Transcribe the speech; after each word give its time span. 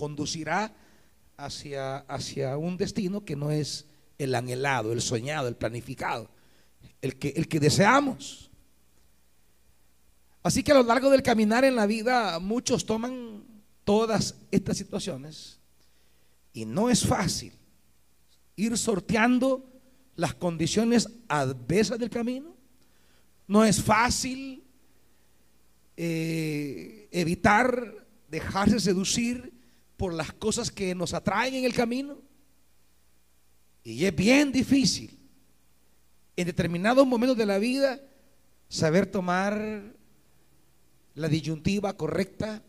conducirá 0.00 0.72
hacia, 1.36 1.98
hacia 1.98 2.56
un 2.56 2.78
destino 2.78 3.22
que 3.22 3.36
no 3.36 3.50
es 3.50 3.84
el 4.16 4.34
anhelado, 4.34 4.94
el 4.94 5.02
soñado, 5.02 5.46
el 5.46 5.56
planificado, 5.56 6.30
el 7.02 7.18
que, 7.18 7.34
el 7.36 7.48
que 7.48 7.60
deseamos. 7.60 8.50
Así 10.42 10.62
que 10.62 10.72
a 10.72 10.76
lo 10.76 10.84
largo 10.84 11.10
del 11.10 11.22
caminar 11.22 11.66
en 11.66 11.76
la 11.76 11.84
vida 11.84 12.38
muchos 12.38 12.86
toman 12.86 13.44
todas 13.84 14.36
estas 14.50 14.78
situaciones 14.78 15.58
y 16.54 16.64
no 16.64 16.88
es 16.88 17.06
fácil 17.06 17.52
ir 18.56 18.78
sorteando 18.78 19.70
las 20.16 20.32
condiciones 20.32 21.10
adversas 21.28 21.98
del 21.98 22.08
camino. 22.08 22.56
No 23.46 23.66
es 23.66 23.82
fácil 23.82 24.64
eh, 25.94 27.06
evitar 27.12 28.00
dejarse 28.30 28.80
seducir 28.80 29.59
por 30.00 30.14
las 30.14 30.32
cosas 30.32 30.70
que 30.70 30.94
nos 30.94 31.12
atraen 31.12 31.56
en 31.56 31.66
el 31.66 31.74
camino. 31.74 32.22
Y 33.84 34.06
es 34.06 34.16
bien 34.16 34.50
difícil 34.50 35.18
en 36.36 36.46
determinados 36.46 37.06
momentos 37.06 37.36
de 37.36 37.44
la 37.44 37.58
vida 37.58 38.00
saber 38.70 39.04
tomar 39.04 39.94
la 41.14 41.28
disyuntiva 41.28 41.98
correcta 41.98 42.62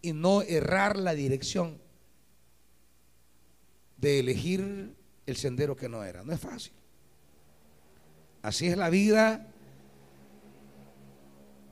y 0.00 0.12
no 0.12 0.42
errar 0.42 0.96
la 0.96 1.12
dirección 1.12 1.82
de 3.96 4.20
elegir 4.20 4.94
el 5.26 5.36
sendero 5.36 5.74
que 5.74 5.88
no 5.88 6.04
era. 6.04 6.22
No 6.22 6.32
es 6.32 6.38
fácil. 6.38 6.72
Así 8.42 8.68
es 8.68 8.76
la 8.76 8.90
vida 8.90 9.52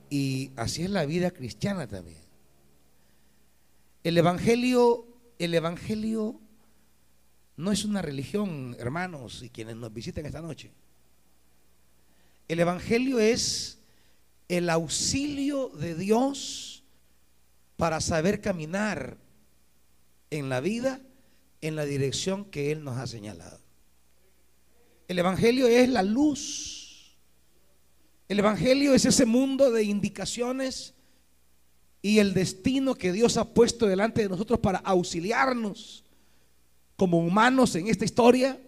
y 0.09 0.51
así 0.57 0.83
es 0.83 0.89
la 0.89 1.05
vida 1.05 1.31
cristiana 1.31 1.87
también. 1.87 2.20
El 4.03 4.17
evangelio, 4.17 5.07
el 5.39 5.53
evangelio 5.53 6.39
no 7.57 7.71
es 7.71 7.85
una 7.85 8.01
religión, 8.01 8.75
hermanos 8.79 9.43
y 9.43 9.49
quienes 9.49 9.75
nos 9.75 9.93
visitan 9.93 10.25
esta 10.25 10.41
noche. 10.41 10.71
El 12.47 12.59
evangelio 12.59 13.19
es 13.19 13.79
el 14.47 14.69
auxilio 14.69 15.69
de 15.69 15.95
Dios 15.95 16.83
para 17.77 18.01
saber 18.01 18.41
caminar 18.41 19.17
en 20.29 20.49
la 20.49 20.59
vida 20.59 21.01
en 21.61 21.75
la 21.75 21.85
dirección 21.85 22.45
que 22.45 22.71
Él 22.71 22.83
nos 22.83 22.97
ha 22.97 23.07
señalado. 23.07 23.59
El 25.07 25.19
Evangelio 25.19 25.67
es 25.67 25.87
la 25.89 26.03
luz. 26.03 27.15
El 28.27 28.39
Evangelio 28.39 28.93
es 28.93 29.05
ese 29.05 29.25
mundo 29.25 29.71
de 29.71 29.83
indicaciones 29.83 30.95
y 32.01 32.19
el 32.19 32.33
destino 32.33 32.95
que 32.95 33.11
Dios 33.11 33.37
ha 33.37 33.53
puesto 33.53 33.85
delante 33.85 34.23
de 34.23 34.29
nosotros 34.29 34.59
para 34.59 34.79
auxiliarnos 34.79 36.03
como 36.95 37.19
humanos 37.19 37.75
en 37.75 37.87
esta 37.87 38.05
historia 38.05 38.59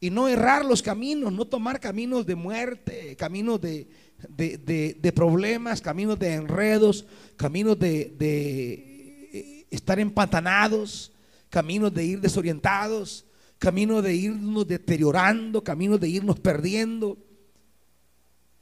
y 0.00 0.10
no 0.10 0.28
errar 0.28 0.64
los 0.64 0.82
caminos, 0.82 1.32
no 1.32 1.44
tomar 1.44 1.80
caminos 1.80 2.26
de 2.26 2.34
muerte, 2.34 3.16
caminos 3.16 3.60
de, 3.60 3.88
de, 4.28 5.12
problemas, 5.12 5.80
caminos 5.80 6.18
de 6.18 6.34
enredos, 6.34 7.04
caminos 7.36 7.78
de, 7.78 8.14
de 8.16 9.66
estar 9.70 9.98
empantanados, 9.98 11.12
caminos 11.50 11.92
de 11.92 12.04
ir 12.04 12.20
desorientados, 12.20 13.24
caminos 13.58 14.04
de 14.04 14.14
irnos 14.14 14.66
deteriorando, 14.66 15.62
caminos 15.64 15.98
de 16.00 16.08
irnos 16.08 16.38
perdiendo, 16.38 17.18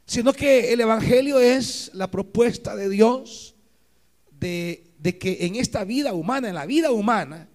sino 0.07 0.33
que 0.33 0.73
el 0.73 0.81
Evangelio 0.81 1.39
es 1.39 1.91
la 1.93 2.11
propuesta 2.11 2.75
de 2.77 2.89
Dios 2.89 3.56
de, 4.39 4.95
que 5.21 5.47
en 5.47 5.57
esta 5.57 5.85
vida 5.85 6.13
humana, 6.13 6.49
en 6.49 6.55
la 6.55 6.67
vida 6.67 6.91
humana, 6.91 7.49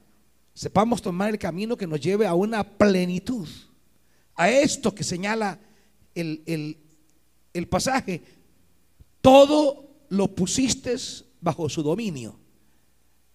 sepamos 0.53 1.01
tomar 1.01 1.29
el 1.29 1.39
camino 1.39 1.77
que 1.77 1.87
nos 1.87 1.99
lleve 1.99 2.27
a 2.27 2.33
una 2.33 2.63
plenitud, 2.63 3.47
a 4.35 4.49
esto 4.49 4.93
que 4.93 5.03
señala 5.03 5.59
el, 6.15 6.77
el 7.53 7.67
pasaje, 7.67 8.21
todo 9.21 9.89
lo 10.09 10.27
pusiste 10.35 10.95
bajo 11.39 11.69
su 11.69 11.83
dominio. 11.83 12.37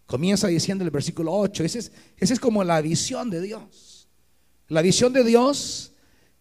Comienza 0.06 0.46
diciendo 0.46 0.84
el 0.84 0.90
versículo 0.90 1.32
8, 1.32 1.64
esa 1.64 1.78
es, 1.78 1.92
es 2.18 2.40
como 2.40 2.62
la 2.62 2.80
visión 2.80 3.28
de 3.28 3.40
Dios. 3.40 4.08
La 4.68 4.82
visión 4.82 5.12
de 5.12 5.24
Dios 5.24 5.92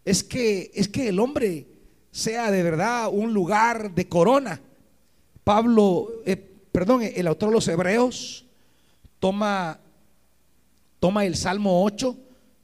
es 0.04 0.24
que, 0.24 0.72
es 0.74 0.88
que 0.88 1.10
el 1.10 1.20
hombre 1.20 1.68
sea 2.12 2.52
de 2.52 2.64
verdad 2.64 3.10
un 3.12 3.34
lugar 3.34 3.94
de 3.94 4.08
corona. 4.08 4.62
Pablo, 5.44 6.22
eh, 6.26 6.55
perdón, 6.76 7.04
el 7.04 7.26
autor 7.28 7.50
de 7.50 7.56
los 7.56 7.68
Hebreos 7.70 8.46
toma, 9.20 9.80
toma 11.00 11.24
el 11.24 11.38
Salmo 11.38 11.86
8 11.86 12.18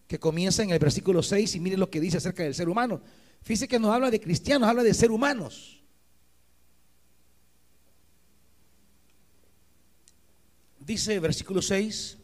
que 0.05 0.19
comienza 0.19 0.63
en 0.63 0.72
el 0.72 0.79
versículo 0.79 1.23
6 1.23 1.55
y 1.55 1.61
mire 1.61 1.77
lo 1.77 1.89
que 1.89 2.01
dice 2.01 2.17
acerca 2.17 2.44
del 2.44 2.53
ser 2.53 2.67
humano. 2.67 3.01
Fíjese 3.41 3.69
que 3.69 3.79
no 3.79 3.94
habla 3.94 4.11
de 4.11 4.19
cristianos, 4.19 4.67
habla 4.67 4.83
de 4.83 4.94
ser 4.94 5.11
humanos. 5.11 5.77
dice 10.79 11.19
versículo 11.19 11.61
6, 11.61 12.17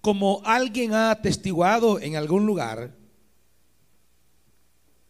como 0.00 0.42
alguien 0.44 0.92
ha 0.92 1.12
atestiguado 1.12 2.00
en 2.00 2.16
algún 2.16 2.46
lugar, 2.46 2.96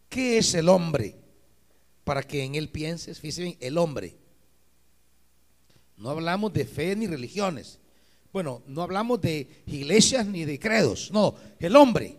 ¿qué 0.09 0.37
es 0.37 0.53
el 0.53 0.69
hombre? 0.69 1.15
Para 2.03 2.21
que 2.21 2.43
en 2.43 2.53
él 2.53 2.69
pienses, 2.69 3.19
fíjense 3.19 3.41
bien, 3.41 3.57
el 3.59 3.79
hombre. 3.79 4.22
No 5.97 6.09
hablamos 6.09 6.53
de 6.53 6.65
fe 6.65 6.95
ni 6.95 7.07
religiones. 7.07 7.79
Bueno, 8.31 8.63
no 8.67 8.81
hablamos 8.81 9.21
de 9.21 9.47
iglesias 9.67 10.25
ni 10.25 10.45
de 10.45 10.59
credos. 10.59 11.11
No, 11.11 11.35
el 11.59 11.75
hombre. 11.75 12.17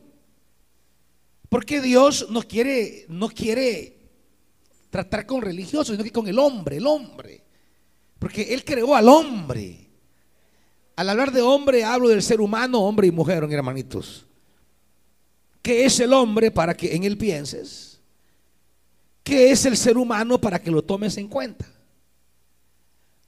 Porque 1.49 1.81
Dios 1.81 2.29
no 2.31 2.43
quiere, 2.43 3.07
no 3.09 3.29
quiere 3.29 3.99
tratar 4.91 5.27
con 5.27 5.43
religiosos, 5.43 5.89
sino 5.89 6.05
que 6.05 6.13
con 6.13 6.29
el 6.29 6.39
hombre, 6.39 6.77
el 6.77 6.87
hombre. 6.87 7.43
Porque 8.19 8.55
Él 8.55 8.65
creó 8.65 8.95
al 8.95 9.09
hombre. 9.09 9.85
Al 10.97 11.11
hablar 11.11 11.33
de 11.33 11.43
hombre, 11.43 11.83
hablo 11.83 12.09
del 12.09 12.23
ser 12.23 12.41
humano, 12.41 12.81
hombre 12.81 13.09
y 13.09 13.11
mujer, 13.11 13.43
hermanitos. 13.43 14.27
¿Qué 15.61 15.85
es 15.85 15.99
el 15.99 16.13
hombre 16.13 16.51
para 16.51 16.75
que 16.75 16.95
en 16.95 17.05
él 17.05 17.17
pienses? 17.17 17.99
¿Qué 19.23 19.51
es 19.51 19.65
el 19.65 19.77
ser 19.79 19.97
humano 19.97 20.39
para 20.39 20.61
que 20.61 20.71
lo 20.71 20.83
tomes 20.83 21.17
en 21.17 21.27
cuenta? 21.27 21.67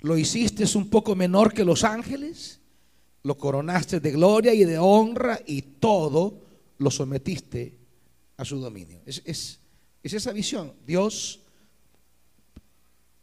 Lo 0.00 0.16
hiciste 0.16 0.64
un 0.76 0.88
poco 0.88 1.14
menor 1.14 1.52
que 1.52 1.64
los 1.64 1.84
ángeles, 1.84 2.60
lo 3.22 3.36
coronaste 3.36 4.00
de 4.00 4.12
gloria 4.12 4.54
y 4.54 4.64
de 4.64 4.78
honra 4.78 5.40
y 5.46 5.62
todo 5.62 6.42
lo 6.78 6.90
sometiste 6.90 7.78
a 8.36 8.44
su 8.44 8.58
dominio. 8.58 9.00
Es, 9.06 9.22
es 9.24 9.58
esa 10.02 10.32
visión. 10.32 10.72
Dios, 10.86 11.40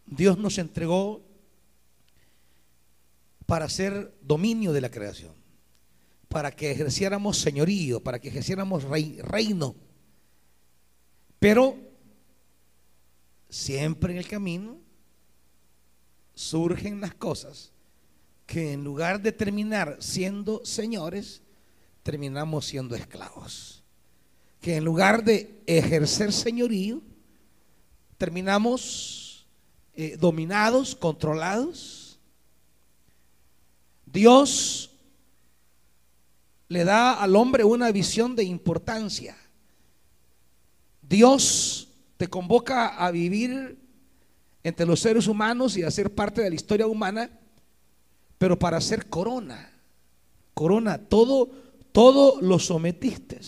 Dios 0.06 0.38
nos 0.38 0.58
entregó 0.58 1.22
para 3.46 3.66
hacer 3.66 4.14
dominio 4.22 4.74
de 4.74 4.82
la 4.82 4.90
creación, 4.90 5.34
para 6.28 6.52
que 6.52 6.72
ejerciéramos 6.72 7.38
señorío, 7.38 8.02
para 8.02 8.20
que 8.20 8.30
ejerciéramos 8.30 8.84
reino. 8.84 9.76
Pero 11.40 11.78
siempre 13.50 14.14
en 14.14 14.20
el 14.20 14.28
camino 14.28 14.83
surgen 16.36 17.02
las 17.02 17.14
cosas 17.14 17.72
que 18.46 18.74
en 18.74 18.84
lugar 18.84 19.22
de 19.22 19.32
terminar 19.32 19.98
siendo 20.00 20.66
señores, 20.66 21.42
terminamos 22.04 22.66
siendo 22.66 22.96
esclavos. 22.96 23.84
Que 24.60 24.78
en 24.78 24.86
lugar 24.86 25.24
de 25.24 25.62
ejercer 25.66 26.32
señorío, 26.32 27.02
terminamos 28.18 29.46
eh, 29.94 30.18
dominados, 30.20 30.96
controlados 30.96 32.04
Dios 34.14 34.92
le 36.68 36.84
da 36.84 37.14
al 37.14 37.36
hombre 37.36 37.64
una 37.64 37.92
visión 37.92 38.36
de 38.36 38.44
importancia. 38.44 39.36
Dios 41.02 41.90
te 42.18 42.28
convoca 42.28 42.90
a 42.90 43.10
vivir 43.10 43.80
entre 44.64 44.86
los 44.86 45.00
seres 45.00 45.28
humanos 45.28 45.76
y 45.78 45.84
a 45.84 45.92
ser 45.92 46.14
parte 46.14 46.42
de 46.42 46.50
la 46.50 46.56
historia 46.56 46.88
humana, 46.88 47.30
pero 48.38 48.58
para 48.58 48.80
ser 48.80 49.08
corona. 49.08 49.72
Corona, 50.54 50.98
todo, 50.98 51.50
todo 51.92 52.40
lo 52.42 52.60
sometiste. 52.60 53.40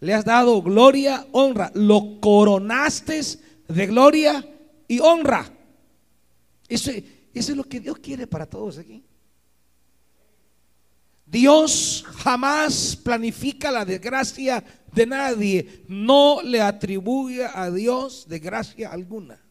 Le 0.00 0.12
has 0.12 0.24
dado 0.24 0.60
gloria, 0.62 1.26
honra. 1.32 1.72
Lo 1.74 2.20
coronaste 2.20 3.20
de 3.68 3.86
gloria 3.86 4.44
y 4.86 5.00
honra. 5.00 5.50
Eso 6.68 6.90
es 7.32 7.48
lo 7.50 7.64
que 7.64 7.80
Dios 7.80 7.98
quiere 7.98 8.26
para 8.26 8.46
todos 8.46 8.78
aquí. 8.78 9.04
Dios 11.26 12.04
jamás 12.18 12.94
planifica 12.96 13.72
la 13.72 13.84
desgracia 13.84 14.62
de 14.92 15.06
nadie. 15.06 15.84
No 15.88 16.42
le 16.42 16.60
atribuye 16.60 17.44
a 17.44 17.70
Dios 17.70 18.26
desgracia 18.28 18.90
alguna. 18.90 19.43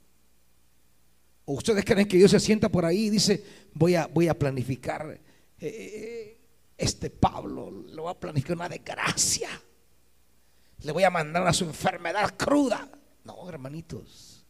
¿O 1.45 1.53
ustedes 1.53 1.83
creen 1.83 2.07
que 2.07 2.17
Dios 2.17 2.31
se 2.31 2.39
sienta 2.39 2.69
por 2.69 2.85
ahí 2.85 3.05
y 3.05 3.09
dice, 3.09 3.43
voy 3.73 3.95
a, 3.95 4.07
voy 4.07 4.27
a 4.27 4.37
planificar 4.37 5.19
eh, 5.59 5.67
eh, 5.67 6.37
este 6.77 7.09
Pablo, 7.09 7.69
lo 7.69 8.03
voy 8.03 8.11
a 8.11 8.19
planificar 8.19 8.55
una 8.55 8.69
desgracia? 8.69 9.49
Le 10.83 10.91
voy 10.91 11.03
a 11.03 11.09
mandar 11.09 11.47
a 11.47 11.53
su 11.53 11.65
enfermedad 11.65 12.35
cruda. 12.37 12.89
No, 13.23 13.47
hermanitos. 13.47 14.45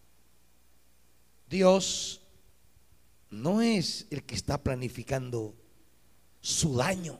Dios 1.48 2.22
no 3.30 3.62
es 3.62 4.08
el 4.10 4.24
que 4.24 4.36
está 4.36 4.62
planificando 4.62 5.56
su 6.42 6.76
daño. 6.76 7.20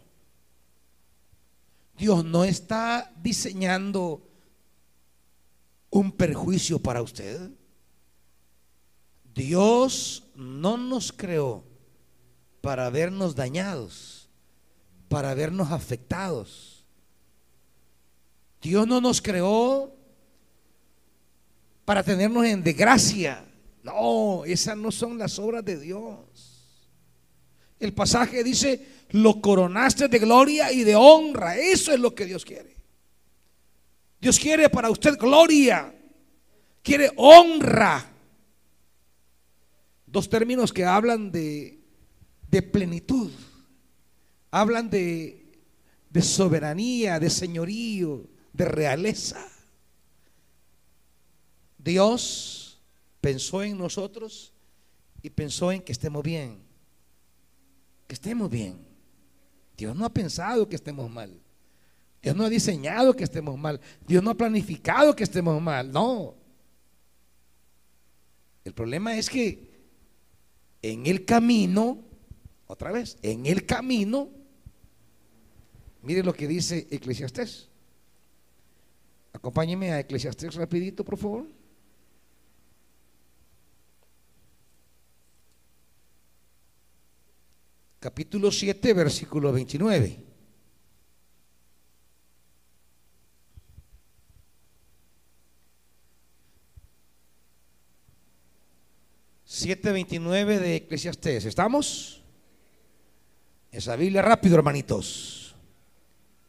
Dios 1.98 2.26
no 2.26 2.44
está 2.44 3.14
diseñando 3.22 4.28
un 5.90 6.12
perjuicio 6.12 6.80
para 6.80 7.02
usted. 7.02 7.52
Dios 9.34 10.24
no 10.36 10.78
nos 10.78 11.12
creó 11.12 11.64
para 12.62 12.90
vernos 12.90 13.36
dañados, 13.36 14.30
para 15.10 15.34
vernos 15.34 15.72
afectados. 15.72 16.86
Dios 18.62 18.88
no 18.88 19.02
nos 19.02 19.22
creó 19.22 19.94
para 21.86 22.04
tenernos 22.04 22.46
en 22.46 22.64
desgracia. 22.64 23.46
No, 23.84 24.46
esas 24.46 24.78
no 24.78 24.92
son 24.92 25.18
las 25.18 25.38
obras 25.40 25.66
de 25.66 25.80
Dios. 25.80 26.90
El 27.80 27.94
pasaje 27.94 28.44
dice, 28.44 28.88
lo 29.10 29.42
coronaste 29.42 30.08
de 30.08 30.20
gloria 30.20 30.72
y 30.72 30.84
de 30.84 30.96
honra. 30.96 31.58
Eso 31.58 31.92
es 31.92 32.00
lo 32.00 32.16
que 32.16 32.26
Dios 32.26 32.46
quiere. 32.46 32.78
Dios 34.22 34.40
quiere 34.40 34.70
para 34.70 34.90
usted 34.90 35.18
gloria, 35.18 35.94
quiere 36.82 37.12
honra. 37.18 38.13
Dos 40.14 40.30
términos 40.30 40.72
que 40.72 40.86
hablan 40.86 41.32
de, 41.32 41.80
de 42.48 42.62
plenitud, 42.62 43.32
hablan 44.52 44.88
de, 44.88 45.60
de 46.12 46.22
soberanía, 46.22 47.20
de 47.20 47.32
señorío, 47.32 48.30
de 48.54 48.66
realeza. 48.66 49.44
Dios 51.80 52.80
pensó 53.22 53.64
en 53.64 53.76
nosotros 53.76 54.54
y 55.24 55.32
pensó 55.32 55.72
en 55.72 55.82
que 55.82 55.94
estemos 55.94 56.22
bien, 56.22 56.60
que 58.06 58.14
estemos 58.14 58.52
bien. 58.52 58.78
Dios 59.76 59.96
no 59.96 60.06
ha 60.06 60.14
pensado 60.14 60.70
que 60.70 60.76
estemos 60.76 61.10
mal. 61.10 61.42
Dios 62.22 62.36
no 62.36 62.44
ha 62.44 62.50
diseñado 62.50 63.16
que 63.16 63.24
estemos 63.24 63.58
mal. 63.58 63.82
Dios 64.06 64.22
no 64.22 64.30
ha 64.30 64.38
planificado 64.38 65.16
que 65.16 65.24
estemos 65.24 65.60
mal. 65.60 65.92
No. 65.92 66.36
El 68.64 68.76
problema 68.76 69.18
es 69.18 69.28
que 69.28 69.73
en 70.84 71.08
el 71.08 71.26
camino, 71.26 71.98
otra 72.68 72.92
vez, 72.92 73.18
en 73.22 73.46
el 73.46 73.66
camino, 73.66 74.30
mire 76.04 76.22
lo 76.22 76.34
que 76.34 76.48
dice 76.48 76.88
Eclesiastés. 76.92 77.70
Acompáñeme 79.32 79.92
a 79.92 80.00
Eclesiastés 80.02 80.54
rapidito, 80.56 81.04
por 81.04 81.18
favor. 81.18 81.48
Capítulo 88.00 88.52
7, 88.52 88.94
versículo 88.94 89.54
29. 89.54 90.33
7.29 99.54 100.60
de 100.60 100.76
Eclesiastés. 100.78 101.46
¿Estamos? 101.46 102.24
Esa 103.72 103.96
Biblia 103.96 104.24
rápido, 104.24 104.56
hermanitos. 104.56 105.56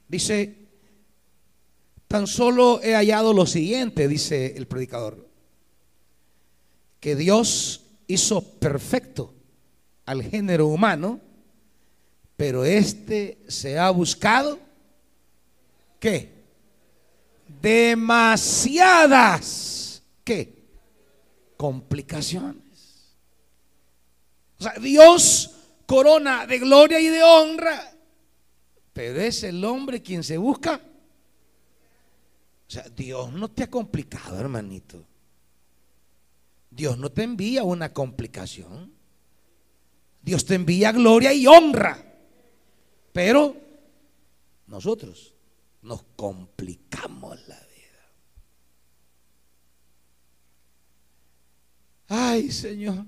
Dice, 0.08 0.56
tan 2.08 2.26
solo 2.26 2.80
he 2.82 2.94
hallado 2.94 3.34
lo 3.34 3.44
siguiente, 3.44 4.08
dice 4.08 4.54
el 4.56 4.66
predicador, 4.66 5.28
que 6.98 7.14
Dios 7.14 7.82
hizo 8.06 8.40
perfecto 8.40 9.34
al 10.06 10.22
género 10.22 10.68
humano, 10.68 11.20
pero 12.38 12.64
este 12.64 13.36
se 13.48 13.78
ha 13.78 13.90
buscado, 13.90 14.58
¿qué? 16.00 16.32
Demasiadas, 17.60 18.72
¿qué? 20.24 20.64
Complicaciones. 21.58 22.63
Dios 24.81 25.50
corona 25.87 26.46
de 26.46 26.58
gloria 26.58 27.00
y 27.00 27.08
de 27.08 27.22
honra, 27.22 27.93
pero 28.93 29.20
es 29.20 29.43
el 29.44 29.64
hombre 29.64 30.02
quien 30.02 30.22
se 30.22 30.38
busca. 30.38 30.81
O 32.66 32.70
sea, 32.70 32.88
Dios 32.88 33.32
no 33.32 33.50
te 33.50 33.64
ha 33.64 33.70
complicado, 33.70 34.38
hermanito. 34.38 35.05
Dios 36.70 36.99
no 36.99 37.11
te 37.12 37.22
envía 37.22 37.62
una 37.62 37.93
complicación. 37.93 38.93
Dios 40.22 40.44
te 40.44 40.55
envía 40.55 40.90
gloria 40.93 41.32
y 41.32 41.46
honra. 41.46 42.02
Pero 43.12 43.56
nosotros 44.67 45.34
nos 45.82 46.02
complicamos 46.17 47.46
la 47.46 47.60
vida. 47.60 48.12
Ay, 52.08 52.50
Señor 52.50 53.05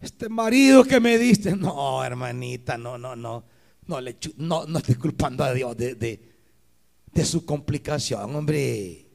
este 0.00 0.28
marido 0.28 0.84
que 0.84 1.00
me 1.00 1.18
diste. 1.18 1.54
No, 1.56 2.02
hermanita, 2.02 2.78
no, 2.78 2.96
no, 2.96 3.14
no. 3.14 3.44
No, 3.86 4.00
le, 4.00 4.16
no, 4.36 4.66
no 4.66 4.78
estoy 4.78 4.94
culpando 4.94 5.42
a 5.42 5.52
Dios 5.52 5.76
de, 5.76 5.94
de, 5.94 7.24
su 7.24 7.44
complicación, 7.44 8.34
hombre. 8.36 9.06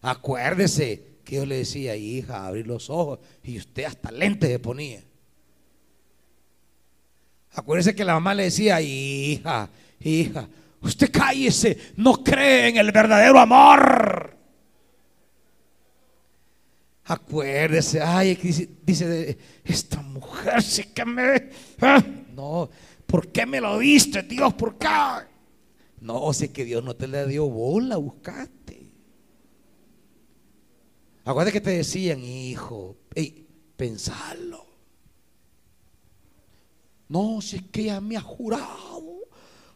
Acuérdese 0.00 1.18
que 1.22 1.36
yo 1.36 1.46
le 1.46 1.58
decía, 1.58 1.94
hija, 1.94 2.46
abrir 2.46 2.66
los 2.66 2.88
ojos. 2.88 3.18
Y 3.42 3.58
usted 3.58 3.84
hasta 3.84 4.10
lentes 4.10 4.48
se 4.48 4.58
ponía. 4.58 5.02
Acuérdese 7.52 7.94
que 7.94 8.04
la 8.04 8.14
mamá 8.14 8.34
le 8.34 8.44
decía, 8.44 8.80
hija, 8.80 9.68
hija, 10.00 10.48
usted 10.80 11.10
cállese, 11.10 11.76
no 11.96 12.22
cree 12.24 12.68
en 12.68 12.76
el 12.78 12.90
verdadero 12.90 13.38
amor. 13.38 14.37
Acuérdese, 17.08 18.02
ay, 18.02 18.34
dice, 18.84 19.38
esta 19.64 20.02
mujer 20.02 20.62
sí 20.62 20.84
que 20.94 21.06
me... 21.06 21.50
Ah, 21.80 22.04
no, 22.34 22.68
¿por 23.06 23.32
qué 23.32 23.46
me 23.46 23.62
lo 23.62 23.78
diste, 23.78 24.22
Dios? 24.24 24.52
¿Por 24.52 24.76
qué? 24.76 24.88
No, 26.02 26.30
sé 26.34 26.52
que 26.52 26.66
Dios 26.66 26.84
no 26.84 26.94
te 26.94 27.08
le 27.08 27.26
dio 27.26 27.48
bola, 27.48 27.96
buscaste. 27.96 28.92
Acuérdate 31.24 31.52
que 31.52 31.62
te 31.62 31.70
decían, 31.70 32.22
hijo, 32.22 32.98
hey, 33.14 33.46
pensarlo. 33.74 34.66
No, 37.08 37.40
sé 37.40 37.70
que 37.70 37.82
ella 37.82 38.02
me 38.02 38.18
ha 38.18 38.20
jurado 38.20 39.20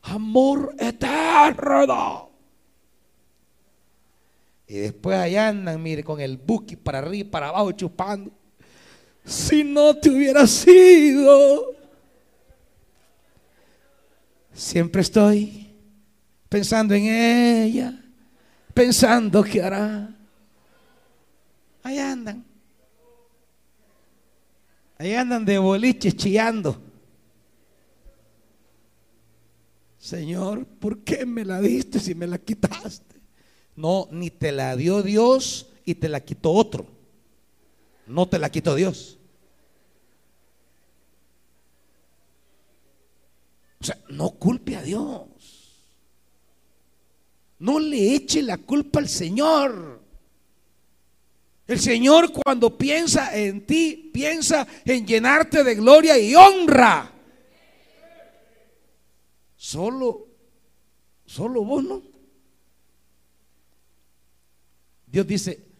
amor 0.02 0.74
eterno. 0.78 2.31
Y 4.72 4.76
después 4.76 5.18
allá 5.18 5.48
andan, 5.48 5.82
mire, 5.82 6.02
con 6.02 6.18
el 6.18 6.38
buki 6.38 6.76
para 6.76 7.00
arriba 7.00 7.28
y 7.28 7.30
para 7.30 7.48
abajo 7.48 7.72
chupando. 7.72 8.32
Si 9.22 9.62
no 9.62 9.94
te 9.94 10.08
hubiera 10.08 10.46
sido. 10.46 11.74
Siempre 14.54 15.02
estoy 15.02 15.70
pensando 16.48 16.94
en 16.94 17.04
ella, 17.04 18.02
pensando 18.72 19.44
qué 19.44 19.62
hará. 19.62 20.08
Allá 21.82 22.12
andan. 22.12 22.42
Allá 24.96 25.20
andan 25.20 25.44
de 25.44 25.58
boliche 25.58 26.12
chillando. 26.12 26.80
Señor, 29.98 30.64
¿por 30.64 31.00
qué 31.00 31.26
me 31.26 31.44
la 31.44 31.60
diste 31.60 32.00
si 32.00 32.14
me 32.14 32.26
la 32.26 32.38
quitaste? 32.38 33.11
No, 33.74 34.08
ni 34.10 34.30
te 34.30 34.52
la 34.52 34.76
dio 34.76 35.02
Dios 35.02 35.66
y 35.84 35.94
te 35.94 36.08
la 36.08 36.20
quitó 36.20 36.52
otro. 36.52 36.86
No 38.06 38.28
te 38.28 38.38
la 38.38 38.50
quitó 38.50 38.74
Dios. 38.74 39.18
O 43.80 43.84
sea, 43.84 43.98
no 44.10 44.30
culpe 44.30 44.76
a 44.76 44.82
Dios. 44.82 45.26
No 47.58 47.78
le 47.78 48.14
eche 48.14 48.42
la 48.42 48.58
culpa 48.58 48.98
al 48.98 49.08
Señor. 49.08 50.00
El 51.66 51.80
Señor 51.80 52.32
cuando 52.32 52.76
piensa 52.76 53.36
en 53.36 53.64
ti, 53.64 54.10
piensa 54.12 54.66
en 54.84 55.06
llenarte 55.06 55.64
de 55.64 55.74
gloria 55.76 56.18
y 56.18 56.34
honra. 56.34 57.10
Solo, 59.56 60.26
solo 61.24 61.64
vos 61.64 61.84
no. 61.84 62.11
Dios 65.12 65.26
dice, 65.26 65.72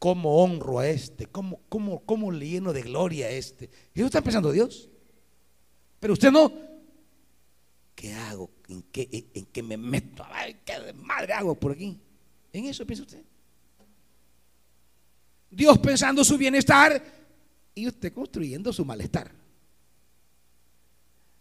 ¿Cómo 0.00 0.42
honro 0.42 0.78
a 0.78 0.88
este? 0.88 1.26
¿Cómo, 1.26 1.60
cómo, 1.68 2.00
cómo 2.06 2.32
le 2.32 2.48
lleno 2.48 2.72
de 2.72 2.80
gloria 2.80 3.26
a 3.26 3.30
este? 3.30 3.68
Y 3.94 4.00
está 4.00 4.22
pensando 4.22 4.50
Dios. 4.50 4.88
Pero 6.00 6.14
usted 6.14 6.30
no. 6.32 6.50
¿Qué 7.94 8.14
hago? 8.14 8.50
¿En 8.68 8.82
qué, 8.84 9.28
en 9.34 9.44
qué 9.44 9.62
me 9.62 9.76
meto? 9.76 10.24
¿Qué 10.64 10.94
madre 10.94 11.34
hago 11.34 11.54
por 11.54 11.72
aquí? 11.72 12.00
En 12.50 12.64
eso 12.64 12.86
piensa 12.86 13.04
usted. 13.04 13.22
Dios 15.50 15.78
pensando 15.80 16.24
su 16.24 16.38
bienestar 16.38 17.04
y 17.74 17.86
usted 17.86 18.10
construyendo 18.14 18.72
su 18.72 18.86
malestar. 18.86 19.30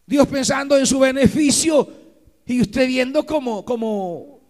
Dios 0.05 0.27
pensando 0.27 0.77
en 0.77 0.85
su 0.85 0.99
beneficio 0.99 1.87
y 2.45 2.59
usted 2.59 2.85
viendo 2.87 3.25
cómo, 3.25 3.63
cómo 3.63 4.41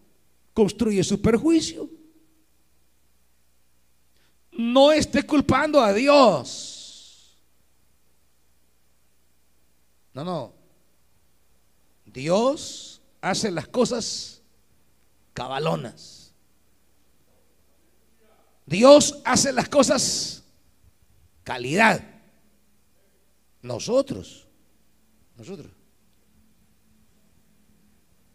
construye 0.52 1.04
su 1.04 1.22
perjuicio. 1.22 1.99
No 4.60 4.92
esté 4.92 5.24
culpando 5.24 5.80
a 5.80 5.94
Dios. 5.94 7.34
No, 10.14 10.26
no. 10.26 10.54
Dios 12.04 13.02
hace 13.22 13.52
las 13.52 13.70
cosas 13.70 14.42
cabalonas. 15.34 16.34
Dios 18.66 19.22
hace 19.24 19.54
las 19.54 19.70
cosas 19.70 20.44
calidad. 21.46 22.04
Nosotros, 23.62 24.46
nosotros 25.38 25.72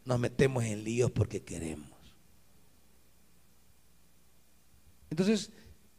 nos 0.07 0.19
metemos 0.19 0.65
en 0.65 0.85
líos 0.85 1.11
porque 1.11 1.43
queremos. 1.43 1.91
Entonces, 5.11 5.51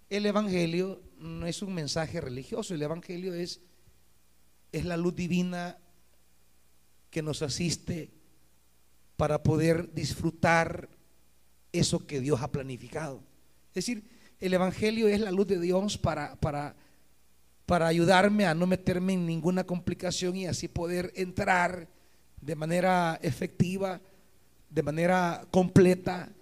el 0.10 0.26
Evangelio 0.26 1.02
no 1.20 1.46
es 1.48 1.62
un 1.62 1.74
mensaje 1.74 2.22
religioso, 2.22 2.74
el 2.74 2.82
Evangelio 2.82 3.34
es, 3.34 3.62
es 4.72 4.86
la 4.86 4.98
luz 4.98 5.16
divina 5.16 5.78
que 7.10 7.22
nos 7.22 7.42
asiste 7.42 8.12
para 9.18 9.42
poder 9.44 9.94
disfrutar 9.94 10.90
eso 11.72 12.06
que 12.06 12.20
Dios 12.20 12.42
ha 12.42 12.52
planificado. 12.52 13.24
Es 13.70 13.86
decir, 13.86 14.04
el 14.40 14.54
Evangelio 14.54 15.08
es 15.08 15.20
la 15.20 15.32
luz 15.32 15.48
de 15.48 15.60
Dios 15.60 15.98
para, 15.98 16.36
para, 16.36 16.76
para 17.66 17.88
ayudarme 17.88 18.46
a 18.46 18.54
no 18.54 18.68
meterme 18.68 19.14
en 19.14 19.26
ninguna 19.26 19.66
complicación 19.66 20.36
y 20.36 20.46
así 20.46 20.68
poder 20.68 21.12
entrar 21.16 21.88
de 22.42 22.56
manera 22.56 23.18
efectiva, 23.22 24.02
de 24.70 24.84
manera 24.84 25.48
completa 25.52 26.35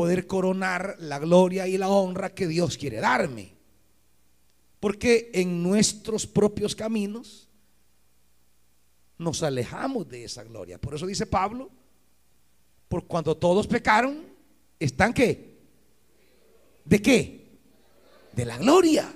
poder 0.00 0.26
coronar 0.26 0.96
la 0.98 1.18
gloria 1.18 1.66
y 1.66 1.76
la 1.76 1.90
honra 1.90 2.34
que 2.34 2.46
Dios 2.48 2.78
quiere 2.78 3.00
darme. 3.00 3.52
Porque 4.80 5.30
en 5.34 5.62
nuestros 5.62 6.26
propios 6.26 6.74
caminos 6.74 7.50
nos 9.18 9.42
alejamos 9.42 10.08
de 10.08 10.24
esa 10.24 10.42
gloria. 10.42 10.80
Por 10.80 10.94
eso 10.94 11.04
dice 11.04 11.26
Pablo, 11.26 11.68
por 12.88 13.06
cuando 13.06 13.36
todos 13.36 13.66
pecaron, 13.66 14.24
¿están 14.78 15.12
qué? 15.12 15.58
¿De 16.86 17.02
qué? 17.02 17.58
De 18.32 18.46
la 18.46 18.56
gloria. 18.56 19.14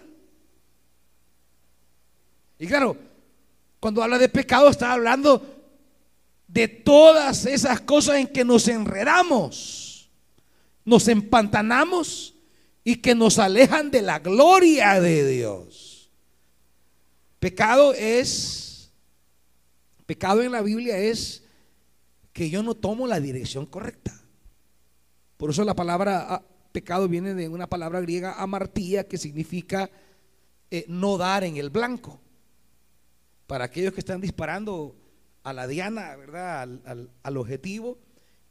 Y 2.59 2.67
claro, 2.67 2.95
cuando 3.81 4.03
habla 4.03 4.19
de 4.19 4.29
pecado 4.29 4.69
está 4.69 4.93
hablando 4.93 5.65
de 6.47 6.69
todas 6.69 7.47
esas 7.47 7.81
cosas 7.81 8.17
en 8.17 8.27
que 8.27 8.45
nos 8.45 8.69
enredamos 8.69 9.84
nos 10.85 11.09
empantanamos 11.09 12.35
y 12.85 12.97
que 12.97 13.15
nos 13.15 13.39
alejan 13.39 13.91
de 13.91 14.03
la 14.03 14.19
gloria 14.19 15.01
de 15.01 15.27
Dios. 15.27 16.11
Pecado 17.41 17.95
es, 17.95 18.93
pecado 20.07 20.43
en 20.43 20.53
la 20.53 20.63
Biblia 20.63 20.99
es 20.99 21.45
que 22.33 22.51
yo 22.51 22.63
no 22.63 22.75
tomo 22.75 23.07
la 23.07 23.21
dirección 23.21 23.65
correcta. 23.65 24.13
Por 25.37 25.51
eso 25.51 25.65
la 25.65 25.75
palabra 25.75 26.27
ah, 26.29 26.43
pecado 26.73 27.09
viene 27.09 27.35
de 27.35 27.49
una 27.49 27.69
palabra 27.69 28.01
griega 28.01 28.35
amartía 28.35 29.07
que 29.07 29.19
significa 29.19 29.91
eh, 30.71 30.85
no 30.89 31.17
dar 31.17 31.45
en 31.45 31.57
el 31.57 31.71
blanco. 31.71 32.21
Para 33.47 33.65
aquellos 33.65 33.93
que 33.93 34.01
están 34.01 34.21
disparando 34.21 34.97
a 35.43 35.53
la 35.53 35.67
diana, 35.67 36.17
¿verdad? 36.17 36.63
Al, 36.63 37.11
al 37.23 37.37
objetivo, 37.37 37.99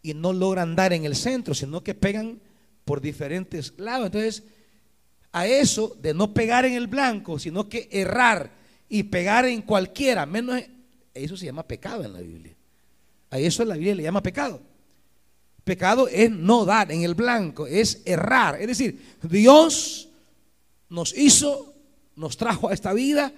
y 0.03 0.13
no 0.13 0.33
logran 0.33 0.75
dar 0.75 0.93
en 0.93 1.05
el 1.05 1.15
centro, 1.15 1.55
sino 1.55 1.81
que 1.81 1.95
pegan 1.95 2.39
por 2.85 3.01
diferentes 3.01 3.73
lados. 3.77 4.07
Entonces, 4.07 4.43
a 5.31 5.47
eso 5.47 5.97
de 6.01 6.13
no 6.13 6.33
pegar 6.33 6.65
en 6.65 6.73
el 6.73 6.87
blanco, 6.87 7.39
sino 7.39 7.67
que 7.69 7.89
errar 7.91 8.51
y 8.89 9.03
pegar 9.03 9.45
en 9.45 9.61
cualquiera, 9.61 10.25
menos 10.25 10.61
eso 11.13 11.37
se 11.37 11.45
llama 11.45 11.63
pecado 11.63 12.03
en 12.03 12.13
la 12.13 12.19
Biblia. 12.19 12.53
A 13.31 13.39
eso 13.39 13.63
la 13.65 13.75
Biblia 13.75 13.95
le 13.95 14.03
llama 14.03 14.21
pecado. 14.21 14.61
Pecado 15.63 16.07
es 16.09 16.29
no 16.29 16.65
dar 16.65 16.91
en 16.91 17.03
el 17.03 17.15
blanco, 17.15 17.65
es 17.65 18.01
errar. 18.05 18.61
Es 18.61 18.67
decir, 18.67 19.01
Dios 19.23 20.09
nos 20.89 21.17
hizo, 21.17 21.73
nos 22.15 22.35
trajo 22.35 22.69
a 22.69 22.73
esta 22.73 22.93
vida 22.93 23.31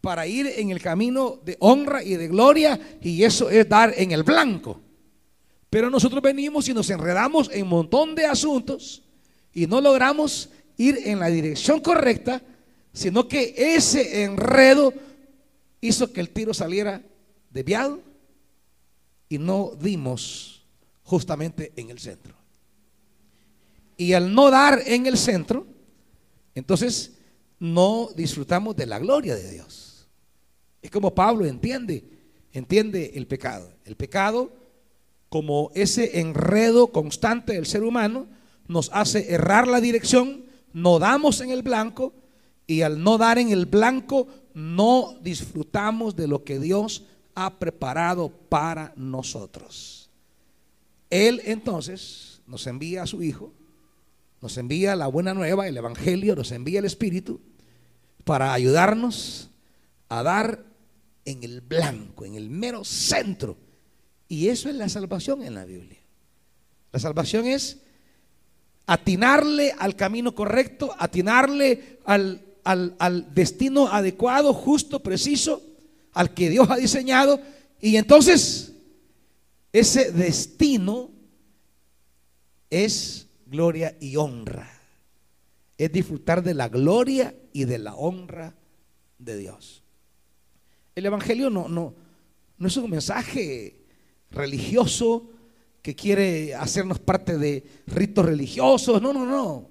para 0.00 0.26
ir 0.26 0.46
en 0.56 0.70
el 0.70 0.82
camino 0.82 1.40
de 1.44 1.56
honra 1.60 2.02
y 2.02 2.16
de 2.16 2.28
gloria, 2.28 2.78
y 3.00 3.22
eso 3.22 3.48
es 3.48 3.68
dar 3.68 3.94
en 3.96 4.10
el 4.10 4.24
blanco. 4.24 4.80
Pero 5.70 5.90
nosotros 5.90 6.22
venimos 6.22 6.68
y 6.68 6.74
nos 6.74 6.88
enredamos 6.90 7.50
en 7.52 7.64
un 7.64 7.68
montón 7.68 8.14
de 8.14 8.26
asuntos 8.26 9.02
y 9.52 9.66
no 9.66 9.80
logramos 9.80 10.50
ir 10.76 10.98
en 11.04 11.18
la 11.18 11.28
dirección 11.28 11.80
correcta, 11.80 12.42
sino 12.92 13.26
que 13.28 13.54
ese 13.56 14.24
enredo 14.24 14.92
hizo 15.80 16.12
que 16.12 16.20
el 16.20 16.30
tiro 16.30 16.54
saliera 16.54 17.02
desviado 17.50 18.00
y 19.28 19.38
no 19.38 19.72
dimos 19.80 20.64
justamente 21.02 21.72
en 21.76 21.90
el 21.90 21.98
centro. 21.98 22.34
Y 23.96 24.12
al 24.12 24.34
no 24.34 24.50
dar 24.50 24.82
en 24.86 25.06
el 25.06 25.16
centro, 25.16 25.66
entonces 26.54 27.12
no 27.58 28.10
disfrutamos 28.14 28.76
de 28.76 28.86
la 28.86 28.98
gloria 28.98 29.34
de 29.34 29.50
Dios. 29.50 30.06
Es 30.82 30.90
como 30.90 31.14
Pablo 31.14 31.46
entiende, 31.46 32.04
entiende 32.52 33.12
el 33.14 33.26
pecado. 33.26 33.72
El 33.84 33.96
pecado 33.96 34.52
como 35.28 35.70
ese 35.74 36.20
enredo 36.20 36.88
constante 36.88 37.54
del 37.54 37.66
ser 37.66 37.82
humano 37.82 38.26
nos 38.68 38.90
hace 38.92 39.32
errar 39.32 39.68
la 39.68 39.80
dirección, 39.80 40.44
no 40.72 40.98
damos 40.98 41.40
en 41.40 41.50
el 41.50 41.62
blanco 41.62 42.12
y 42.66 42.82
al 42.82 43.02
no 43.02 43.18
dar 43.18 43.38
en 43.38 43.50
el 43.50 43.66
blanco 43.66 44.26
no 44.54 45.16
disfrutamos 45.22 46.16
de 46.16 46.28
lo 46.28 46.44
que 46.44 46.58
Dios 46.58 47.04
ha 47.34 47.58
preparado 47.58 48.30
para 48.30 48.92
nosotros. 48.96 50.10
Él 51.10 51.42
entonces 51.44 52.40
nos 52.46 52.66
envía 52.66 53.02
a 53.02 53.06
su 53.06 53.22
Hijo, 53.22 53.52
nos 54.40 54.56
envía 54.58 54.96
la 54.96 55.06
buena 55.06 55.34
nueva, 55.34 55.68
el 55.68 55.76
Evangelio, 55.76 56.34
nos 56.34 56.52
envía 56.52 56.78
el 56.78 56.84
Espíritu 56.84 57.40
para 58.24 58.52
ayudarnos 58.52 59.50
a 60.08 60.22
dar 60.22 60.64
en 61.24 61.42
el 61.42 61.60
blanco, 61.60 62.24
en 62.24 62.34
el 62.34 62.50
mero 62.50 62.84
centro 62.84 63.56
y 64.28 64.48
eso 64.48 64.68
es 64.68 64.74
la 64.74 64.88
salvación 64.88 65.42
en 65.42 65.54
la 65.54 65.64
Biblia. 65.64 65.98
La 66.92 66.98
salvación 66.98 67.46
es 67.46 67.80
atinarle 68.86 69.74
al 69.78 69.96
camino 69.96 70.34
correcto, 70.34 70.94
atinarle 70.98 71.98
al, 72.04 72.42
al, 72.64 73.34
destino 73.34 73.88
adecuado, 73.88 74.52
justo, 74.54 75.02
preciso, 75.02 75.62
al 76.12 76.34
que 76.34 76.50
Dios 76.50 76.68
ha 76.70 76.76
diseñado. 76.76 77.40
Y 77.80 77.96
entonces 77.96 78.72
ese 79.72 80.10
destino 80.12 81.10
es 82.70 83.26
gloria 83.46 83.96
y 84.00 84.16
honra. 84.16 84.72
Es 85.78 85.92
disfrutar 85.92 86.42
de 86.42 86.54
la 86.54 86.68
gloria 86.68 87.34
y 87.52 87.64
de 87.64 87.78
la 87.78 87.94
honra 87.94 88.54
de 89.18 89.36
Dios. 89.36 89.82
El 90.94 91.04
Evangelio 91.04 91.50
no, 91.50 91.68
no, 91.68 91.94
no 92.56 92.68
es 92.68 92.76
un 92.78 92.90
mensaje 92.90 93.75
religioso 94.36 95.30
que 95.86 95.94
quiere 95.94 96.52
hacernos 96.52 96.98
parte 96.98 97.38
de 97.38 97.64
ritos 97.86 98.26
religiosos. 98.26 99.00
No, 99.00 99.12
no, 99.12 99.24
no. 99.24 99.68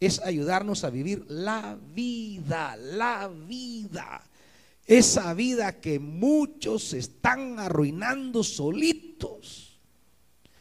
Es 0.00 0.18
ayudarnos 0.20 0.82
a 0.82 0.88
vivir 0.88 1.26
la 1.28 1.78
vida, 1.94 2.74
la 2.76 3.28
vida. 3.28 4.22
Esa 4.86 5.34
vida 5.34 5.78
que 5.78 5.98
muchos 5.98 6.94
están 6.94 7.58
arruinando 7.58 8.42
solitos. 8.42 9.78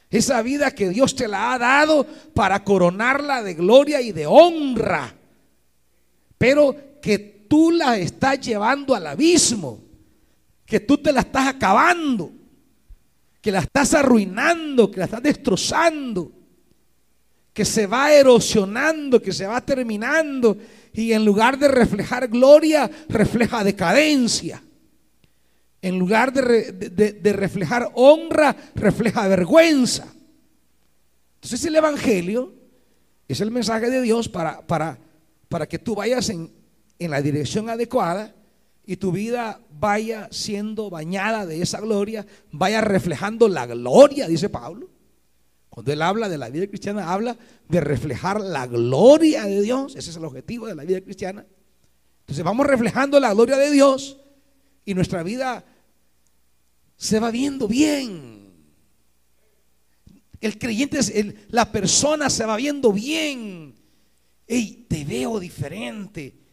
Esa 0.10 0.42
vida 0.42 0.72
que 0.72 0.90
Dios 0.90 1.16
te 1.16 1.28
la 1.28 1.54
ha 1.54 1.58
dado 1.58 2.06
para 2.34 2.64
coronarla 2.64 3.44
de 3.44 3.54
gloria 3.54 4.02
y 4.02 4.12
de 4.12 4.26
honra. 4.26 5.16
Pero 6.38 7.00
que 7.02 7.18
tú 7.20 7.72
la 7.72 7.98
estás 7.98 8.42
llevando 8.42 8.94
al 8.94 9.08
abismo. 9.08 9.80
Que 10.66 10.82
tú 10.82 10.98
te 10.98 11.14
la 11.14 11.22
estás 11.22 11.48
acabando 11.48 12.32
que 13.46 13.52
la 13.52 13.60
estás 13.60 13.94
arruinando, 13.94 14.90
que 14.90 14.98
la 14.98 15.06
estás 15.06 15.22
destrozando, 15.22 16.32
que 17.54 17.64
se 17.64 17.86
va 17.86 18.12
erosionando, 18.12 19.22
que 19.22 19.32
se 19.32 19.46
va 19.46 19.62
terminando 19.62 20.58
y 20.92 21.14
en 21.14 21.24
lugar 21.24 21.60
de 21.60 21.68
reflejar 21.68 22.28
gloria, 22.28 22.90
refleja 23.08 23.64
decadencia. 23.64 24.64
En 25.80 26.00
lugar 26.00 26.34
de, 26.34 27.34
reflejar 27.34 27.92
honra, 27.94 28.56
refleja 28.74 29.28
vergüenza. 29.28 30.12
Entonces 31.36 31.64
el 31.66 31.76
Evangelio 31.76 32.52
es 33.28 33.42
el 33.42 33.52
mensaje 33.52 33.92
de 33.92 34.02
Dios 34.02 34.28
para, 34.28 34.66
para, 34.66 34.98
para 35.50 35.68
que 35.68 35.78
tú 35.78 35.94
vayas 35.94 36.30
en, 36.30 36.52
en 36.98 37.12
la 37.12 37.22
dirección 37.22 37.70
adecuada 37.70 38.34
y 38.86 38.98
tu 38.98 39.12
vida 39.12 39.60
vaya 39.80 40.28
siendo 40.32 40.90
bañada 40.90 41.46
de 41.46 41.62
esa 41.62 41.80
gloria, 41.80 42.26
vaya 42.52 42.82
reflejando 42.82 43.48
la 43.48 43.66
gloria, 43.66 44.28
dice 44.28 44.50
Pablo. 44.50 44.90
Cuando 45.70 45.92
él 45.92 46.02
habla 46.02 46.30
de 46.30 46.38
la 46.38 46.50
vida 46.50 46.68
cristiana, 46.68 47.12
habla 47.12 47.36
de 47.68 47.82
reflejar 47.82 48.40
la 48.40 48.68
gloria 48.68 49.44
de 49.46 49.62
Dios. 49.62 49.96
Ese 49.96 50.12
es 50.12 50.16
el 50.16 50.24
objetivo 50.24 50.68
de 50.68 50.76
la 50.76 50.86
vida 50.86 51.02
cristiana. 51.02 51.46
Entonces 52.22 52.46
vamos 52.46 52.66
reflejando 52.66 53.20
la 53.20 53.34
gloria 53.34 53.58
de 53.58 53.72
Dios 53.72 54.18
y 54.86 54.94
nuestra 54.94 55.22
vida 55.22 55.66
se 56.96 57.20
va 57.20 57.30
viendo 57.32 57.68
bien. 57.68 58.54
El 60.40 60.58
creyente, 60.58 61.00
la 61.50 61.72
persona 61.72 62.30
se 62.30 62.46
va 62.46 62.56
viendo 62.56 62.94
bien. 62.94 63.76
Hey, 64.48 64.86
te 64.88 65.04
veo 65.04 65.40
diferente. 65.40 66.45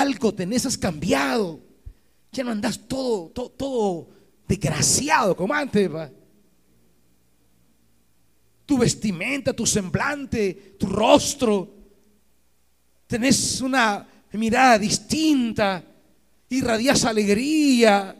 Algo 0.00 0.34
tenés 0.34 0.78
cambiado. 0.78 1.60
Ya 2.32 2.44
no 2.44 2.50
andas 2.50 2.78
todo, 2.86 3.30
todo, 3.30 3.50
todo 3.50 4.08
desgraciado 4.46 5.34
como 5.34 5.54
antes. 5.54 5.90
Tu 8.66 8.76
vestimenta, 8.78 9.52
tu 9.52 9.66
semblante, 9.66 10.76
tu 10.78 10.86
rostro. 10.86 11.74
Tenés 13.06 13.60
una 13.60 14.06
mirada 14.32 14.78
distinta. 14.78 15.84
Irradias 16.50 17.04
alegría 17.04 18.16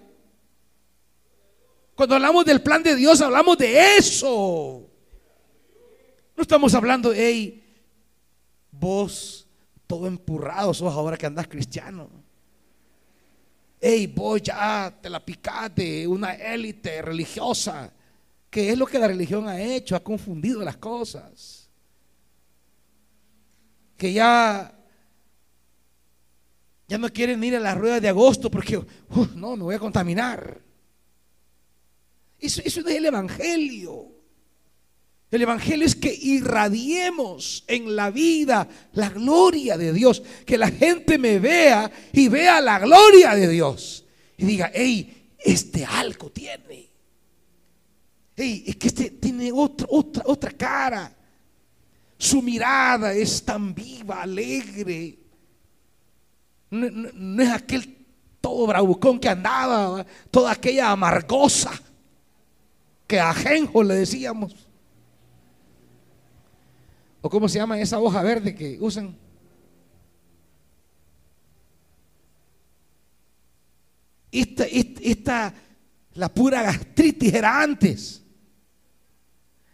cuando 1.98 2.14
hablamos 2.14 2.44
del 2.44 2.62
plan 2.62 2.80
de 2.80 2.94
Dios, 2.94 3.20
hablamos 3.20 3.58
de 3.58 3.96
eso. 3.96 4.88
No 6.36 6.42
estamos 6.42 6.72
hablando, 6.72 7.12
hey, 7.12 7.60
vos 8.70 9.37
todo 9.88 10.06
empurrado 10.06 10.72
sos 10.72 10.94
ahora 10.94 11.16
que 11.16 11.26
andas 11.26 11.48
cristiano. 11.48 12.08
Hey, 13.80 14.06
vos 14.06 14.40
ya 14.42 14.96
te 15.00 15.10
la 15.10 15.24
picaste, 15.24 16.06
una 16.06 16.34
élite 16.34 17.02
religiosa. 17.02 17.92
¿Qué 18.50 18.70
es 18.70 18.78
lo 18.78 18.86
que 18.86 18.98
la 18.98 19.08
religión 19.08 19.48
ha 19.48 19.60
hecho? 19.60 19.96
Ha 19.96 20.00
confundido 20.00 20.62
las 20.62 20.76
cosas. 20.76 21.68
Que 23.96 24.12
ya 24.12 24.78
ya 26.88 26.96
no 26.96 27.12
quieren 27.12 27.44
ir 27.44 27.54
a 27.54 27.60
las 27.60 27.76
ruedas 27.76 28.00
de 28.00 28.08
agosto 28.08 28.50
porque 28.50 28.82
no, 29.34 29.56
me 29.56 29.62
voy 29.62 29.74
a 29.74 29.78
contaminar. 29.78 30.60
Eso, 32.38 32.62
es 32.64 32.76
el 32.78 33.04
Evangelio. 33.04 34.17
El 35.30 35.42
Evangelio 35.42 35.84
es 35.84 35.94
que 35.94 36.14
irradiemos 36.14 37.64
en 37.66 37.94
la 37.94 38.10
vida 38.10 38.66
la 38.94 39.10
gloria 39.10 39.76
de 39.76 39.92
Dios. 39.92 40.22
Que 40.46 40.56
la 40.56 40.70
gente 40.70 41.18
me 41.18 41.38
vea 41.38 41.90
y 42.12 42.28
vea 42.28 42.60
la 42.60 42.78
gloria 42.78 43.34
de 43.34 43.48
Dios. 43.48 44.06
Y 44.38 44.46
diga, 44.46 44.70
hey, 44.72 45.34
este 45.38 45.84
algo 45.84 46.30
tiene. 46.30 46.88
Hey, 48.34 48.64
es 48.66 48.76
que 48.76 48.88
este 48.88 49.10
tiene 49.10 49.52
otra, 49.52 49.86
otra, 49.90 50.22
otra 50.26 50.50
cara. 50.52 51.14
Su 52.16 52.40
mirada 52.40 53.12
es 53.12 53.44
tan 53.44 53.74
viva, 53.74 54.22
alegre. 54.22 55.18
No, 56.70 57.42
es 57.42 57.50
aquel 57.50 57.96
todo 58.40 58.66
bravucón 58.66 59.18
que 59.18 59.28
andaba, 59.28 60.06
toda 60.30 60.52
aquella 60.52 60.90
amargosa 60.90 61.72
que 63.06 63.20
ajenjo 63.20 63.82
le 63.82 63.94
decíamos. 63.94 64.67
¿O 67.20 67.28
cómo 67.28 67.48
se 67.48 67.58
llama 67.58 67.80
esa 67.80 67.98
hoja 67.98 68.22
verde 68.22 68.54
que 68.54 68.78
usan? 68.80 69.16
Esta, 74.30 74.64
esta, 74.64 75.54
la 76.14 76.28
pura 76.28 76.62
gastritis 76.62 77.34
era 77.34 77.62
antes. 77.62 78.22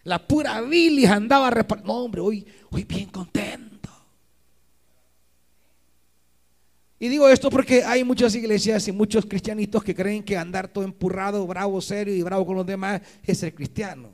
La 0.05 0.27
pura 0.27 0.61
bilis 0.61 1.09
andaba 1.09 1.51
repartiendo. 1.51 1.93
No, 1.93 2.05
hombre, 2.05 2.21
hoy, 2.21 2.47
hoy 2.71 2.85
bien 2.85 3.09
contento. 3.09 3.91
Y 6.99 7.09
digo 7.09 7.29
esto 7.29 7.51
porque 7.51 7.85
hay 7.85 8.05
muchas 8.05 8.35
iglesias 8.35 8.89
y 8.89 8.93
muchos 8.93 9.27
cristianitos 9.27 9.83
que 9.83 9.95
creen 9.95 10.23
que 10.23 10.39
andar 10.39 10.69
todo 10.69 10.85
empurrado, 10.85 11.47
bravo, 11.47 11.81
serio 11.83 12.15
y 12.15 12.23
bravo 12.23 12.47
con 12.47 12.57
los 12.57 12.65
demás 12.65 13.03
es 13.23 13.39
ser 13.39 13.55
cristiano. 13.55 14.11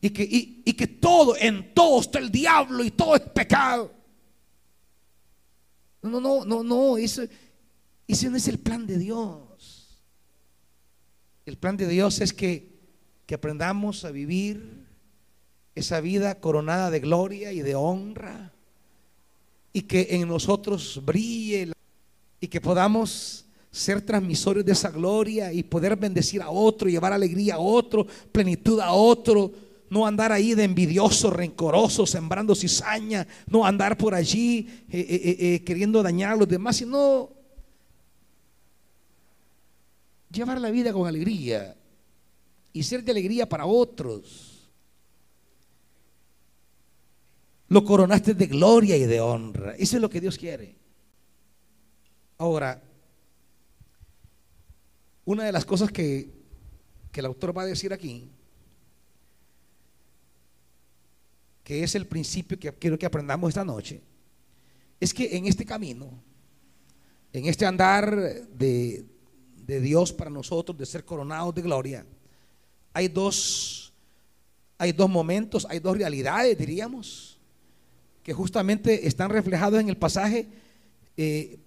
Y 0.00 0.10
que, 0.10 0.26
y, 0.64 0.72
que 0.74 0.86
todo, 0.86 1.36
en 1.36 1.74
todo 1.74 2.00
está 2.00 2.18
el 2.20 2.30
diablo 2.30 2.84
y 2.84 2.90
todo 2.92 3.16
es 3.16 3.22
pecado. 3.22 3.92
No, 6.02 6.20
no, 6.20 6.44
no, 6.44 6.62
no, 6.62 6.96
eso, 6.96 7.22
ese 8.06 8.30
no 8.30 8.36
es 8.36 8.46
el 8.46 8.58
plan 8.58 8.86
de 8.86 8.96
Dios. 8.96 10.04
El 11.44 11.58
plan 11.58 11.76
de 11.76 11.88
Dios 11.88 12.20
es 12.20 12.32
que, 12.32 12.78
que 13.26 13.34
aprendamos 13.34 14.04
a 14.04 14.12
vivir 14.12 14.86
esa 15.74 16.00
vida 16.00 16.40
coronada 16.40 16.90
de 16.90 17.00
gloria 17.00 17.52
y 17.52 17.60
de 17.60 17.74
honra 17.74 18.52
y 19.72 19.82
que 19.82 20.08
en 20.10 20.28
nosotros 20.28 21.00
brille 21.04 21.72
y 22.40 22.48
que 22.48 22.60
podamos 22.60 23.46
ser 23.70 24.00
transmisores 24.02 24.64
de 24.64 24.72
esa 24.72 24.90
gloria 24.90 25.52
y 25.52 25.62
poder 25.62 25.96
bendecir 25.96 26.42
a 26.42 26.50
otro, 26.50 26.88
llevar 26.88 27.12
alegría 27.12 27.54
a 27.54 27.58
otro, 27.58 28.06
plenitud 28.32 28.80
a 28.80 28.92
otro, 28.92 29.52
no 29.90 30.06
andar 30.06 30.32
ahí 30.32 30.54
de 30.54 30.64
envidioso, 30.64 31.30
rencoroso, 31.30 32.06
sembrando 32.06 32.54
cizaña, 32.54 33.26
no 33.46 33.64
andar 33.64 33.96
por 33.96 34.14
allí 34.14 34.68
eh, 34.90 35.06
eh, 35.08 35.36
eh, 35.38 35.64
queriendo 35.64 36.02
dañar 36.02 36.32
a 36.32 36.36
los 36.36 36.48
demás, 36.48 36.76
sino 36.76 37.30
llevar 40.30 40.60
la 40.60 40.70
vida 40.70 40.92
con 40.92 41.06
alegría 41.06 41.76
y 42.72 42.82
ser 42.82 43.02
de 43.02 43.12
alegría 43.12 43.48
para 43.48 43.66
otros. 43.66 44.68
Lo 47.68 47.84
coronaste 47.84 48.34
de 48.34 48.46
gloria 48.46 48.96
y 48.96 49.04
de 49.04 49.20
honra. 49.20 49.74
Eso 49.76 49.96
es 49.96 50.02
lo 50.02 50.08
que 50.08 50.20
Dios 50.20 50.38
quiere. 50.38 50.74
Ahora, 52.38 52.80
una 55.24 55.44
de 55.44 55.52
las 55.52 55.64
cosas 55.64 55.90
que, 55.90 56.38
el 57.12 57.26
autor 57.26 57.56
va 57.56 57.62
a 57.62 57.66
decir 57.66 57.92
aquí, 57.92 58.30
que 61.68 61.82
es 61.82 61.94
el 61.94 62.06
principio 62.06 62.58
que 62.58 62.72
quiero 62.72 62.98
que 62.98 63.04
aprendamos 63.04 63.50
esta 63.50 63.62
noche, 63.62 64.00
es 64.98 65.12
que 65.12 65.36
en 65.36 65.44
este 65.44 65.66
camino, 65.66 66.08
en 67.30 67.44
este 67.44 67.66
andar 67.66 68.16
de, 68.16 69.04
de 69.66 69.80
Dios 69.82 70.10
para 70.10 70.30
nosotros, 70.30 70.78
de 70.78 70.86
ser 70.86 71.04
coronados 71.04 71.54
de 71.54 71.60
gloria, 71.60 72.06
hay 72.94 73.08
dos, 73.08 73.92
hay 74.78 74.92
dos 74.92 75.10
momentos, 75.10 75.66
hay 75.68 75.78
dos 75.78 75.98
realidades, 75.98 76.56
diríamos 76.56 77.38
que 78.22 78.32
justamente 78.32 79.06
están 79.06 79.28
reflejados 79.28 79.78
en 79.78 79.90
el 79.90 79.98
pasaje 79.98 80.48
eh, 81.18 81.58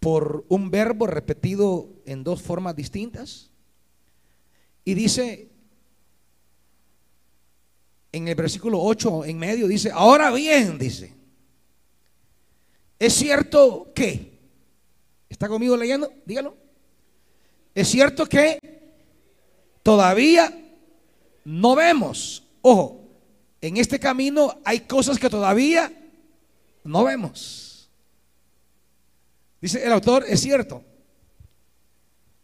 por 0.00 0.46
un 0.48 0.70
verbo 0.70 1.06
repetido 1.06 1.90
en 2.06 2.24
dos 2.24 2.40
formas 2.40 2.74
distintas. 2.74 3.50
Y 4.82 4.94
dice, 4.94 5.50
en 8.14 8.28
el 8.28 8.36
versículo 8.36 8.80
8 8.80 9.24
en 9.24 9.38
medio, 9.38 9.66
dice, 9.66 9.90
ahora 9.92 10.30
bien, 10.30 10.78
dice, 10.78 11.12
es 12.96 13.12
cierto 13.12 13.90
que, 13.92 14.38
¿está 15.28 15.48
conmigo 15.48 15.76
leyendo? 15.76 16.12
Dígalo. 16.24 16.56
Es 17.74 17.88
cierto 17.88 18.26
que 18.26 18.60
todavía 19.82 20.56
no 21.44 21.74
vemos, 21.74 22.44
ojo, 22.62 23.04
en 23.60 23.78
este 23.78 23.98
camino 23.98 24.60
hay 24.64 24.80
cosas 24.80 25.18
que 25.18 25.28
todavía 25.28 25.92
no 26.84 27.02
vemos. 27.02 27.90
Dice 29.60 29.84
el 29.84 29.92
autor, 29.92 30.24
es 30.28 30.40
cierto. 30.40 30.84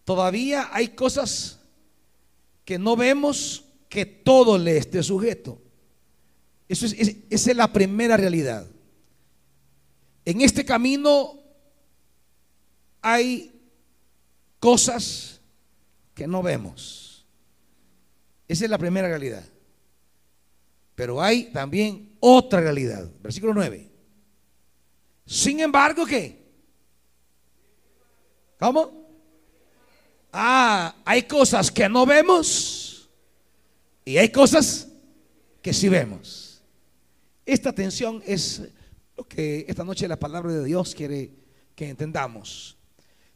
Todavía 0.05 0.69
hay 0.73 0.89
cosas 0.89 1.61
que 2.65 2.77
no 2.77 2.97
vemos 2.97 3.67
que 3.89 4.07
todo 4.07 4.57
le 4.57 4.79
esté 4.79 5.03
sujeto. 5.03 5.60
Eso 6.71 6.87
es, 6.87 7.17
esa 7.29 7.51
es 7.51 7.57
la 7.57 7.73
primera 7.73 8.17
realidad. 8.17 8.65
En 10.25 10.41
este 10.41 10.65
camino 10.65 11.43
hay 13.03 13.61
cosas 14.61 15.41
que 16.15 16.29
no 16.29 16.45
vemos. 16.45 17.27
Esa 18.47 18.67
es 18.67 18.71
la 18.71 18.79
primera 18.79 19.09
realidad. 19.09 19.45
Pero 20.95 21.21
hay 21.21 21.51
también 21.51 22.15
otra 22.21 22.61
realidad. 22.61 23.11
Versículo 23.21 23.53
9. 23.53 23.91
Sin 25.27 25.59
embargo, 25.59 26.07
¿qué? 26.07 26.41
¿Cómo? 28.61 29.09
Ah, 30.33 30.95
hay 31.05 31.25
cosas 31.25 31.69
que 31.69 31.89
no 31.89 32.07
vemos 32.07 33.11
y 34.05 34.19
hay 34.19 34.29
cosas 34.29 34.87
que 35.61 35.73
sí 35.73 35.89
vemos. 35.89 36.50
Esta 37.51 37.73
tensión 37.73 38.23
es 38.25 38.63
lo 39.17 39.27
que 39.27 39.65
esta 39.67 39.83
noche 39.83 40.07
la 40.07 40.21
palabra 40.21 40.53
de 40.53 40.65
Dios 40.65 40.95
quiere 40.95 41.33
que 41.75 41.89
entendamos. 41.89 42.79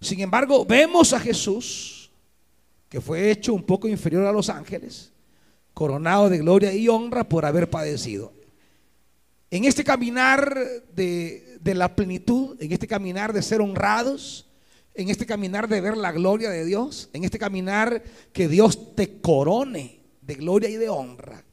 Sin 0.01 0.21
embargo, 0.21 0.65
vemos 0.65 1.13
a 1.13 1.19
Jesús, 1.19 2.13
que 2.89 3.01
fue 3.01 3.33
hecho 3.33 3.53
un 3.53 3.65
poco 3.65 3.89
inferior 3.89 4.25
a 4.25 4.31
los 4.31 4.51
ángeles, 4.51 5.11
coronado 5.73 6.31
de 6.31 6.39
gloria 6.39 6.73
y 6.73 6.89
honra 6.89 7.29
por 7.29 7.45
haber 7.45 7.69
padecido. 7.69 8.33
En 9.51 9.65
este 9.65 9.83
caminar 9.83 10.61
de, 10.95 11.59
de 11.61 11.75
la 11.75 11.97
plenitud, 11.97 12.57
en 12.63 12.71
este 12.71 12.87
caminar 12.87 13.33
de 13.33 13.43
ser 13.43 13.61
honrados, 13.61 14.47
en 14.95 15.09
este 15.09 15.27
caminar 15.27 15.67
de 15.67 15.81
ver 15.81 15.97
la 15.97 16.13
gloria 16.13 16.51
de 16.51 16.65
Dios, 16.65 17.11
en 17.15 17.25
este 17.25 17.41
caminar 17.41 18.01
que 18.33 18.47
Dios 18.47 18.95
te 18.95 19.21
corone 19.21 19.99
de 20.21 20.35
gloria 20.37 20.69
y 20.69 20.77
de 20.77 20.89
honra, 20.89 21.45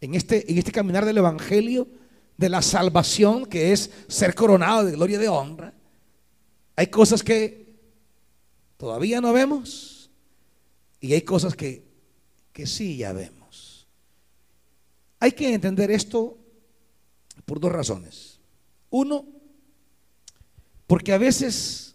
en 0.00 0.14
este, 0.14 0.50
en 0.50 0.58
este 0.58 0.72
caminar 0.72 1.04
del 1.04 1.18
Evangelio, 1.18 1.88
de 2.36 2.48
la 2.48 2.62
salvación, 2.62 3.46
que 3.46 3.72
es 3.72 3.90
ser 4.08 4.34
coronado 4.34 4.84
de 4.84 4.92
gloria 4.92 5.16
y 5.16 5.20
de 5.20 5.28
honra, 5.28 5.74
hay 6.76 6.86
cosas 6.86 7.22
que 7.22 7.76
todavía 8.76 9.20
no 9.20 9.32
vemos 9.32 10.10
y 11.00 11.12
hay 11.12 11.22
cosas 11.22 11.54
que, 11.54 11.84
que 12.52 12.66
sí 12.66 12.96
ya 12.96 13.12
vemos. 13.12 13.86
Hay 15.18 15.32
que 15.32 15.52
entender 15.52 15.90
esto 15.90 16.38
por 17.44 17.60
dos 17.60 17.72
razones. 17.72 18.38
Uno, 18.88 19.26
porque 20.86 21.12
a 21.12 21.18
veces 21.18 21.94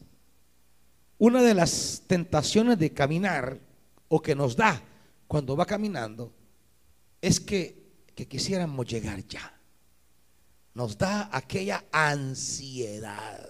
una 1.18 1.42
de 1.42 1.54
las 1.54 2.04
tentaciones 2.08 2.78
de 2.78 2.94
caminar 2.94 3.60
o 4.08 4.22
que 4.22 4.36
nos 4.36 4.56
da 4.56 4.82
cuando 5.28 5.56
va 5.56 5.66
caminando 5.66 6.32
es 7.22 7.40
que, 7.40 7.85
que 8.16 8.28
quisiéramos 8.28 8.88
llegar 8.88 9.28
ya. 9.28 9.52
Nos 10.74 10.98
da 10.98 11.30
aquella 11.32 11.86
ansiedad, 11.92 13.50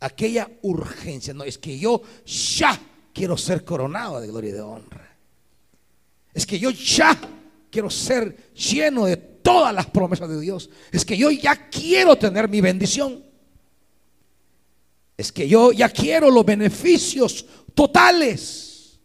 aquella 0.00 0.50
urgencia. 0.62 1.32
No, 1.32 1.44
es 1.44 1.58
que 1.58 1.78
yo 1.78 2.02
ya 2.24 2.78
quiero 3.12 3.36
ser 3.36 3.64
coronado 3.64 4.20
de 4.20 4.28
gloria 4.28 4.50
y 4.50 4.54
de 4.54 4.60
honra. 4.60 5.16
Es 6.32 6.46
que 6.46 6.58
yo 6.58 6.70
ya 6.70 7.18
quiero 7.70 7.88
ser 7.88 8.52
lleno 8.52 9.06
de 9.06 9.16
todas 9.16 9.74
las 9.74 9.86
promesas 9.86 10.28
de 10.28 10.40
Dios. 10.40 10.68
Es 10.90 11.04
que 11.04 11.16
yo 11.16 11.30
ya 11.30 11.70
quiero 11.70 12.16
tener 12.16 12.48
mi 12.48 12.60
bendición. 12.60 13.24
Es 15.16 15.30
que 15.30 15.48
yo 15.48 15.72
ya 15.72 15.88
quiero 15.88 16.30
los 16.30 16.44
beneficios 16.44 17.46
totales. 17.74 18.98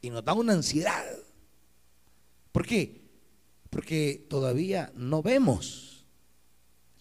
Y 0.00 0.10
nos 0.10 0.24
da 0.24 0.32
una 0.32 0.52
ansiedad. 0.52 1.04
¿Por 2.52 2.66
qué? 2.66 3.03
Porque 3.74 4.24
todavía 4.28 4.92
no 4.94 5.20
vemos 5.20 6.06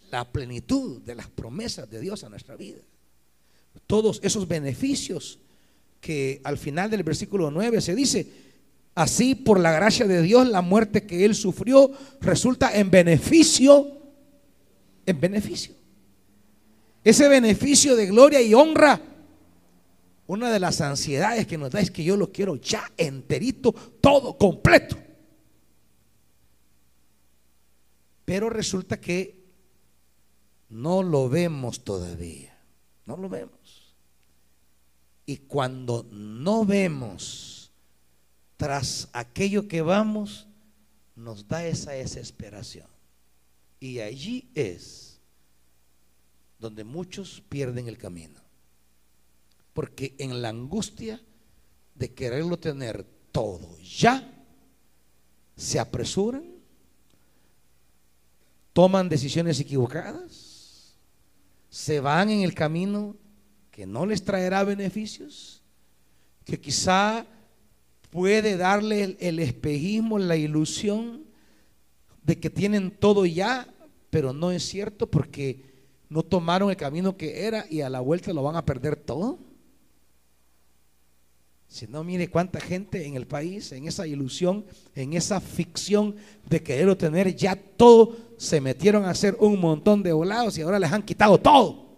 la 0.09 0.31
plenitud 0.31 1.03
de 1.03 1.13
las 1.13 1.27
promesas 1.27 1.87
de 1.87 1.99
Dios 1.99 2.23
a 2.23 2.29
nuestra 2.29 2.55
vida. 2.55 2.79
Todos 3.85 4.19
esos 4.23 4.47
beneficios 4.47 5.37
que 6.01 6.41
al 6.43 6.57
final 6.57 6.89
del 6.89 7.03
versículo 7.03 7.51
9 7.51 7.79
se 7.79 7.93
dice, 7.93 8.27
así 8.95 9.35
por 9.35 9.59
la 9.59 9.71
gracia 9.71 10.07
de 10.07 10.23
Dios 10.23 10.49
la 10.49 10.63
muerte 10.63 11.05
que 11.05 11.25
él 11.25 11.35
sufrió 11.35 11.91
resulta 12.21 12.75
en 12.75 12.89
beneficio, 12.89 13.95
en 15.05 15.21
beneficio. 15.21 15.75
Ese 17.03 17.27
beneficio 17.27 17.95
de 17.95 18.07
gloria 18.07 18.41
y 18.41 18.55
honra, 18.55 18.99
una 20.25 20.51
de 20.51 20.59
las 20.59 20.81
ansiedades 20.81 21.45
que 21.45 21.59
nos 21.59 21.69
da 21.69 21.81
es 21.81 21.91
que 21.91 22.03
yo 22.03 22.17
lo 22.17 22.31
quiero 22.31 22.55
ya 22.55 22.91
enterito, 22.97 23.73
todo 24.01 24.35
completo. 24.39 25.02
Pero 28.25 28.49
resulta 28.49 28.99
que 28.99 29.43
no 30.69 31.03
lo 31.03 31.29
vemos 31.29 31.83
todavía, 31.83 32.57
no 33.05 33.17
lo 33.17 33.29
vemos. 33.29 33.95
Y 35.25 35.37
cuando 35.37 36.07
no 36.11 36.65
vemos 36.65 37.71
tras 38.57 39.09
aquello 39.13 39.67
que 39.67 39.81
vamos, 39.81 40.47
nos 41.15 41.47
da 41.47 41.65
esa 41.65 41.91
desesperación. 41.91 42.87
Y 43.79 43.99
allí 43.99 44.49
es 44.55 45.19
donde 46.59 46.83
muchos 46.83 47.43
pierden 47.49 47.87
el 47.87 47.97
camino. 47.97 48.39
Porque 49.73 50.15
en 50.17 50.41
la 50.41 50.49
angustia 50.49 51.21
de 51.95 52.13
quererlo 52.13 52.57
tener 52.57 53.03
todo 53.31 53.77
ya, 53.79 54.29
se 55.55 55.79
apresuran, 55.79 56.52
toman 58.73 59.07
decisiones 59.07 59.59
equivocadas, 59.59 60.95
se 61.69 61.99
van 61.99 62.29
en 62.29 62.41
el 62.41 62.53
camino 62.53 63.15
que 63.71 63.85
no 63.85 64.05
les 64.05 64.23
traerá 64.23 64.63
beneficios, 64.63 65.61
que 66.45 66.59
quizá 66.59 67.25
puede 68.09 68.57
darle 68.57 69.17
el, 69.19 69.39
espejismo, 69.39 70.19
la 70.19 70.35
ilusión 70.35 71.23
de 72.23 72.39
que 72.39 72.49
tienen 72.49 72.91
todo 72.91 73.25
ya, 73.25 73.67
pero 74.09 74.33
no 74.33 74.51
es 74.51 74.63
cierto 74.63 75.09
porque 75.09 75.73
no 76.09 76.21
tomaron 76.21 76.69
el 76.69 76.77
camino 76.77 77.17
que 77.17 77.47
era 77.47 77.65
y 77.69 77.81
a 77.81 77.89
la 77.89 77.99
vuelta 78.01 78.33
lo 78.33 78.43
van 78.43 78.55
a 78.55 78.65
perder 78.65 78.95
todo. 78.95 79.39
Si 81.73 81.87
no, 81.87 82.03
mire 82.03 82.29
cuánta 82.29 82.59
gente 82.59 83.07
en 83.07 83.15
el 83.15 83.25
país, 83.25 83.71
en 83.71 83.87
esa 83.87 84.05
ilusión, 84.05 84.63
en 84.93 85.13
esa 85.13 85.41
ficción 85.41 86.15
de 86.47 86.61
querer 86.61 86.95
tener 86.95 87.35
ya 87.35 87.55
todo, 87.55 88.15
se 88.37 88.61
metieron 88.61 89.05
a 89.05 89.09
hacer 89.09 89.35
un 89.39 89.59
montón 89.59 90.03
de 90.03 90.13
volados 90.13 90.55
y 90.55 90.61
ahora 90.61 90.77
les 90.77 90.91
han 90.91 91.01
quitado 91.01 91.39
todo. 91.39 91.97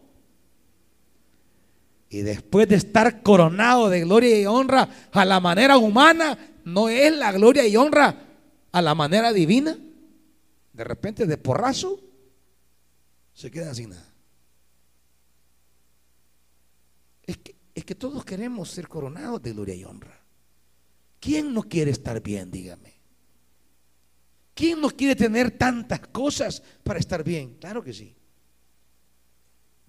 Y 2.10 2.22
después 2.22 2.70
de 2.70 2.76
estar 2.76 3.22
coronado 3.22 3.90
de 3.90 4.00
gloria 4.00 4.40
y 4.40 4.46
honra 4.46 4.88
a 5.12 5.26
la 5.26 5.42
manera 5.42 5.78
humana, 5.78 6.38
no 6.64 6.88
es 6.88 7.14
la 7.14 7.34
gloria 7.34 7.68
y 7.68 7.76
honra 7.76 8.16
a 8.72 8.82
la 8.82 8.96
manera 8.96 9.34
divina. 9.34 9.78
De 10.72 10.84
repente, 10.86 11.26
de 11.26 11.38
porrazo, 11.38 12.00
se 13.34 13.52
quedan 13.52 13.76
sin 13.76 13.90
nada. 13.90 14.15
Es 17.76 17.84
que, 17.84 17.94
todos 17.94 18.24
queremos 18.24 18.72
ser 18.72 18.88
coronados 18.88 19.42
de 19.44 19.52
gloria 19.52 19.76
y 19.76 19.84
honra. 19.84 20.18
¿Quién 21.20 21.54
no 21.54 21.64
quiere 21.64 21.92
estar 21.92 22.22
bien? 22.24 22.50
Dígame. 22.50 22.96
¿Quién 24.54 24.80
no 24.80 24.90
quiere 24.90 25.16
tener 25.16 25.52
tantas 25.52 26.00
cosas 26.00 26.64
para 26.84 27.00
estar 27.00 27.22
bien? 27.22 27.56
Claro 27.60 27.84
que 27.84 27.92
sí. 27.92 28.16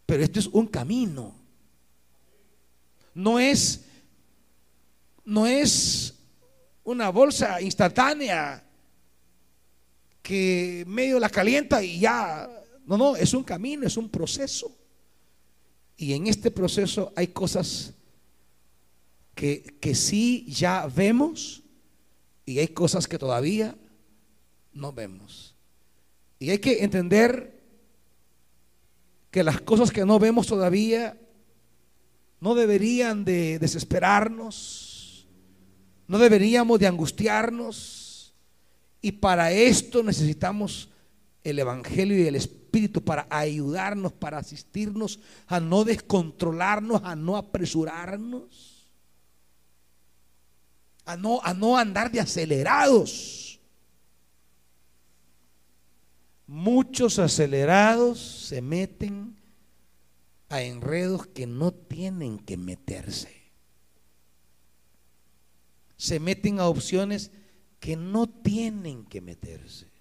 Pero 0.04 0.24
esto 0.24 0.40
es 0.40 0.46
un 0.48 0.66
camino. 0.66 1.36
No 3.14 3.38
es 3.38 3.84
no 5.24 5.46
es 5.46 6.14
una 6.84 7.10
bolsa 7.10 7.60
instantánea 7.60 8.64
que 10.22 10.84
medio 10.86 11.18
la 11.18 11.28
calienta 11.28 11.82
y 11.82 12.00
ya 12.00 12.48
no, 12.86 12.96
no, 12.96 13.16
es 13.16 13.34
un 13.34 13.42
camino, 13.42 13.86
es 13.86 13.96
un 13.96 14.08
proceso. 14.08 14.75
Y 15.96 16.12
en 16.12 16.26
este 16.26 16.50
proceso 16.50 17.12
hay 17.16 17.28
cosas 17.28 17.94
que, 19.34 19.76
que 19.80 19.94
sí 19.94 20.46
ya 20.48 20.86
vemos 20.86 21.62
y 22.44 22.58
hay 22.58 22.68
cosas 22.68 23.08
que 23.08 23.18
todavía 23.18 23.76
no 24.72 24.92
vemos. 24.92 25.54
Y 26.38 26.50
hay 26.50 26.58
que 26.58 26.84
entender 26.84 27.62
que 29.30 29.42
las 29.42 29.60
cosas 29.60 29.90
que 29.90 30.04
no 30.04 30.18
vemos 30.18 30.46
todavía 30.46 31.18
no 32.40 32.54
deberían 32.54 33.24
de 33.24 33.58
desesperarnos, 33.58 35.26
no 36.06 36.18
deberíamos 36.18 36.78
de 36.78 36.86
angustiarnos. 36.86 38.34
Y 39.00 39.12
para 39.12 39.52
esto 39.52 40.02
necesitamos 40.02 40.88
el 41.46 41.60
Evangelio 41.60 42.18
y 42.18 42.26
el 42.26 42.34
Espíritu 42.34 43.04
para 43.04 43.28
ayudarnos, 43.30 44.12
para 44.12 44.38
asistirnos 44.38 45.20
a 45.46 45.60
no 45.60 45.84
descontrolarnos, 45.84 47.02
a 47.04 47.14
no 47.14 47.36
apresurarnos, 47.36 48.90
a 51.04 51.16
no, 51.16 51.40
a 51.44 51.54
no 51.54 51.78
andar 51.78 52.10
de 52.10 52.18
acelerados. 52.18 53.60
Muchos 56.48 57.20
acelerados 57.20 58.18
se 58.48 58.60
meten 58.60 59.36
a 60.48 60.62
enredos 60.62 61.28
que 61.28 61.46
no 61.46 61.72
tienen 61.72 62.40
que 62.40 62.56
meterse. 62.56 63.30
Se 65.96 66.18
meten 66.18 66.58
a 66.58 66.66
opciones 66.66 67.30
que 67.78 67.96
no 67.96 68.28
tienen 68.28 69.04
que 69.04 69.20
meterse. 69.20 69.95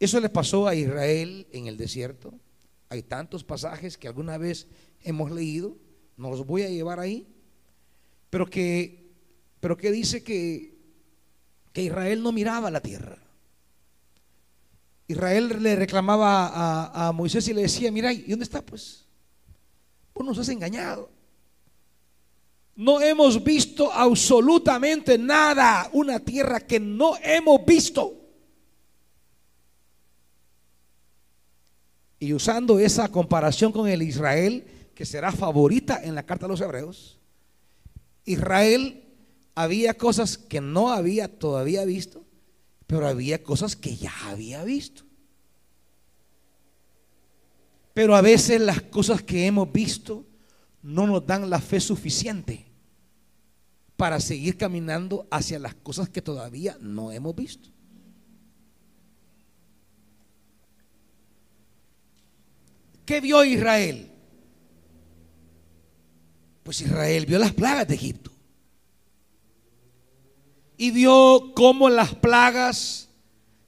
Eso 0.00 0.18
le 0.18 0.30
pasó 0.30 0.66
a 0.66 0.74
Israel 0.74 1.46
en 1.52 1.66
el 1.66 1.76
desierto. 1.76 2.32
Hay 2.88 3.02
tantos 3.02 3.44
pasajes 3.44 3.98
que 3.98 4.08
alguna 4.08 4.38
vez 4.38 4.66
hemos 5.02 5.30
leído, 5.30 5.76
no 6.16 6.30
los 6.30 6.46
voy 6.46 6.62
a 6.62 6.70
llevar 6.70 6.98
ahí, 6.98 7.28
pero 8.30 8.48
que, 8.48 9.12
dice 9.92 10.24
que, 10.24 10.74
que 11.74 11.82
Israel 11.82 12.22
no 12.22 12.32
miraba 12.32 12.70
la 12.70 12.80
tierra. 12.80 13.18
Israel 15.06 15.62
le 15.62 15.76
reclamaba 15.76 16.46
a, 16.46 17.08
a 17.08 17.12
Moisés 17.12 17.46
y 17.48 17.52
le 17.54 17.62
decía, 17.62 17.92
mira, 17.92 18.10
¿y 18.10 18.22
dónde 18.22 18.44
está 18.44 18.62
pues? 18.62 19.04
Vos 20.14 20.24
nos 20.24 20.38
has 20.38 20.48
engañado. 20.48 21.10
No 22.74 23.02
hemos 23.02 23.44
visto 23.44 23.92
absolutamente 23.92 25.18
nada, 25.18 25.90
una 25.92 26.20
tierra 26.20 26.60
que 26.60 26.80
no 26.80 27.16
hemos 27.22 27.66
visto. 27.66 28.19
Y 32.20 32.34
usando 32.34 32.78
esa 32.78 33.08
comparación 33.08 33.72
con 33.72 33.88
el 33.88 34.02
Israel, 34.02 34.64
que 34.94 35.06
será 35.06 35.32
favorita 35.32 36.04
en 36.04 36.14
la 36.14 36.24
carta 36.26 36.46
de 36.46 36.50
los 36.50 36.60
hebreos, 36.60 37.18
Israel 38.26 39.02
había 39.54 39.94
cosas 39.94 40.36
que 40.36 40.60
no 40.60 40.92
había 40.92 41.38
todavía 41.38 41.84
visto, 41.86 42.22
pero 42.86 43.08
había 43.08 43.42
cosas 43.42 43.74
que 43.74 43.96
ya 43.96 44.12
había 44.26 44.62
visto. 44.62 45.04
Pero 47.94 48.14
a 48.14 48.20
veces 48.20 48.60
las 48.60 48.82
cosas 48.82 49.22
que 49.22 49.46
hemos 49.46 49.72
visto 49.72 50.26
no 50.82 51.06
nos 51.06 51.26
dan 51.26 51.48
la 51.48 51.60
fe 51.60 51.80
suficiente 51.80 52.66
para 53.96 54.20
seguir 54.20 54.56
caminando 54.56 55.26
hacia 55.30 55.58
las 55.58 55.74
cosas 55.74 56.08
que 56.08 56.22
todavía 56.22 56.76
no 56.80 57.12
hemos 57.12 57.34
visto. 57.34 57.70
¿Qué 63.10 63.20
vio 63.20 63.42
Israel? 63.42 64.08
Pues 66.62 66.80
Israel 66.80 67.26
vio 67.26 67.40
las 67.40 67.52
plagas 67.52 67.88
de 67.88 67.96
Egipto. 67.96 68.30
Y 70.76 70.92
vio 70.92 71.50
cómo 71.56 71.90
las 71.90 72.14
plagas 72.14 73.08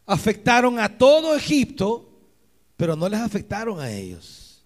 afectaron 0.06 0.78
a 0.78 0.96
todo 0.96 1.34
Egipto, 1.34 2.08
pero 2.76 2.94
no 2.94 3.08
les 3.08 3.18
afectaron 3.18 3.80
a 3.80 3.90
ellos. 3.90 4.64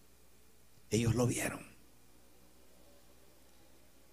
Ellos 0.90 1.14
lo 1.14 1.26
vieron. 1.26 1.60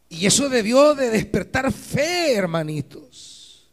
Y 0.07 0.25
eso 0.25 0.47
debió 0.47 0.95
de 0.95 1.09
despertar 1.09 1.73
fe, 1.73 2.35
hermanitos. 2.35 3.69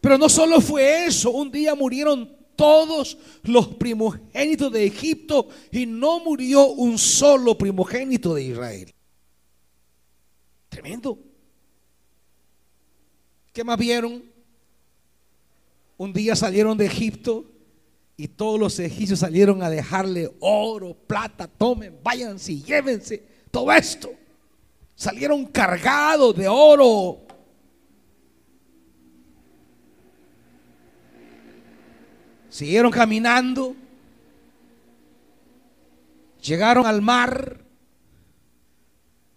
Pero 0.00 0.16
no 0.16 0.30
solo 0.30 0.62
fue 0.62 1.04
eso, 1.04 1.30
un 1.30 1.52
día 1.52 1.74
murieron 1.74 2.41
todos 2.62 3.18
los 3.42 3.66
primogénitos 3.74 4.70
de 4.70 4.86
Egipto 4.86 5.48
y 5.72 5.84
no 5.84 6.20
murió 6.20 6.68
un 6.68 6.96
solo 6.96 7.58
primogénito 7.58 8.34
de 8.34 8.44
Israel. 8.44 8.94
Tremendo. 10.68 11.18
¿Qué 13.52 13.64
más 13.64 13.76
vieron? 13.76 14.22
Un 15.96 16.12
día 16.12 16.36
salieron 16.36 16.78
de 16.78 16.86
Egipto 16.86 17.46
y 18.16 18.28
todos 18.28 18.60
los 18.60 18.78
egipcios 18.78 19.18
salieron 19.18 19.60
a 19.64 19.68
dejarle 19.68 20.30
oro, 20.38 20.94
plata, 20.94 21.48
tomen, 21.48 21.98
váyanse, 22.00 22.60
llévense, 22.60 23.24
todo 23.50 23.72
esto. 23.72 24.08
Salieron 24.94 25.46
cargados 25.46 26.36
de 26.36 26.46
oro, 26.46 27.22
Siguieron 32.52 32.92
caminando. 32.92 33.74
Llegaron 36.42 36.84
al 36.84 37.00
mar. 37.00 37.64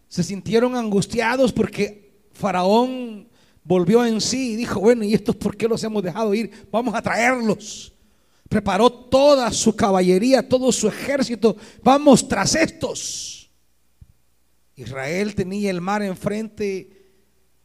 Se 0.10 0.21
sintieron 0.21 0.75
angustiados 0.75 1.54
porque 1.54 2.12
Faraón 2.34 3.30
volvió 3.63 4.06
en 4.06 4.19
sí 4.19 4.51
y 4.51 4.56
dijo, 4.58 4.82
bueno, 4.82 5.06
¿y 5.06 5.13
estos 5.13 5.34
por 5.38 5.56
qué 5.56 5.65
los 5.65 5.82
hemos 5.86 6.04
dejado 6.04 6.34
ir? 6.34 6.51
Vamos 6.69 6.93
a 6.93 7.01
traerlos. 7.01 7.93
Preparó 8.49 8.91
toda 8.91 9.49
su 9.51 9.73
caballería, 9.78 10.47
todo 10.47 10.69
su 10.73 10.89
ejército. 10.89 11.56
Vamos 11.82 12.28
tras 12.28 12.54
estos. 12.54 13.49
Israel 14.75 15.36
tenía 15.36 15.69
el 15.69 15.80
mar 15.80 16.04
enfrente, 16.04 17.13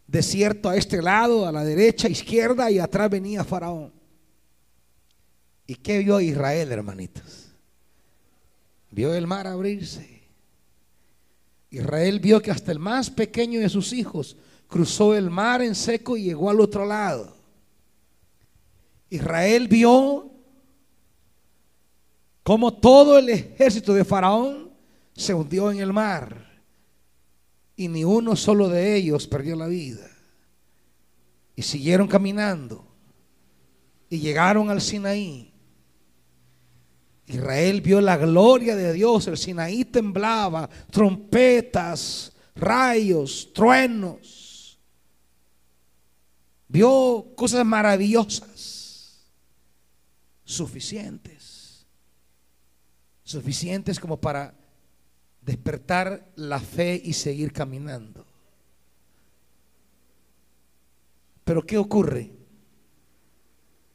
desierto 0.07 0.69
a 0.69 0.77
este 0.77 1.03
lado, 1.03 1.45
a 1.45 1.51
la 1.51 1.65
derecha, 1.65 2.09
izquierda, 2.09 2.71
y 2.71 2.79
atrás 2.79 3.11
venía 3.11 3.43
Faraón. 3.43 4.00
¿Y 5.71 5.77
qué 5.77 6.01
vio 6.01 6.21
Israel, 6.21 6.73
hermanitos? 6.73 7.53
Vio 8.91 9.15
el 9.15 9.29
mar 9.29 9.47
abrirse. 9.47 10.29
Israel 11.71 12.19
vio 12.19 12.43
que 12.43 12.51
hasta 12.51 12.73
el 12.73 12.81
más 12.81 13.09
pequeño 13.09 13.61
de 13.61 13.69
sus 13.69 13.93
hijos 13.93 14.37
cruzó 14.67 15.15
el 15.15 15.31
mar 15.31 15.63
en 15.63 15.77
seco 15.77 16.17
y 16.17 16.25
llegó 16.25 16.51
al 16.51 16.61
otro 16.61 16.85
lado. 16.85 17.37
Israel 19.11 19.69
vio 19.69 20.33
como 22.43 22.75
todo 22.75 23.17
el 23.17 23.29
ejército 23.29 23.95
de 23.95 24.05
Faraón 24.05 24.73
se 25.15 25.35
hundió 25.35 25.71
en 25.71 25.79
el 25.79 25.93
mar 25.93 26.65
y 27.77 27.87
ni 27.87 28.03
uno 28.03 28.35
solo 28.35 28.69
de 28.69 28.97
ellos 28.97 29.29
perdió 29.29 29.55
la 29.55 29.69
vida. 29.69 30.11
Y 31.55 31.63
siguieron 31.63 32.09
caminando 32.09 32.85
y 34.09 34.19
llegaron 34.19 34.69
al 34.69 34.81
Sinaí. 34.81 35.50
Israel 37.31 37.81
vio 37.81 38.01
la 38.01 38.17
gloria 38.17 38.77
de 38.77 38.93
Dios, 38.93 39.27
el 39.27 39.37
Sinaí 39.37 39.85
temblaba, 39.85 40.69
trompetas, 40.91 42.33
rayos, 42.55 43.53
truenos. 43.53 44.79
Vio 46.69 47.33
cosas 47.37 47.65
maravillosas, 47.65 49.29
suficientes, 50.45 51.87
suficientes 53.25 53.99
como 53.99 54.21
para 54.21 54.55
despertar 55.41 56.31
la 56.37 56.61
fe 56.61 57.01
y 57.05 57.13
seguir 57.13 57.53
caminando. 57.53 58.27
Pero 61.45 61.67
¿qué 61.67 61.79
ocurre? 61.79 62.31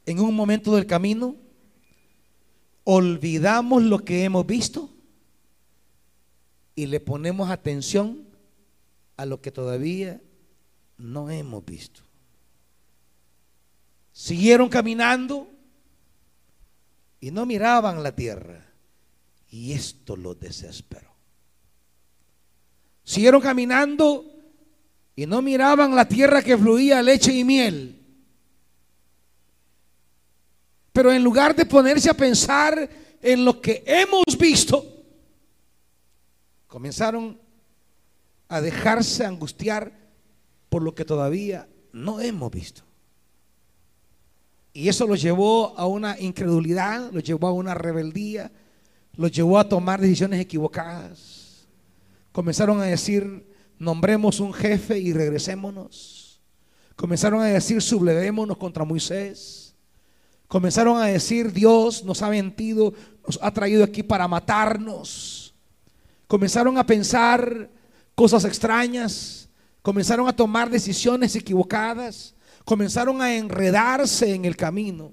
En 0.04 0.20
un 0.20 0.34
momento 0.34 0.74
del 0.74 0.86
camino, 0.86 1.45
olvidamos 2.88 3.82
lo 3.82 3.98
que 3.98 4.22
hemos 4.22 4.46
visto 4.46 4.88
y 6.76 6.86
le 6.86 7.00
ponemos 7.00 7.50
atención 7.50 8.28
a 9.16 9.26
lo 9.26 9.40
que 9.40 9.50
todavía 9.50 10.22
no 10.96 11.28
hemos 11.28 11.64
visto. 11.64 12.02
Siguieron 14.12 14.68
caminando 14.68 15.50
y 17.20 17.32
no 17.32 17.44
miraban 17.44 18.04
la 18.04 18.14
tierra. 18.14 18.64
Y 19.50 19.72
esto 19.72 20.16
los 20.16 20.38
desesperó. 20.38 21.10
Siguieron 23.02 23.40
caminando 23.40 24.24
y 25.16 25.26
no 25.26 25.42
miraban 25.42 25.96
la 25.96 26.06
tierra 26.06 26.40
que 26.40 26.56
fluía 26.56 27.02
leche 27.02 27.32
y 27.32 27.42
miel. 27.42 28.05
Pero 30.96 31.12
en 31.12 31.22
lugar 31.22 31.54
de 31.54 31.66
ponerse 31.66 32.08
a 32.08 32.14
pensar 32.14 32.88
en 33.20 33.44
lo 33.44 33.60
que 33.60 33.84
hemos 33.84 34.24
visto, 34.38 34.82
comenzaron 36.66 37.38
a 38.48 38.62
dejarse 38.62 39.26
angustiar 39.26 39.92
por 40.70 40.80
lo 40.80 40.94
que 40.94 41.04
todavía 41.04 41.68
no 41.92 42.18
hemos 42.18 42.50
visto. 42.50 42.80
Y 44.72 44.88
eso 44.88 45.06
los 45.06 45.20
llevó 45.20 45.78
a 45.78 45.86
una 45.86 46.18
incredulidad, 46.18 47.12
los 47.12 47.22
llevó 47.22 47.48
a 47.48 47.52
una 47.52 47.74
rebeldía, 47.74 48.50
los 49.16 49.30
llevó 49.30 49.58
a 49.58 49.68
tomar 49.68 50.00
decisiones 50.00 50.40
equivocadas. 50.40 51.66
Comenzaron 52.32 52.80
a 52.80 52.84
decir, 52.84 53.54
nombremos 53.78 54.40
un 54.40 54.54
jefe 54.54 54.98
y 54.98 55.12
regresémonos. 55.12 56.40
Comenzaron 56.96 57.42
a 57.42 57.48
decir, 57.48 57.82
sublevémonos 57.82 58.56
contra 58.56 58.86
Moisés. 58.86 59.65
Comenzaron 60.48 60.98
a 60.98 61.06
decir, 61.06 61.52
Dios 61.52 62.04
nos 62.04 62.22
ha 62.22 62.30
mentido, 62.30 62.94
nos 63.26 63.38
ha 63.42 63.50
traído 63.50 63.82
aquí 63.82 64.02
para 64.02 64.28
matarnos. 64.28 65.54
Comenzaron 66.26 66.78
a 66.78 66.86
pensar 66.86 67.70
cosas 68.14 68.44
extrañas, 68.44 69.48
comenzaron 69.82 70.28
a 70.28 70.34
tomar 70.34 70.70
decisiones 70.70 71.34
equivocadas, 71.34 72.34
comenzaron 72.64 73.20
a 73.20 73.34
enredarse 73.34 74.34
en 74.34 74.44
el 74.44 74.56
camino 74.56 75.12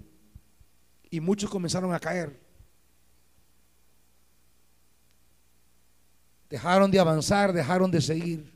y 1.10 1.20
muchos 1.20 1.50
comenzaron 1.50 1.94
a 1.94 2.00
caer. 2.00 2.40
Dejaron 6.50 6.92
de 6.92 7.00
avanzar, 7.00 7.52
dejaron 7.52 7.90
de 7.90 8.02
seguir. 8.02 8.53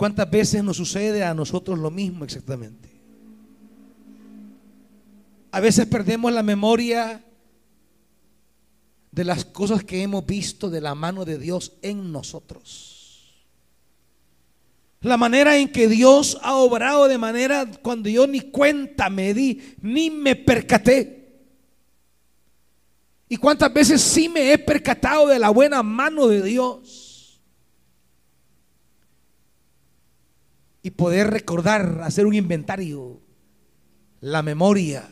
¿Cuántas 0.00 0.30
veces 0.30 0.64
nos 0.64 0.78
sucede 0.78 1.22
a 1.22 1.34
nosotros 1.34 1.78
lo 1.78 1.90
mismo 1.90 2.24
exactamente? 2.24 2.88
A 5.50 5.60
veces 5.60 5.84
perdemos 5.84 6.32
la 6.32 6.42
memoria 6.42 7.22
de 9.10 9.24
las 9.24 9.44
cosas 9.44 9.84
que 9.84 10.02
hemos 10.02 10.24
visto 10.24 10.70
de 10.70 10.80
la 10.80 10.94
mano 10.94 11.26
de 11.26 11.36
Dios 11.36 11.74
en 11.82 12.12
nosotros. 12.12 13.44
La 15.02 15.18
manera 15.18 15.58
en 15.58 15.70
que 15.70 15.86
Dios 15.86 16.38
ha 16.40 16.54
obrado 16.54 17.06
de 17.06 17.18
manera 17.18 17.70
cuando 17.82 18.08
yo 18.08 18.26
ni 18.26 18.40
cuenta 18.40 19.10
me 19.10 19.34
di, 19.34 19.60
ni 19.82 20.10
me 20.10 20.34
percaté. 20.34 21.42
Y 23.28 23.36
cuántas 23.36 23.70
veces 23.70 24.00
sí 24.00 24.30
me 24.30 24.50
he 24.50 24.56
percatado 24.56 25.26
de 25.26 25.38
la 25.38 25.50
buena 25.50 25.82
mano 25.82 26.26
de 26.26 26.42
Dios. 26.42 27.09
Y 30.82 30.90
poder 30.90 31.30
recordar, 31.30 32.00
hacer 32.02 32.26
un 32.26 32.34
inventario, 32.34 33.20
la 34.20 34.42
memoria. 34.42 35.08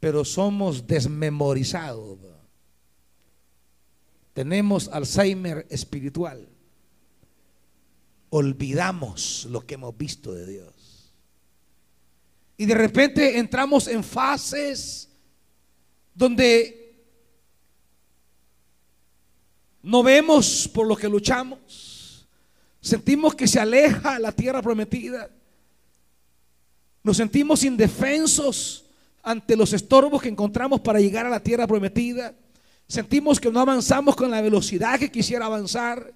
Pero 0.00 0.24
somos 0.24 0.86
desmemorizados. 0.86 2.18
Tenemos 4.32 4.88
Alzheimer 4.88 5.66
espiritual. 5.70 6.48
Olvidamos 8.30 9.46
lo 9.50 9.64
que 9.64 9.74
hemos 9.74 9.96
visto 9.96 10.32
de 10.32 10.46
Dios. 10.46 11.14
Y 12.56 12.66
de 12.66 12.74
repente 12.74 13.38
entramos 13.38 13.88
en 13.88 14.04
fases 14.04 15.08
donde 16.14 16.80
no 19.82 20.02
vemos 20.02 20.68
por 20.68 20.86
lo 20.86 20.96
que 20.96 21.08
luchamos 21.08 21.93
Sentimos 22.84 23.34
que 23.34 23.48
se 23.48 23.58
aleja 23.58 24.18
la 24.18 24.30
tierra 24.30 24.60
prometida. 24.60 25.30
Nos 27.02 27.16
sentimos 27.16 27.64
indefensos 27.64 28.84
ante 29.22 29.56
los 29.56 29.72
estorbos 29.72 30.20
que 30.20 30.28
encontramos 30.28 30.82
para 30.82 31.00
llegar 31.00 31.24
a 31.24 31.30
la 31.30 31.40
tierra 31.40 31.66
prometida. 31.66 32.34
Sentimos 32.86 33.40
que 33.40 33.50
no 33.50 33.60
avanzamos 33.60 34.14
con 34.14 34.30
la 34.30 34.42
velocidad 34.42 34.98
que 34.98 35.10
quisiera 35.10 35.46
avanzar, 35.46 36.12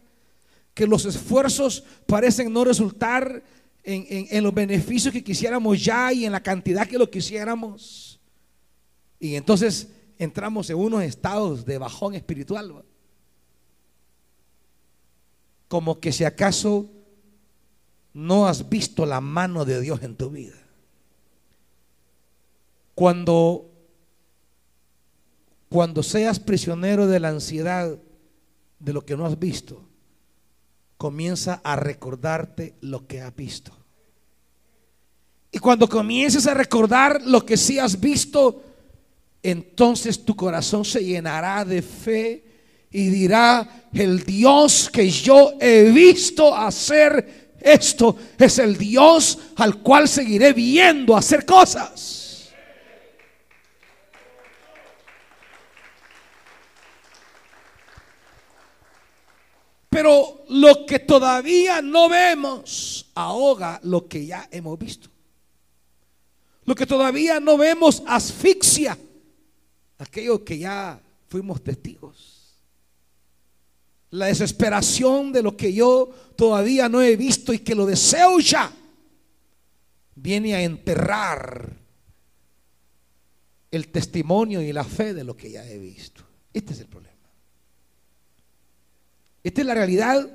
que 0.74 0.86
los 0.86 1.06
esfuerzos 1.06 1.84
parecen 2.04 2.52
no 2.52 2.64
resultar 2.64 3.42
en, 3.82 4.44
los 4.44 4.52
beneficios 4.52 5.10
que 5.10 5.24
quisiéramos 5.24 5.82
ya 5.82 6.12
y 6.12 6.26
en 6.26 6.32
la 6.32 6.42
cantidad 6.42 6.86
que 6.86 6.98
lo 6.98 7.10
quisiéramos. 7.10 8.20
Y 9.18 9.36
entonces 9.36 9.88
entramos 10.18 10.68
en 10.68 10.76
unos 10.76 11.02
estados 11.02 11.64
de 11.64 11.78
bajón 11.78 12.14
espiritual 12.14 12.84
como 15.68 16.00
que 16.00 16.12
si 16.12 16.24
acaso 16.24 16.86
no 18.14 18.48
has 18.48 18.68
visto 18.68 19.06
la 19.06 19.20
mano 19.20 19.64
de 19.64 19.80
Dios 19.80 20.02
en 20.02 20.16
tu 20.16 20.30
vida. 20.30 20.56
Cuando 22.94 23.68
cuando 25.68 26.02
seas 26.02 26.40
prisionero 26.40 27.06
de 27.06 27.20
la 27.20 27.28
ansiedad 27.28 27.98
de 28.78 28.92
lo 28.92 29.04
que 29.04 29.16
no 29.16 29.26
has 29.26 29.38
visto, 29.38 29.84
comienza 30.96 31.60
a 31.62 31.76
recordarte 31.76 32.74
lo 32.80 33.06
que 33.06 33.20
has 33.20 33.34
visto. 33.36 33.72
Y 35.52 35.58
cuando 35.58 35.88
comiences 35.88 36.46
a 36.46 36.54
recordar 36.54 37.22
lo 37.22 37.44
que 37.44 37.56
sí 37.56 37.78
has 37.78 38.00
visto, 38.00 38.62
entonces 39.42 40.24
tu 40.24 40.34
corazón 40.34 40.84
se 40.84 41.04
llenará 41.04 41.64
de 41.64 41.82
fe 41.82 42.44
y 42.90 43.08
dirá, 43.08 43.86
el 43.92 44.24
Dios 44.24 44.88
que 44.90 45.10
yo 45.10 45.54
he 45.60 45.90
visto 45.90 46.54
hacer 46.54 47.56
esto 47.60 48.16
es 48.38 48.58
el 48.58 48.78
Dios 48.78 49.38
al 49.56 49.82
cual 49.82 50.08
seguiré 50.08 50.52
viendo 50.52 51.16
hacer 51.16 51.44
cosas. 51.44 52.18
Pero 59.90 60.44
lo 60.48 60.86
que 60.86 61.00
todavía 61.00 61.82
no 61.82 62.08
vemos 62.08 63.10
ahoga 63.14 63.80
lo 63.82 64.06
que 64.06 64.26
ya 64.26 64.48
hemos 64.50 64.78
visto. 64.78 65.08
Lo 66.64 66.74
que 66.74 66.86
todavía 66.86 67.40
no 67.40 67.56
vemos 67.56 68.02
asfixia 68.06 68.96
aquello 69.98 70.44
que 70.44 70.58
ya 70.58 71.00
fuimos 71.28 71.62
testigos. 71.62 72.27
La 74.10 74.26
desesperación 74.26 75.32
de 75.32 75.42
lo 75.42 75.56
que 75.56 75.72
yo 75.72 76.10
todavía 76.36 76.88
no 76.88 77.02
he 77.02 77.16
visto 77.16 77.52
y 77.52 77.58
que 77.58 77.74
lo 77.74 77.84
deseo 77.84 78.40
ya, 78.40 78.72
viene 80.14 80.54
a 80.54 80.62
enterrar 80.62 81.76
el 83.70 83.88
testimonio 83.88 84.62
y 84.62 84.72
la 84.72 84.84
fe 84.84 85.14
de 85.14 85.24
lo 85.24 85.36
que 85.36 85.50
ya 85.50 85.68
he 85.68 85.78
visto. 85.78 86.22
Este 86.52 86.72
es 86.72 86.80
el 86.80 86.86
problema. 86.86 87.14
Esta 89.42 89.60
es 89.60 89.66
la 89.66 89.74
realidad 89.74 90.28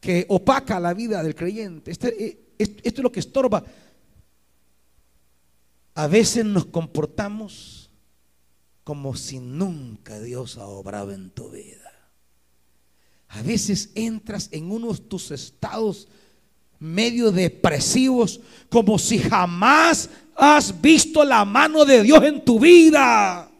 que 0.00 0.26
opaca 0.28 0.80
la 0.80 0.94
vida 0.94 1.22
del 1.22 1.34
creyente. 1.34 1.90
Este, 1.90 2.24
eh, 2.24 2.38
esto 2.58 2.82
es 2.82 2.98
lo 2.98 3.12
que 3.12 3.20
estorba. 3.20 3.64
A 5.94 6.06
veces 6.06 6.44
nos 6.44 6.66
comportamos 6.66 7.90
como 8.84 9.14
si 9.14 9.38
nunca 9.38 10.20
Dios 10.20 10.58
ha 10.58 10.66
obrado 10.66 11.12
en 11.12 11.30
tu 11.30 11.50
vida. 11.50 11.81
A 13.32 13.42
veces 13.42 13.90
entras 13.94 14.48
en 14.52 14.70
unos 14.70 15.00
de 15.00 15.06
tus 15.06 15.30
estados 15.30 16.06
medio 16.78 17.32
depresivos 17.32 18.40
como 18.68 18.98
si 18.98 19.18
jamás 19.18 20.10
has 20.36 20.80
visto 20.82 21.24
la 21.24 21.44
mano 21.44 21.84
de 21.86 22.02
Dios 22.02 22.22
en 22.24 22.44
tu 22.44 22.60
vida. 22.60 23.50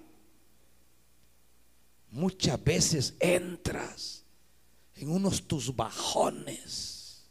Muchas 2.11 2.63
veces 2.63 3.15
entras 3.19 4.25
en 4.95 5.11
unos 5.11 5.43
tus 5.43 5.75
bajones 5.75 7.25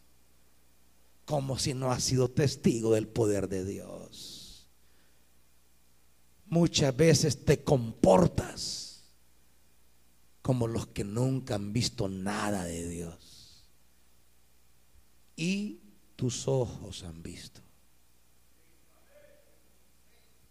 como 1.26 1.60
si 1.60 1.76
no 1.76 1.92
has 1.92 2.04
sido 2.04 2.28
testigo 2.28 2.94
del 2.94 3.08
poder 3.08 3.48
de 3.48 3.64
Dios. 3.64 4.68
Muchas 6.48 6.96
veces 6.98 7.46
te 7.46 7.64
comportas 7.64 8.91
como 10.42 10.68
los 10.68 10.88
que 10.88 11.04
nunca 11.04 11.56
han 11.56 11.72
visto 11.74 12.10
nada 12.10 12.64
de 12.66 12.88
Dios. 12.88 13.64
Y 15.36 15.80
tus 16.16 16.48
ojos 16.48 17.04
han 17.04 17.22
visto. 17.22 17.62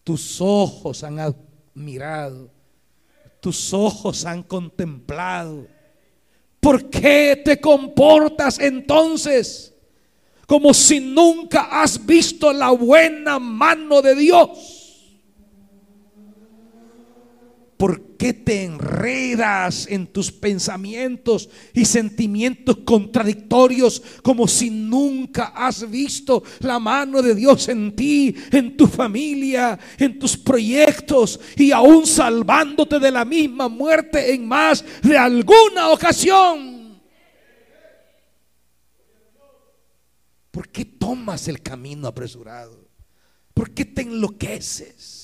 Tus 0.04 0.40
ojos 0.40 1.02
han 1.04 1.18
admirado. 1.18 2.50
Tus 3.40 3.72
ojos 3.72 4.24
han 4.24 4.42
contemplado. 4.42 5.66
¿Por 6.60 6.90
qué 6.90 7.40
te 7.42 7.60
comportas 7.60 8.58
entonces 8.58 9.74
como 10.46 10.74
si 10.74 11.00
nunca 11.00 11.80
has 11.80 12.04
visto 12.04 12.52
la 12.52 12.70
buena 12.70 13.38
mano 13.38 14.02
de 14.02 14.14
Dios? 14.14 15.20
¿Por 17.76 18.09
qué 18.20 18.34
te 18.34 18.64
enredas 18.64 19.86
en 19.88 20.06
tus 20.06 20.30
pensamientos 20.30 21.48
y 21.72 21.86
sentimientos 21.86 22.76
contradictorios 22.84 24.02
como 24.22 24.46
si 24.46 24.68
nunca 24.68 25.54
has 25.56 25.90
visto 25.90 26.42
la 26.58 26.78
mano 26.78 27.22
de 27.22 27.34
Dios 27.34 27.70
en 27.70 27.96
ti, 27.96 28.36
en 28.52 28.76
tu 28.76 28.86
familia, 28.86 29.78
en 29.96 30.18
tus 30.18 30.36
proyectos 30.36 31.40
y 31.56 31.72
aún 31.72 32.06
salvándote 32.06 32.98
de 32.98 33.10
la 33.10 33.24
misma 33.24 33.70
muerte 33.70 34.34
en 34.34 34.46
más 34.46 34.84
de 35.00 35.16
alguna 35.16 35.88
ocasión? 35.88 37.00
¿Por 40.50 40.68
qué 40.68 40.84
tomas 40.84 41.48
el 41.48 41.62
camino 41.62 42.06
apresurado? 42.06 42.86
¿Por 43.54 43.70
qué 43.70 43.86
te 43.86 44.02
enloqueces? 44.02 45.19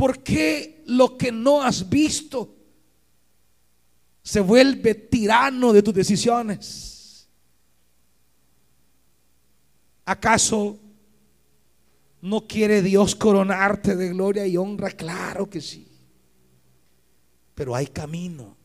¿Por 0.00 0.22
qué 0.22 0.82
lo 0.86 1.18
que 1.18 1.30
no 1.30 1.62
has 1.62 1.86
visto 1.86 2.56
se 4.22 4.40
vuelve 4.40 4.94
tirano 4.94 5.74
de 5.74 5.82
tus 5.82 5.92
decisiones? 5.92 7.28
¿Acaso 10.06 10.78
no 12.22 12.46
quiere 12.46 12.80
Dios 12.80 13.14
coronarte 13.14 13.94
de 13.94 14.08
gloria 14.08 14.46
y 14.46 14.56
honra? 14.56 14.90
Claro 14.92 15.50
que 15.50 15.60
sí. 15.60 15.86
Pero 17.54 17.76
hay 17.76 17.88
camino. 17.88 18.56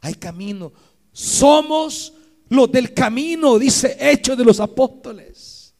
Hay 0.00 0.14
camino. 0.14 0.72
Somos 1.12 2.12
los 2.48 2.72
del 2.72 2.92
camino, 2.92 3.56
dice 3.56 3.96
Hecho 4.00 4.34
de 4.34 4.44
los 4.44 4.58
Apóstoles. 4.58 5.72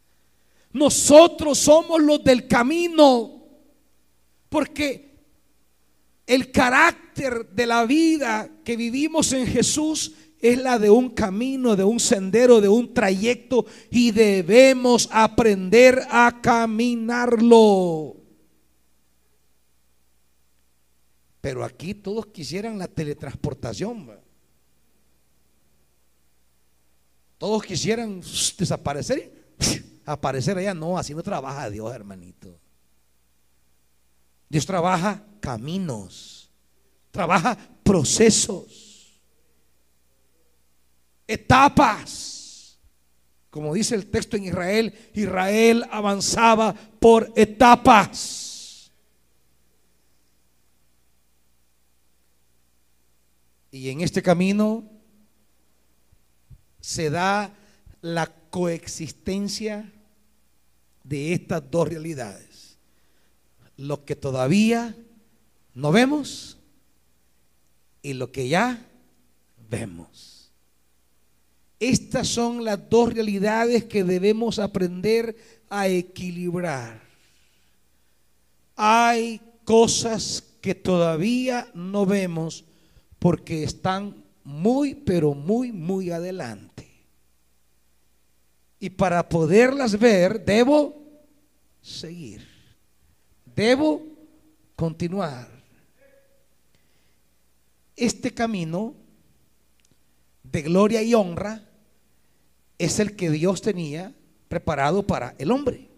Nosotros 0.73 1.59
somos 1.59 2.01
los 2.01 2.23
del 2.23 2.47
camino. 2.47 3.42
Porque 4.53 5.17
el 6.27 6.53
carácter 6.53 7.49
de 7.49 7.65
la 7.65 7.87
vida 7.87 8.51
que 8.63 8.77
vivimos 8.77 9.33
en 9.33 9.47
Jesús 9.47 10.13
es 10.41 10.59
la 10.59 10.79
de 10.79 10.91
un 10.91 11.09
camino, 11.09 11.75
de 11.75 11.85
un 11.85 11.99
sendero, 11.99 12.61
de 12.61 12.69
un 12.69 12.93
trayecto 12.93 13.65
y 13.91 14.11
debemos 14.11 15.09
aprender 15.11 16.03
a 16.11 16.43
caminarlo. 16.43 18.17
Pero 21.41 21.65
aquí 21.65 21.95
todos 21.95 22.27
quisieran 22.27 22.79
la 22.79 22.89
teletransportación. 22.89 24.11
Todos 27.39 27.63
quisieran 27.63 28.21
desaparecer, 28.59 29.33
aparecer 30.05 30.59
allá. 30.59 30.75
No, 30.75 30.99
así 30.99 31.15
no 31.15 31.23
trabaja 31.23 31.71
Dios, 31.71 31.91
hermanito. 31.95 32.62
Dios 34.53 34.67
trabaja 34.67 35.25
caminos, 35.41 36.51
trabaja 37.11 37.57
procesos, 37.83 39.19
etapas. 41.27 42.79
Como 43.49 43.73
dice 43.73 43.95
el 43.95 44.11
texto 44.11 44.37
en 44.37 44.45
Israel, 44.45 44.95
Israel 45.15 45.87
avanzaba 45.91 46.75
por 46.75 47.33
etapas. 47.35 48.93
Y 53.71 53.89
en 53.89 54.03
este 54.03 54.23
camino 54.23 54.85
se 56.79 57.09
da 57.09 57.57
la 58.03 58.31
coexistencia 58.51 59.91
de 61.05 61.33
estas 61.33 61.71
dos 61.71 61.89
realidades 61.89 62.52
lo 63.77 64.05
que 64.05 64.17
todavía 64.17 64.97
no 65.75 65.93
vemos 65.93 66.59
y 68.03 68.15
lo 68.15 68.33
que 68.33 68.49
ya 68.49 68.87
vemos. 69.71 70.51
Estas 71.81 72.29
son 72.29 72.65
las 72.65 72.89
dos 72.89 73.13
realidades 73.13 73.85
que 73.85 74.05
debemos 74.05 74.59
aprender 74.59 75.37
a 75.69 75.89
equilibrar. 75.89 77.03
Hay 78.77 79.41
cosas 79.65 80.45
que 80.61 80.75
todavía 80.75 81.69
no 81.75 82.07
vemos 82.07 82.65
porque 83.19 83.65
están 83.65 84.23
muy, 84.45 84.95
pero 84.95 85.35
muy, 85.35 85.73
muy 85.73 86.11
adelante. 86.11 86.89
Y 88.79 88.91
para 88.91 89.29
poderlas 89.29 89.99
ver, 89.99 90.45
debo 90.45 91.03
seguir. 91.81 92.47
Debo 93.45 94.03
continuar. 94.77 95.49
Este 97.97 98.33
camino 98.33 98.95
de 100.43 100.63
gloria 100.63 101.03
y 101.03 101.15
honra 101.15 101.63
es 102.79 102.99
el 102.99 103.15
que 103.15 103.31
Dios 103.31 103.63
tenía 103.63 104.15
preparado 104.49 105.07
para 105.07 105.35
el 105.39 105.51
hombre. 105.51 105.89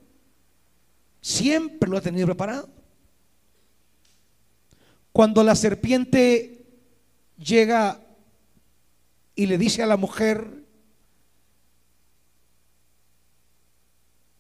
Siempre 1.20 1.88
lo 1.88 1.96
ha 1.96 2.00
tenido 2.00 2.26
preparado. 2.26 2.68
Cuando 5.12 5.42
la 5.42 5.54
serpiente 5.54 6.66
llega 7.38 8.00
y 9.34 9.46
le 9.46 9.58
dice 9.58 9.82
a 9.82 9.86
la 9.86 9.96
mujer 9.96 10.64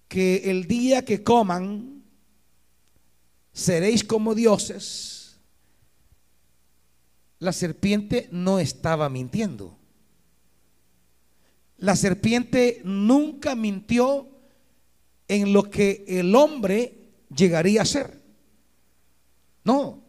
que 0.08 0.50
el 0.50 0.66
día 0.66 1.04
que 1.04 1.22
coman 1.22 1.93
seréis 3.54 4.04
como 4.04 4.34
dioses, 4.34 5.38
la 7.38 7.52
serpiente 7.52 8.28
no 8.32 8.58
estaba 8.58 9.08
mintiendo. 9.08 9.78
La 11.78 11.96
serpiente 11.96 12.82
nunca 12.84 13.54
mintió 13.54 14.28
en 15.28 15.52
lo 15.52 15.70
que 15.70 16.04
el 16.06 16.34
hombre 16.34 17.12
llegaría 17.34 17.82
a 17.82 17.86
ser. 17.86 18.22
No, 19.62 20.02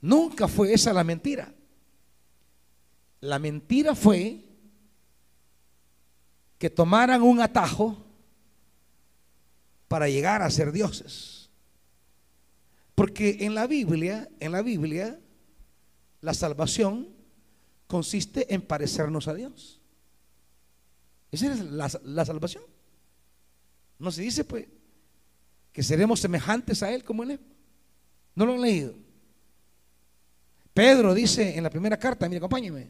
nunca 0.00 0.48
fue 0.48 0.72
esa 0.72 0.92
la 0.92 1.04
mentira. 1.04 1.52
La 3.20 3.38
mentira 3.38 3.94
fue 3.94 4.44
que 6.58 6.68
tomaran 6.68 7.22
un 7.22 7.40
atajo 7.40 8.04
para 9.88 10.08
llegar 10.08 10.42
a 10.42 10.50
ser 10.50 10.72
dioses. 10.72 11.31
Porque 13.02 13.38
en 13.40 13.56
la 13.56 13.66
Biblia, 13.66 14.30
en 14.38 14.52
la 14.52 14.62
Biblia, 14.62 15.18
la 16.20 16.32
salvación 16.34 17.08
consiste 17.88 18.54
en 18.54 18.62
parecernos 18.62 19.26
a 19.26 19.34
Dios. 19.34 19.80
Esa 21.32 21.52
es 21.52 21.60
la, 21.62 21.88
salvación. 22.24 22.62
No 23.98 24.12
se 24.12 24.22
dice, 24.22 24.44
pues, 24.44 24.68
que 25.72 25.82
seremos 25.82 26.20
semejantes 26.20 26.80
a 26.84 26.92
Él 26.92 27.02
como 27.02 27.24
Él 27.24 27.32
es. 27.32 27.40
¿No 28.36 28.46
lo 28.46 28.52
han 28.52 28.60
leído? 28.60 28.94
Pedro 30.72 31.12
dice 31.12 31.56
en 31.56 31.64
la 31.64 31.70
primera 31.70 31.98
carta, 31.98 32.28
mire, 32.28 32.38
acompáñeme. 32.38 32.88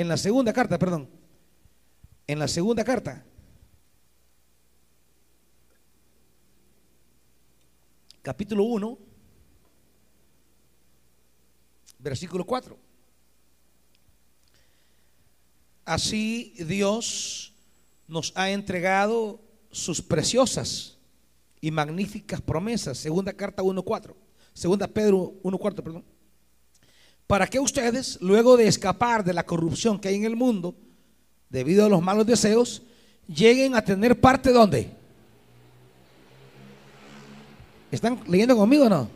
En 0.00 0.08
la 0.08 0.16
segunda 0.16 0.50
carta, 0.50 0.78
perdón. 0.78 1.10
En 2.26 2.38
la 2.38 2.48
segunda 2.48 2.82
carta. 2.82 3.22
Capítulo 8.22 8.64
1, 8.64 8.98
versículo 11.98 12.46
4. 12.46 12.78
Así 15.84 16.54
Dios 16.66 17.52
nos 18.08 18.32
ha 18.36 18.48
entregado 18.48 19.38
sus 19.70 20.00
preciosas 20.00 20.96
y 21.60 21.70
magníficas 21.70 22.40
promesas. 22.40 22.96
Segunda 22.96 23.34
carta 23.34 23.62
1.4. 23.62 24.14
Segunda 24.54 24.88
Pedro 24.88 25.34
1.4, 25.42 25.82
perdón 25.82 26.19
para 27.30 27.46
que 27.46 27.60
ustedes, 27.60 28.18
luego 28.20 28.56
de 28.56 28.66
escapar 28.66 29.22
de 29.22 29.32
la 29.32 29.46
corrupción 29.46 30.00
que 30.00 30.08
hay 30.08 30.16
en 30.16 30.24
el 30.24 30.34
mundo, 30.34 30.74
debido 31.48 31.86
a 31.86 31.88
los 31.88 32.02
malos 32.02 32.26
deseos, 32.26 32.82
lleguen 33.28 33.76
a 33.76 33.84
tener 33.84 34.18
parte 34.18 34.50
donde. 34.50 34.90
¿Están 37.92 38.20
leyendo 38.26 38.56
conmigo 38.56 38.86
o 38.86 38.88
no? 38.88 39.08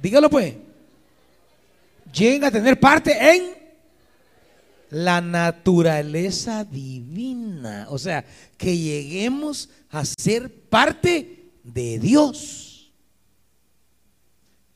Dígalo 0.00 0.30
pues. 0.30 0.54
Lleguen 2.12 2.44
a 2.44 2.50
tener 2.52 2.78
parte 2.78 3.12
en 3.34 3.54
la 4.90 5.20
naturaleza 5.20 6.62
divina. 6.62 7.88
O 7.90 7.98
sea, 7.98 8.24
que 8.56 8.78
lleguemos 8.78 9.68
a 9.90 10.04
ser 10.04 10.48
parte 10.68 11.50
de 11.64 11.98
Dios. 11.98 12.71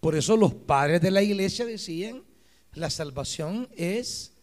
Por 0.06 0.14
eso 0.14 0.36
los 0.36 0.54
padres 0.54 1.00
de 1.00 1.10
la 1.10 1.20
iglesia 1.20 1.66
decían, 1.66 2.22
la 2.74 2.90
salvación 2.90 3.68
es 3.74 4.34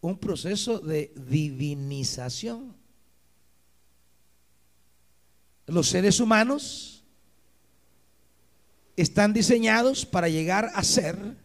un 0.00 0.16
proceso 0.16 0.78
de 0.78 1.12
divinización. 1.14 2.74
Los 5.66 5.90
seres 5.90 6.20
humanos 6.20 7.04
están 8.96 9.34
diseñados 9.34 10.06
para 10.06 10.30
llegar 10.30 10.70
a 10.74 10.82
ser 10.84 11.36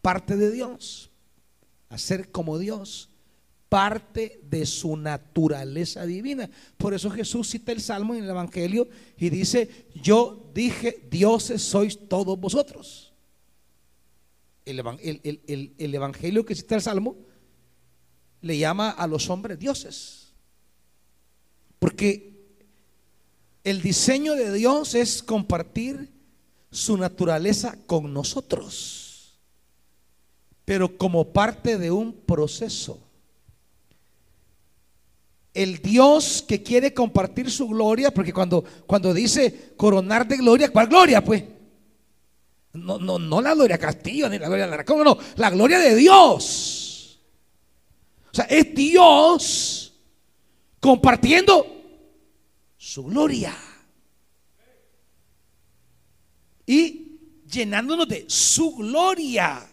parte 0.00 0.36
de 0.36 0.52
Dios, 0.52 1.10
a 1.88 1.98
ser 1.98 2.30
como 2.30 2.56
Dios 2.56 3.09
parte 3.70 4.40
de 4.42 4.66
su 4.66 4.96
naturaleza 4.96 6.04
divina. 6.04 6.50
Por 6.76 6.92
eso 6.92 7.08
Jesús 7.08 7.48
cita 7.48 7.70
el 7.70 7.80
Salmo 7.80 8.14
en 8.14 8.24
el 8.24 8.30
Evangelio 8.30 8.88
y 9.16 9.30
dice, 9.30 9.86
yo 9.94 10.50
dije, 10.52 11.06
dioses 11.08 11.62
sois 11.62 12.08
todos 12.08 12.38
vosotros. 12.38 13.14
El, 14.66 15.94
Evangelio 15.94 16.44
que 16.44 16.56
cita 16.56 16.74
el 16.74 16.82
Salmo 16.82 17.16
le 18.40 18.58
llama 18.58 18.90
a 18.90 19.06
los 19.06 19.30
hombres 19.30 19.56
dioses. 19.58 20.34
Porque 21.78 22.58
el 23.62 23.80
diseño 23.82 24.34
de 24.34 24.52
Dios 24.52 24.96
es 24.96 25.22
compartir 25.22 26.12
su 26.72 26.96
naturaleza 26.96 27.78
con 27.86 28.12
nosotros, 28.12 29.38
pero 30.64 30.98
como 30.98 31.32
parte 31.32 31.78
de 31.78 31.92
un 31.92 32.12
proceso 32.12 33.09
el 35.52 35.82
Dios 35.82 36.44
que 36.46 36.62
quiere 36.62 36.94
compartir 36.94 37.50
su 37.50 37.68
gloria, 37.68 38.12
porque 38.12 38.32
cuando, 38.32 38.64
cuando 38.86 39.12
dice 39.12 39.72
coronar 39.76 40.26
de 40.26 40.36
gloria, 40.36 40.70
¿cuál 40.70 40.86
gloria? 40.86 41.24
Pues 41.24 41.44
no, 42.72 42.98
no, 42.98 43.18
no 43.18 43.40
la 43.40 43.54
gloria 43.54 43.78
Castillo 43.78 44.28
ni 44.28 44.38
la 44.38 44.46
gloria 44.46 44.68
de 44.68 44.84
no, 45.04 45.18
la 45.36 45.50
gloria 45.50 45.78
de 45.78 45.96
Dios. 45.96 47.20
O 48.30 48.34
sea, 48.34 48.44
es 48.44 48.74
Dios 48.74 49.92
compartiendo 50.78 51.66
su 52.78 53.04
gloria. 53.04 53.54
Y 56.64 57.18
llenándonos 57.50 58.06
de 58.06 58.26
su 58.28 58.76
gloria, 58.76 59.68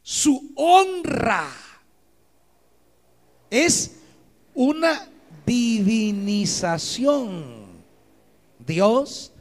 su 0.00 0.52
honra. 0.54 1.48
Es 3.50 4.01
una 4.54 5.08
divinización. 5.46 7.62
Dios, 8.58 9.32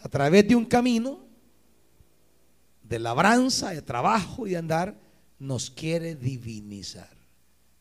a 0.00 0.08
través 0.08 0.46
de 0.46 0.54
un 0.54 0.64
camino 0.64 1.20
de 2.82 2.98
labranza, 2.98 3.70
de 3.70 3.82
trabajo 3.82 4.46
y 4.46 4.50
de 4.50 4.58
andar, 4.58 4.96
nos 5.38 5.70
quiere 5.70 6.14
divinizar. 6.14 7.16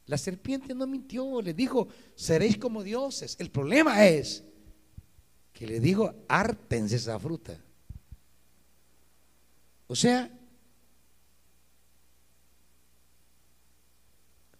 La 0.07 0.17
serpiente 0.17 0.75
no 0.75 0.87
mintió, 0.87 1.41
le 1.41 1.53
dijo, 1.53 1.87
seréis 2.15 2.57
como 2.57 2.83
dioses. 2.83 3.35
El 3.39 3.49
problema 3.49 4.05
es 4.05 4.43
que 5.53 5.65
le 5.65 5.79
dijo, 5.79 6.13
ártense 6.27 6.97
esa 6.97 7.17
fruta. 7.19 7.57
O 9.87 9.95
sea, 9.95 10.29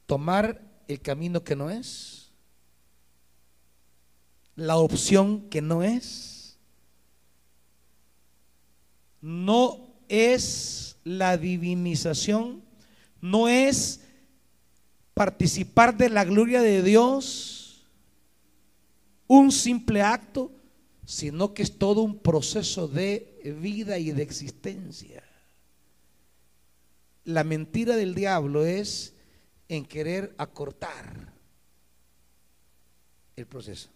tomar 0.06 0.62
el 0.88 1.02
camino 1.02 1.44
que 1.44 1.56
no 1.56 1.70
es, 1.70 2.30
la 4.56 4.78
opción 4.78 5.50
que 5.50 5.62
no 5.62 5.84
es, 5.84 6.58
no 9.22 9.96
es 10.08 10.98
la 11.04 11.38
divinización, 11.38 12.64
no 13.22 13.48
es 13.48 14.02
participar 15.14 15.98
de 15.98 16.10
la 16.10 16.26
gloria 16.26 16.62
de 16.62 16.84
Dios, 16.84 17.86
un 19.28 19.52
simple 19.52 20.02
acto, 20.02 20.52
sino 21.06 21.54
que 21.54 21.64
es 21.64 21.78
todo 21.78 22.02
un 22.02 22.20
proceso 22.20 22.88
de 22.88 23.56
vida 23.62 23.98
y 23.98 24.12
de 24.12 24.24
existencia. 24.24 25.24
La 27.24 27.44
mentira 27.44 27.96
del 27.96 28.14
diablo 28.14 28.66
es 28.66 29.15
en 29.68 29.86
querer 29.86 30.34
acortar 30.38 31.34
el 33.36 33.46
proceso, 33.48 33.90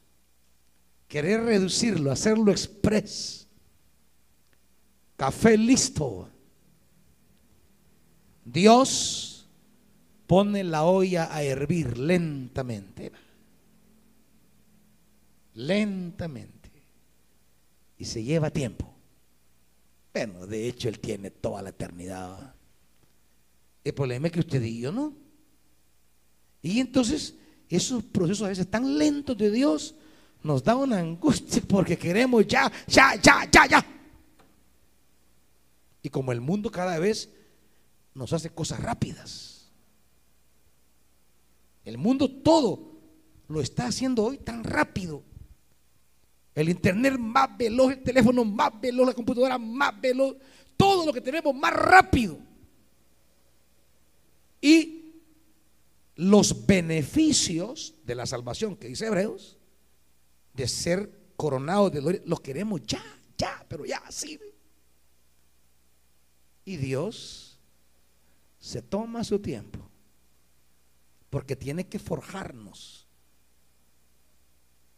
querer 1.08 1.42
reducirlo, 1.42 2.12
hacerlo 2.12 2.52
express. 2.52 3.48
Café 5.16 5.58
listo. 5.58 6.30
Dios 8.46 9.46
pone 10.26 10.64
la 10.64 10.84
olla 10.84 11.34
a 11.36 11.44
hervir 11.44 11.98
lentamente. 11.98 13.12
Lentamente. 15.56 16.72
Y 17.98 18.06
se 18.06 18.24
lleva 18.24 18.50
tiempo. 18.50 18.90
Bueno, 20.14 20.48
de 20.48 20.68
hecho 20.68 20.88
Él 20.88 21.00
tiene 21.00 21.32
toda 21.32 21.62
la 21.62 21.70
eternidad. 21.70 22.56
El 23.84 23.94
problema 23.94 24.28
es 24.28 24.34
que 24.34 24.40
usted 24.40 24.62
y 24.62 24.80
yo 24.80 24.92
no. 24.92 25.29
Y 26.62 26.80
entonces 26.80 27.36
esos 27.70 28.04
procesos 28.04 28.46
a 28.46 28.50
veces 28.50 28.70
tan 28.70 28.98
lentos 28.98 29.38
de 29.38 29.52
Dios 29.52 29.96
nos 30.44 30.64
da 30.64 30.76
una 30.76 31.00
angustia 31.00 31.62
porque 31.68 31.98
queremos 31.98 32.48
ya, 32.48 32.72
ya, 32.88 33.16
ya, 33.22 33.50
ya, 33.52 33.68
ya. 33.68 33.86
Y 36.02 36.10
como 36.10 36.32
el 36.32 36.42
mundo 36.42 36.72
cada 36.72 36.98
vez 36.98 37.30
nos 38.14 38.34
hace 38.34 38.50
cosas 38.50 38.80
rápidas. 38.82 39.70
El 41.86 41.98
mundo 41.98 42.30
todo 42.30 43.00
lo 43.48 43.62
está 43.62 43.88
haciendo 43.88 44.24
hoy 44.24 44.38
tan 44.38 44.64
rápido. 44.64 45.24
El 46.56 46.70
internet 46.70 47.18
más 47.18 47.58
veloz, 47.58 47.94
el 47.94 48.04
teléfono 48.04 48.44
más 48.44 48.80
veloz, 48.80 49.08
la 49.08 49.14
computadora 49.14 49.58
más 49.58 50.00
veloz, 50.00 50.36
todo 50.76 51.06
lo 51.06 51.14
que 51.14 51.22
tenemos 51.22 51.54
más 51.56 51.74
rápido. 51.74 52.38
Y 54.62 54.99
los 56.20 56.66
beneficios 56.66 57.96
de 58.04 58.14
la 58.14 58.26
salvación 58.26 58.76
que 58.76 58.90
dice 58.90 59.06
Hebreos, 59.06 59.58
de 60.54 60.68
ser 60.68 61.32
coronados 61.38 61.94
de 61.94 62.02
gloria, 62.02 62.22
los 62.26 62.42
queremos 62.42 62.82
ya, 62.86 63.02
ya, 63.38 63.66
pero 63.70 63.86
ya, 63.86 64.00
así. 64.00 64.38
Y 66.66 66.76
Dios 66.76 67.58
se 68.60 68.82
toma 68.82 69.24
su 69.24 69.40
tiempo, 69.40 69.80
porque 71.30 71.56
tiene 71.56 71.88
que 71.88 72.00
forjarnos, 72.00 73.08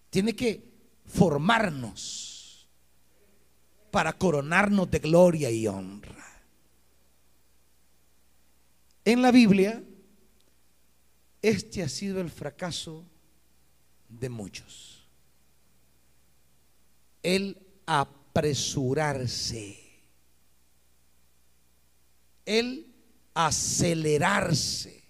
tiene 0.09 0.36
que 0.36 0.74
formarnos 1.05 2.67
para 3.91 4.13
coronarnos 4.13 4.89
de 4.89 4.97
gloria 4.97 5.51
y 5.51 5.67
honra. 5.67 6.41
En 9.05 9.22
la 9.22 9.32
Biblia, 9.32 9.84
este 11.41 11.81
ha 11.81 11.89
sido 11.89 12.21
el 12.21 12.29
fracaso 12.29 13.05
de 14.07 14.29
muchos. 14.29 15.07
El 17.23 17.57
apresurarse. 17.85 19.77
El 22.45 22.93
acelerarse. 23.33 25.01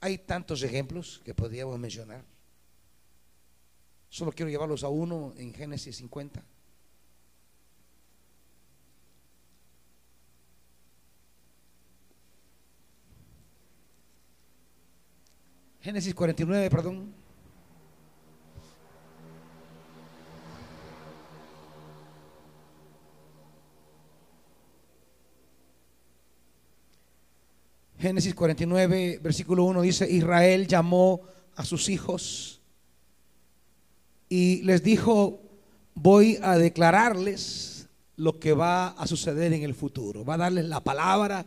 Hay 0.00 0.18
tantos 0.18 0.62
ejemplos 0.62 1.22
que 1.24 1.32
podríamos 1.32 1.78
mencionar. 1.78 2.26
Solo 4.10 4.32
quiero 4.32 4.50
llevarlos 4.50 4.84
a 4.84 4.88
uno 4.88 5.32
en 5.38 5.54
Génesis 5.54 5.96
50. 5.96 6.44
Génesis 15.84 16.14
49, 16.14 16.70
perdón. 16.70 17.12
Génesis 27.98 28.34
49, 28.34 29.20
versículo 29.22 29.64
1 29.64 29.82
dice, 29.82 30.10
Israel 30.10 30.66
llamó 30.66 31.20
a 31.54 31.66
sus 31.66 31.90
hijos 31.90 32.62
y 34.30 34.62
les 34.62 34.82
dijo, 34.82 35.42
voy 35.94 36.38
a 36.42 36.56
declararles 36.56 37.90
lo 38.16 38.40
que 38.40 38.54
va 38.54 38.88
a 38.88 39.06
suceder 39.06 39.52
en 39.52 39.62
el 39.62 39.74
futuro. 39.74 40.24
Va 40.24 40.34
a 40.34 40.38
darles 40.38 40.64
la 40.64 40.80
palabra 40.80 41.44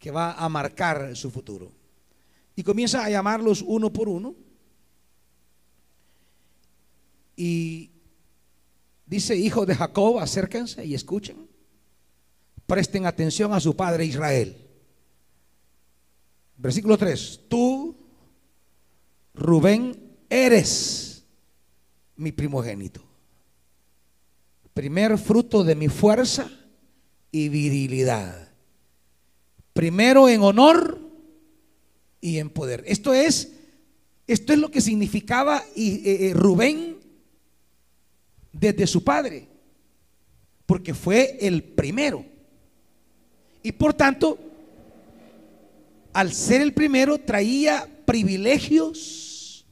que 0.00 0.10
va 0.10 0.32
a 0.32 0.48
marcar 0.48 1.14
su 1.14 1.30
futuro. 1.30 1.75
Y 2.56 2.62
comienza 2.62 3.04
a 3.04 3.10
llamarlos 3.10 3.62
uno 3.62 3.92
por 3.92 4.08
uno. 4.08 4.34
Y 7.36 7.90
dice, 9.04 9.36
hijos 9.36 9.66
de 9.66 9.74
Jacob, 9.74 10.18
acérquense 10.18 10.84
y 10.84 10.94
escuchen. 10.94 11.46
Presten 12.66 13.04
atención 13.04 13.52
a 13.52 13.60
su 13.60 13.76
padre 13.76 14.06
Israel. 14.06 14.56
Versículo 16.56 16.96
3. 16.96 17.42
Tú, 17.48 17.94
Rubén, 19.34 20.16
eres 20.30 21.24
mi 22.16 22.32
primogénito. 22.32 23.02
Primer 24.72 25.18
fruto 25.18 25.62
de 25.62 25.74
mi 25.74 25.88
fuerza 25.88 26.50
y 27.30 27.50
virilidad. 27.50 28.48
Primero 29.74 30.28
en 30.28 30.40
honor 30.42 31.05
y 32.26 32.40
en 32.40 32.50
poder. 32.50 32.82
Esto 32.88 33.14
es, 33.14 33.52
esto 34.26 34.52
es 34.52 34.58
lo 34.58 34.68
que 34.68 34.80
significaba 34.80 35.62
eh, 35.76 36.02
eh, 36.04 36.32
Rubén 36.34 36.96
desde 38.52 38.88
su 38.88 39.04
padre, 39.04 39.46
porque 40.66 40.92
fue 40.92 41.38
el 41.40 41.62
primero. 41.62 42.26
Y 43.62 43.70
por 43.70 43.94
tanto, 43.94 44.40
al 46.12 46.32
ser 46.32 46.62
el 46.62 46.74
primero, 46.74 47.16
traía 47.18 47.88
privilegios, 48.04 49.64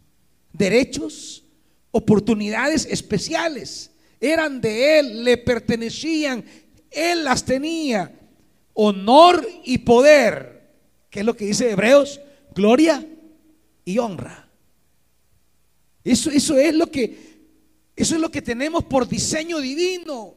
derechos, 0.53 1.43
oportunidades 1.91 2.87
especiales. 2.89 3.91
Eran 4.21 4.61
de 4.61 5.01
él, 5.01 5.25
le 5.25 5.39
pertenecían, 5.39 6.45
él 6.93 7.25
las 7.25 7.45
tenía. 7.45 8.13
Honor 8.75 9.45
y 9.65 9.79
poder, 9.79 10.71
que 11.11 11.19
es 11.21 11.27
lo 11.27 11.37
que 11.37 11.47
dice 11.47 11.73
Hebreos 11.73 12.21
gloria 12.55 13.07
y 13.85 13.99
honra. 13.99 14.49
Eso, 16.03 16.31
eso, 16.31 16.57
es 16.59 16.75
lo 16.75 16.91
que, 16.91 17.43
eso 17.97 18.15
es 18.15 18.21
lo 18.21 18.31
que 18.31 18.43
tenemos 18.43 18.85
por 18.85 19.09
diseño 19.09 19.59
divino. 19.59 20.37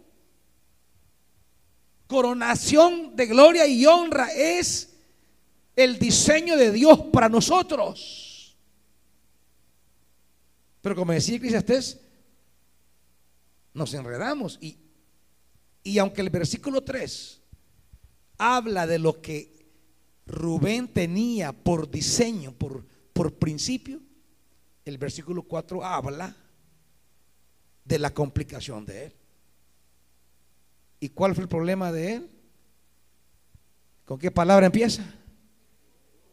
coronación 2.07 3.15
de 3.17 3.25
gloria 3.25 3.67
y 3.67 3.85
honra 3.85 4.29
es 4.33 4.93
el 5.75 5.99
diseño 5.99 6.55
de 6.55 6.71
Dios 6.71 6.99
para 7.11 7.27
nosotros. 7.27 8.55
Pero 10.81 10.95
como 10.95 11.11
decía 11.11 11.35
Eclesiastés, 11.35 11.99
nos 13.73 13.93
enredamos 13.93 14.57
y, 14.61 14.77
y 15.83 15.97
aunque 15.99 16.21
el 16.21 16.29
versículo 16.29 16.81
3 16.81 17.41
habla 18.37 18.87
de 18.87 18.99
lo 18.99 19.21
que 19.21 19.56
Rubén 20.27 20.87
tenía 20.89 21.53
por 21.53 21.89
diseño, 21.89 22.51
por, 22.51 22.85
por 23.13 23.33
principio, 23.35 24.01
el 24.85 24.97
versículo 24.97 25.43
4 25.43 25.83
habla 25.83 26.35
de 27.85 27.99
la 27.99 28.13
complicación 28.13 28.85
de 28.85 29.05
él. 29.05 29.13
¿Y 30.99 31.09
cuál 31.09 31.33
fue 31.33 31.43
el 31.43 31.47
problema 31.47 31.91
de 31.91 32.15
él? 32.15 32.31
¿Con 34.05 34.19
qué 34.19 34.31
palabra 34.31 34.65
empieza? 34.65 35.03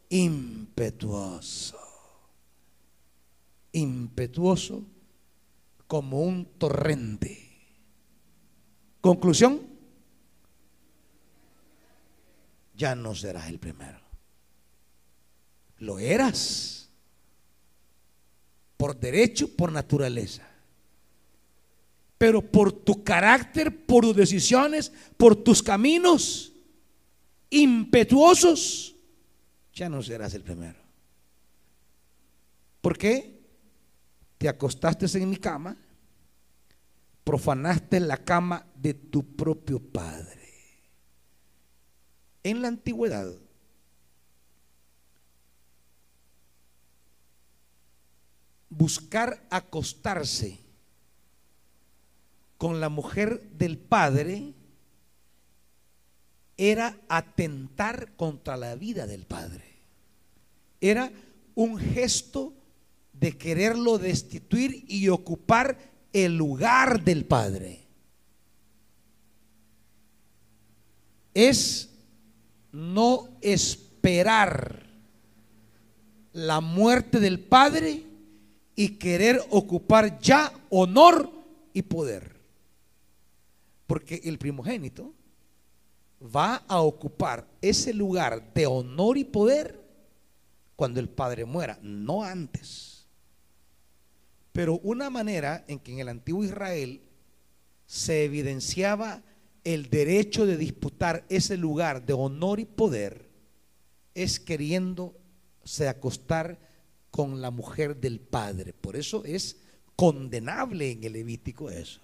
Impetuoso. 0.09 1.77
Impetuoso 3.71 4.83
como 5.87 6.21
un 6.21 6.45
torrente. 6.57 7.45
Conclusión, 9.01 9.61
ya 12.75 12.95
no 12.95 13.15
serás 13.15 13.47
el 13.47 13.59
primero. 13.59 13.99
Lo 15.77 15.99
eras 15.99 16.89
por 18.77 18.99
derecho, 18.99 19.47
por 19.55 19.71
naturaleza. 19.71 20.43
Pero 22.17 22.41
por 22.41 22.71
tu 22.71 23.03
carácter, 23.03 23.85
por 23.85 24.03
tus 24.05 24.15
decisiones, 24.15 24.91
por 25.17 25.35
tus 25.35 25.61
caminos 25.61 26.53
impetuosos, 27.49 28.95
ya 29.73 29.89
no 29.89 30.01
serás 30.01 30.33
el 30.33 30.43
primero. 30.43 30.79
¿Por 32.81 32.97
qué? 32.97 33.41
Te 34.37 34.47
acostaste 34.47 35.05
en 35.17 35.29
mi 35.29 35.37
cama, 35.37 35.75
profanaste 37.23 37.99
la 37.99 38.17
cama 38.17 38.65
de 38.75 38.93
tu 38.93 39.35
propio 39.35 39.79
padre. 39.79 40.44
En 42.45 42.61
la 42.61 42.67
antigüedad, 42.67 43.33
buscar 48.69 49.43
acostarse 49.49 50.59
con 52.59 52.79
la 52.79 52.89
mujer 52.89 53.41
del 53.57 53.79
padre 53.79 54.53
era 56.55 56.95
atentar 57.09 58.15
contra 58.15 58.57
la 58.57 58.75
vida 58.75 59.07
del 59.07 59.25
padre. 59.25 59.79
Era 60.79 61.11
un 61.55 61.79
gesto 61.79 62.53
de 63.11 63.35
quererlo 63.35 63.97
destituir 63.97 64.85
y 64.87 65.09
ocupar 65.09 65.79
el 66.13 66.37
lugar 66.37 67.03
del 67.03 67.25
padre. 67.25 67.87
Es 71.33 71.89
no 72.75 73.29
esperar 73.39 74.83
la 76.33 76.59
muerte 76.59 77.21
del 77.21 77.39
padre 77.39 78.03
y 78.75 78.89
querer 78.97 79.41
ocupar 79.49 80.19
ya 80.19 80.51
honor 80.69 81.31
y 81.71 81.83
poder. 81.83 82.35
Porque 83.87 84.19
el 84.25 84.37
primogénito 84.37 85.13
va 86.35 86.63
a 86.67 86.81
ocupar 86.81 87.47
ese 87.61 87.93
lugar 87.93 88.53
de 88.53 88.65
honor 88.65 89.17
y 89.17 89.23
poder 89.23 89.81
cuando 90.75 90.99
el 90.99 91.07
padre 91.07 91.45
muera, 91.45 91.79
no 91.81 92.23
antes. 92.23 93.05
Pero 94.51 94.79
una 94.79 95.09
manera 95.09 95.63
en 95.69 95.79
que 95.79 95.93
en 95.93 95.99
el 95.99 96.09
antiguo 96.09 96.43
Israel 96.43 97.01
se 97.85 98.25
evidenciaba 98.25 99.21
el 99.65 99.89
derecho 99.89 100.45
de 100.45 100.57
disputar 100.57 101.25
ese 101.27 101.57
lugar 101.57 102.05
de 102.05 102.13
honor 102.13 102.59
y 102.59 102.65
poder 102.65 103.27
es 104.13 104.39
queriéndose 104.39 105.89
acostar 105.89 106.57
con 107.09 107.41
la 107.41 107.49
mujer 107.49 107.99
del 107.99 108.19
padre. 108.19 108.73
Por 108.73 108.95
eso 108.95 109.25
es 109.25 109.57
condenable 109.95 110.91
en 110.91 111.03
el 111.03 111.13
Levítico 111.13 111.69
eso. 111.69 111.99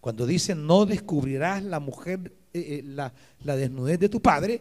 Cuando 0.00 0.26
dice 0.26 0.54
no 0.54 0.84
descubrirás 0.84 1.62
la 1.64 1.80
mujer, 1.80 2.32
eh, 2.52 2.60
eh, 2.60 2.82
la, 2.84 3.14
la, 3.44 3.56
desnudez 3.56 3.98
de 3.98 4.08
tu 4.10 4.20
padre, 4.20 4.60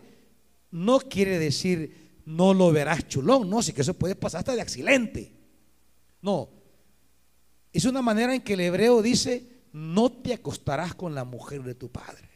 no 0.72 1.00
quiere 1.00 1.38
decir 1.38 2.22
no 2.26 2.54
lo 2.54 2.72
verás 2.72 3.08
chulón, 3.08 3.50
no, 3.50 3.62
sí 3.62 3.74
que 3.74 3.82
eso 3.82 3.96
puede 3.96 4.16
pasar 4.16 4.40
hasta 4.40 4.56
de 4.56 4.62
accidente. 4.62 5.34
No, 6.22 6.48
es 7.74 7.84
una 7.84 8.02
manera 8.02 8.34
en 8.34 8.42
que 8.42 8.54
el 8.54 8.62
hebreo 8.62 9.02
dice 9.02 9.52
no 9.72 10.12
te 10.12 10.34
acostarás 10.34 10.96
con 10.96 11.16
la 11.16 11.24
mujer 11.24 11.64
de 11.64 11.76
tu 11.76 11.90
padre. 11.90 12.30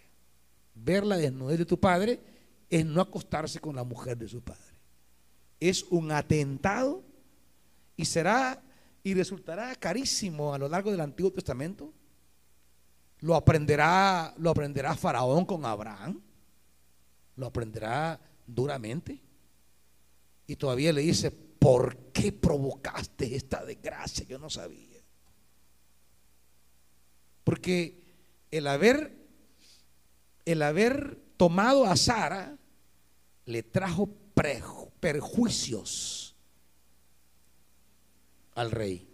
Ver 0.73 1.05
la 1.05 1.17
desnudez 1.17 1.57
de 1.57 1.65
tu 1.65 1.79
padre 1.79 2.21
es 2.69 2.85
no 2.85 3.01
acostarse 3.01 3.59
con 3.59 3.75
la 3.75 3.83
mujer 3.83 4.17
de 4.17 4.27
su 4.27 4.41
padre. 4.41 4.61
Es 5.59 5.83
un 5.83 6.11
atentado 6.11 7.03
y 7.95 8.05
será 8.05 8.61
y 9.03 9.13
resultará 9.13 9.73
carísimo 9.75 10.53
a 10.53 10.57
lo 10.57 10.67
largo 10.67 10.91
del 10.91 11.01
Antiguo 11.01 11.31
Testamento 11.31 11.93
lo 13.25 13.35
aprenderá, 13.35 14.33
lo 14.37 14.51
aprenderá 14.51 14.95
Faraón 14.95 15.45
con 15.45 15.65
Abraham. 15.65 16.21
Lo 17.37 17.47
aprenderá 17.47 18.19
duramente. 18.45 19.19
Y 20.47 20.55
todavía 20.55 20.93
le 20.93 21.01
dice, 21.01 21.31
¿por 21.31 21.97
qué 22.13 22.31
provocaste 22.31 23.35
esta 23.35 23.65
desgracia? 23.65 24.25
Yo 24.25 24.37
no 24.37 24.49
sabía. 24.49 24.94
Porque 27.45 28.03
el 28.51 28.67
haber, 28.67 29.15
el 30.43 30.61
haber 30.61 31.17
tomado 31.37 31.85
a 31.85 31.95
Sara 31.95 32.57
le 33.45 33.63
trajo 33.63 34.09
perjuicios 34.99 36.35
al 38.55 38.71
rey 38.71 39.07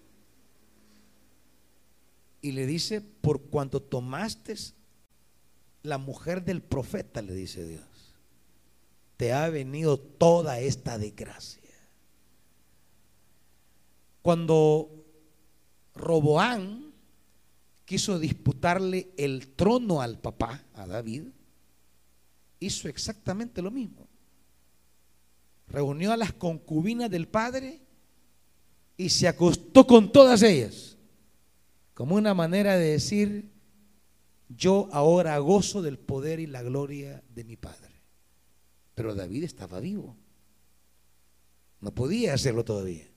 y 2.41 2.53
le 2.53 2.65
dice, 2.65 3.01
por 3.01 3.41
cuanto 3.43 3.81
tomaste 3.81 4.55
la 5.83 5.97
mujer 5.97 6.43
del 6.43 6.61
profeta, 6.61 7.21
le 7.21 7.33
dice 7.33 7.65
Dios, 7.65 8.15
te 9.17 9.33
ha 9.33 9.49
venido 9.49 9.99
toda 9.99 10.59
esta 10.59 10.97
desgracia. 10.97 11.61
Cuando 14.21 15.05
Roboán 15.95 16.90
quiso 17.91 18.17
disputarle 18.19 19.11
el 19.17 19.49
trono 19.49 20.01
al 20.01 20.17
papá, 20.17 20.63
a 20.75 20.87
David, 20.87 21.23
hizo 22.61 22.87
exactamente 22.87 23.61
lo 23.61 23.69
mismo. 23.69 24.07
Reunió 25.67 26.13
a 26.13 26.15
las 26.15 26.31
concubinas 26.31 27.11
del 27.11 27.27
padre 27.27 27.81
y 28.95 29.09
se 29.09 29.27
acostó 29.27 29.85
con 29.85 30.09
todas 30.09 30.41
ellas 30.41 30.97
como 31.93 32.15
una 32.15 32.33
manera 32.33 32.77
de 32.77 32.91
decir, 32.91 33.51
yo 34.47 34.87
ahora 34.93 35.37
gozo 35.39 35.81
del 35.81 35.99
poder 35.99 36.39
y 36.39 36.47
la 36.47 36.61
gloria 36.61 37.21
de 37.27 37.43
mi 37.43 37.57
Padre. 37.57 38.01
Pero 38.95 39.13
David 39.13 39.43
estaba 39.43 39.81
vivo. 39.81 40.15
No 41.81 41.93
podía 41.93 42.35
hacerlo 42.35 42.63
todavía. 42.63 43.11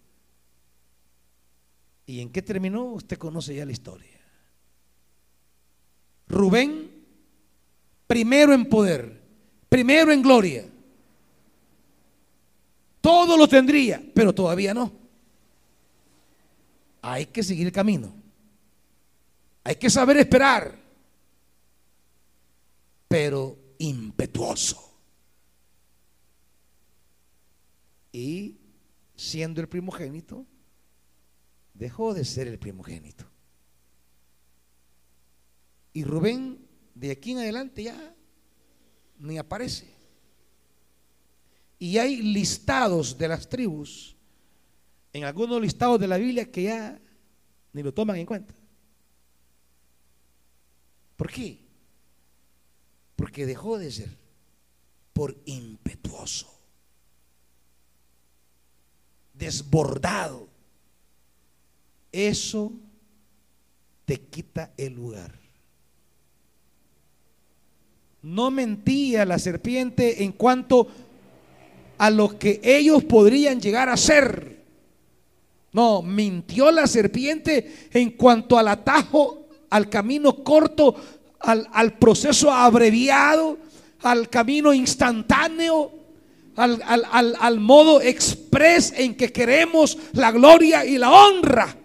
¿Y 2.07 2.18
en 2.18 2.33
qué 2.33 2.43
terminó? 2.43 2.87
Usted 2.87 3.18
conoce 3.18 3.55
ya 3.55 3.64
la 3.64 3.70
historia. 3.70 4.14
Rubén, 6.29 6.91
primero 8.07 8.55
en 8.55 8.68
poder, 8.68 9.22
primero 9.68 10.12
en 10.12 10.22
gloria. 10.22 10.66
Todo 13.01 13.37
lo 13.37 13.47
tendría, 13.47 14.03
pero 14.14 14.35
todavía 14.35 14.72
no. 14.72 14.93
Hay 17.03 17.27
que 17.27 17.43
seguir 17.43 17.66
el 17.66 17.72
camino. 17.72 18.14
Hay 19.62 19.77
que 19.77 19.91
saber 19.91 20.16
esperar, 20.16 20.79
pero 23.09 23.59
impetuoso. 23.79 24.95
Y 28.12 28.57
siendo 29.16 29.61
el 29.61 29.68
primogénito, 29.68 30.47
dejó 31.75 32.14
de 32.14 32.25
ser 32.25 32.47
el 32.47 32.59
primogénito. 32.59 33.27
Y 35.95 36.03
Rubén, 36.03 36.59
de 36.95 37.12
aquí 37.12 37.32
en 37.32 37.38
adelante 37.38 37.84
ya 37.84 38.14
ni 39.18 39.38
aparece. 39.38 39.95
Y 41.78 41.99
hay 41.99 42.20
listados 42.20 43.16
de 43.16 43.28
las 43.28 43.49
tribus, 43.49 44.16
en 45.12 45.24
algunos 45.24 45.62
listados 45.62 46.01
de 46.01 46.09
la 46.09 46.18
Biblia 46.18 46.51
que 46.51 46.64
ya 46.64 47.01
ni 47.72 47.82
lo 47.82 47.95
toman 47.95 48.16
en 48.16 48.26
cuenta. 48.26 48.55
¿Por 51.16 51.30
qué? 51.30 51.61
Porque 53.14 53.47
dejó 53.47 53.78
de 53.78 53.92
ser 53.92 54.18
por 55.12 55.36
impetuoso, 55.45 56.53
desbordado. 59.32 60.49
Eso 62.11 62.72
te 64.05 64.20
quita 64.20 64.74
el 64.76 64.95
lugar. 64.95 65.43
No 68.25 68.51
mentía 68.51 69.27
la 69.27 69.39
serpiente 69.39 70.25
en 70.25 70.33
cuanto 70.33 70.89
a 71.99 72.09
lo 72.09 72.39
que 72.39 72.59
ellos 72.64 73.05
podrían 73.05 73.61
llegar 73.61 73.91
a 73.91 73.99
ser. 73.99 74.62
No, 75.72 76.01
mintió 76.01 76.70
la 76.70 76.87
serpiente 76.87 77.89
en 77.93 78.12
cuanto 78.12 78.57
al 78.57 78.68
atajo, 78.68 79.45
al 79.68 79.91
camino 79.91 80.43
corto, 80.43 80.97
al, 81.39 81.68
al 81.70 81.99
proceso 81.99 82.51
abreviado, 82.51 83.59
al 84.01 84.31
camino 84.31 84.72
instantáneo, 84.72 85.93
al, 86.57 86.81
al, 86.83 87.37
al 87.39 87.61
modo 87.61 88.01
express 88.01 88.95
en 88.97 89.16
que 89.16 89.33
queremos 89.33 89.99
la 90.12 90.33
gloria 90.33 90.87
y 90.87 90.97
la 90.97 91.12
honra. 91.12 91.77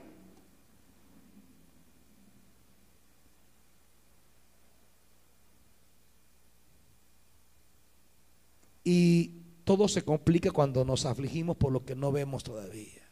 Y 8.91 9.27
todo 9.65 9.87
se 9.87 10.03
complica 10.03 10.49
cuando 10.49 10.83
nos 10.83 11.05
afligimos 11.05 11.57
por 11.57 11.71
lo 11.71 11.85
que 11.85 11.93
no 11.93 12.11
vemos 12.11 12.43
todavía. 12.43 13.07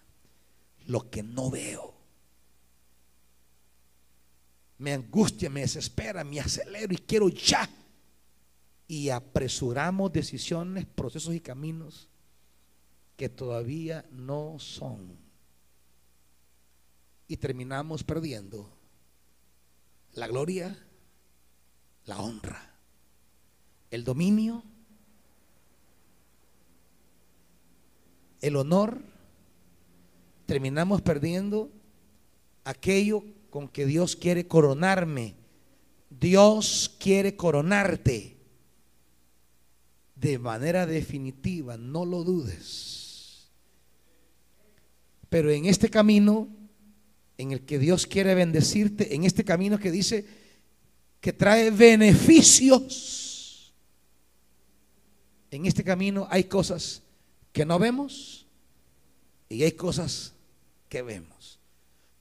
Lo 0.87 1.11
que 1.11 1.21
no 1.21 1.51
veo. 1.51 1.93
Me 4.79 4.93
angustia, 4.93 5.51
me 5.51 5.61
desespera, 5.61 6.23
me 6.23 6.39
acelero 6.39 6.95
y 6.95 6.97
quiero 6.97 7.29
ya. 7.29 7.69
Y 8.87 9.09
apresuramos 9.09 10.11
decisiones, 10.11 10.87
procesos 10.87 11.35
y 11.35 11.41
caminos 11.41 12.09
que 13.15 13.29
todavía 13.29 14.03
no 14.09 14.55
son. 14.57 15.15
Y 17.27 17.37
terminamos 17.37 18.03
perdiendo 18.03 18.67
la 20.13 20.25
gloria, 20.25 20.75
la 22.05 22.17
honra, 22.17 22.79
el 23.91 24.03
dominio 24.03 24.63
el 28.41 28.55
honor, 28.55 29.01
terminamos 30.45 31.01
perdiendo 31.01 31.71
aquello 32.63 33.23
con 33.49 33.67
que 33.67 33.85
Dios 33.85 34.15
quiere 34.15 34.47
coronarme. 34.47 35.35
Dios 36.09 36.95
quiere 36.99 37.35
coronarte 37.35 38.37
de 40.15 40.39
manera 40.39 40.85
definitiva, 40.85 41.77
no 41.77 42.05
lo 42.05 42.23
dudes. 42.23 43.49
Pero 45.29 45.51
en 45.51 45.65
este 45.65 45.89
camino 45.89 46.47
en 47.37 47.51
el 47.51 47.65
que 47.65 47.77
Dios 47.77 48.07
quiere 48.07 48.33
bendecirte, 48.33 49.13
en 49.13 49.23
este 49.23 49.43
camino 49.43 49.77
que 49.77 49.91
dice 49.91 50.25
que 51.21 51.33
trae 51.33 51.69
beneficios, 51.69 53.73
en 55.51 55.65
este 55.65 55.83
camino 55.83 56.27
hay 56.29 56.45
cosas 56.45 57.03
que 57.57 57.65
no 57.65 57.79
vemos 57.79 58.45
y 59.49 59.63
hay 59.63 59.71
cosas 59.71 60.35
que 60.89 61.01
vemos. 61.01 61.59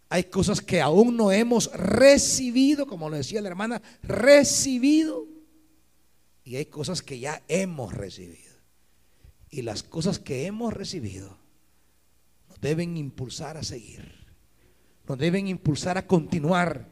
Hay 0.08 0.24
cosas 0.24 0.62
que 0.62 0.80
aún 0.80 1.14
no 1.14 1.30
hemos 1.30 1.70
recibido, 1.74 2.86
como 2.86 3.10
lo 3.10 3.18
decía 3.18 3.42
la 3.42 3.48
hermana, 3.48 3.82
recibido. 4.02 5.26
Y 6.42 6.56
hay 6.56 6.64
cosas 6.64 7.02
que 7.02 7.18
ya 7.18 7.42
hemos 7.48 7.92
recibido. 7.92 8.54
Y 9.50 9.60
las 9.60 9.82
cosas 9.82 10.18
que 10.18 10.46
hemos 10.46 10.72
recibido 10.72 11.36
nos 12.48 12.58
deben 12.62 12.96
impulsar 12.96 13.58
a 13.58 13.62
seguir. 13.62 14.10
Nos 15.06 15.18
deben 15.18 15.48
impulsar 15.48 15.98
a 15.98 16.06
continuar. 16.06 16.88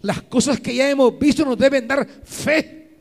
Las 0.00 0.22
cosas 0.22 0.58
que 0.58 0.74
ya 0.74 0.88
hemos 0.88 1.18
visto 1.18 1.44
nos 1.44 1.58
deben 1.58 1.86
dar 1.86 2.08
fe, 2.08 2.98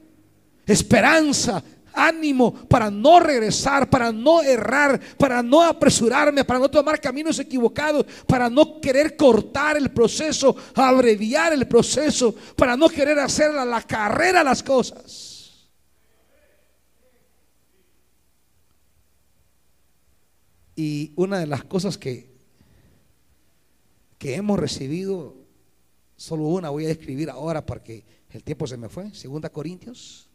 esperanza, 0.66 1.64
ánimo 1.94 2.54
para 2.68 2.90
no 2.90 3.20
regresar, 3.20 3.90
para 3.90 4.12
no 4.12 4.42
errar, 4.42 5.00
para 5.18 5.42
no 5.42 5.62
apresurarme, 5.62 6.44
para 6.44 6.60
no 6.60 6.70
tomar 6.70 7.00
caminos 7.00 7.40
equivocados, 7.40 8.06
para 8.28 8.50
no 8.50 8.82
querer 8.82 9.16
cortar 9.16 9.78
el 9.78 9.92
proceso, 9.92 10.56
abreviar 10.76 11.54
el 11.54 11.68
proceso, 11.68 12.36
para 12.56 12.76
no 12.76 12.90
querer 12.90 13.20
hacer 13.20 13.54
la, 13.54 13.82
carrera 13.82 14.44
las 14.44 14.64
cosas. 14.64 15.70
Y 20.76 21.14
una 21.16 21.38
de 21.38 21.46
las 21.46 21.64
cosas 21.64 21.98
que, 21.98 22.34
que 24.18 24.36
hemos 24.36 24.60
recibido, 24.60 25.36
solo 26.16 26.44
una 26.44 26.70
voy 26.70 26.86
a 26.88 26.92
escribir 26.92 27.30
ahora 27.30 27.64
porque 27.66 28.04
el 28.32 28.44
tiempo 28.44 28.66
se 28.66 28.78
me 28.78 28.90
fue, 28.90 29.14
Segunda 29.14 29.50
Corintios 29.50 30.33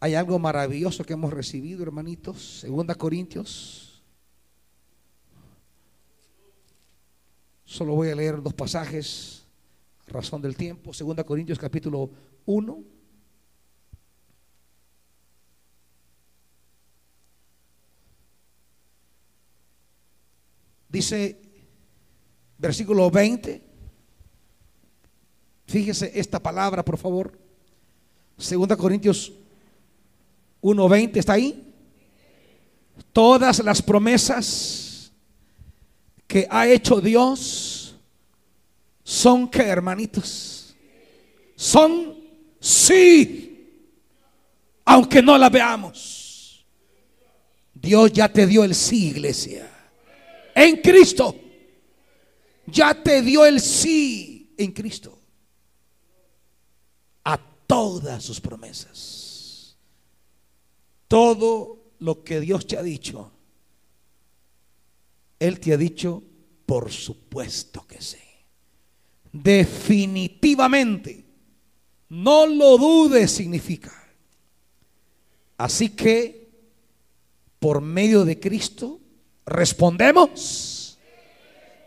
hay 0.00 0.14
algo 0.14 0.38
maravilloso 0.38 1.04
que 1.04 1.14
hemos 1.14 1.32
recibido, 1.32 1.82
hermanitos. 1.82 2.60
Segunda 2.60 2.94
Corintios. 2.94 4.02
Solo 7.64 7.94
voy 7.94 8.08
a 8.08 8.14
leer 8.14 8.40
dos 8.40 8.54
pasajes, 8.54 9.44
razón 10.06 10.40
del 10.40 10.56
tiempo. 10.56 10.92
Segunda 10.92 11.24
Corintios 11.24 11.58
capítulo 11.58 12.10
1. 12.46 12.84
Dice 20.88 21.42
versículo 22.56 23.10
20. 23.10 23.62
Fíjese 25.66 26.12
esta 26.18 26.40
palabra, 26.40 26.84
por 26.84 26.96
favor. 26.96 27.36
Segunda 28.38 28.76
Corintios 28.76 29.32
1.20 30.62 31.16
está 31.16 31.34
ahí. 31.34 31.72
Todas 33.12 33.58
las 33.60 33.80
promesas 33.82 35.12
que 36.26 36.46
ha 36.50 36.68
hecho 36.68 37.00
Dios 37.00 37.96
son 39.02 39.48
que, 39.48 39.62
hermanitos, 39.62 40.76
son 41.56 42.14
sí, 42.60 43.72
aunque 44.84 45.22
no 45.22 45.38
las 45.38 45.50
veamos. 45.50 46.66
Dios 47.74 48.12
ya 48.12 48.28
te 48.28 48.46
dio 48.46 48.64
el 48.64 48.74
sí, 48.74 49.08
iglesia. 49.08 49.70
En 50.54 50.76
Cristo. 50.82 51.34
Ya 52.66 52.94
te 52.94 53.22
dio 53.22 53.46
el 53.46 53.60
sí 53.60 54.52
en 54.58 54.72
Cristo. 54.72 55.18
A 57.24 57.38
todas 57.66 58.22
sus 58.24 58.40
promesas. 58.40 59.17
Todo 61.08 61.78
lo 61.98 62.22
que 62.22 62.40
Dios 62.40 62.66
te 62.66 62.76
ha 62.76 62.82
dicho, 62.82 63.32
Él 65.38 65.58
te 65.58 65.72
ha 65.72 65.76
dicho, 65.76 66.22
por 66.66 66.92
supuesto 66.92 67.86
que 67.86 68.00
sí. 68.00 68.18
Definitivamente. 69.32 71.24
No 72.10 72.46
lo 72.46 72.78
dudes 72.78 73.30
significa. 73.30 73.92
Así 75.58 75.90
que, 75.90 76.48
por 77.58 77.80
medio 77.80 78.24
de 78.24 78.38
Cristo, 78.38 79.00
respondemos. 79.44 80.98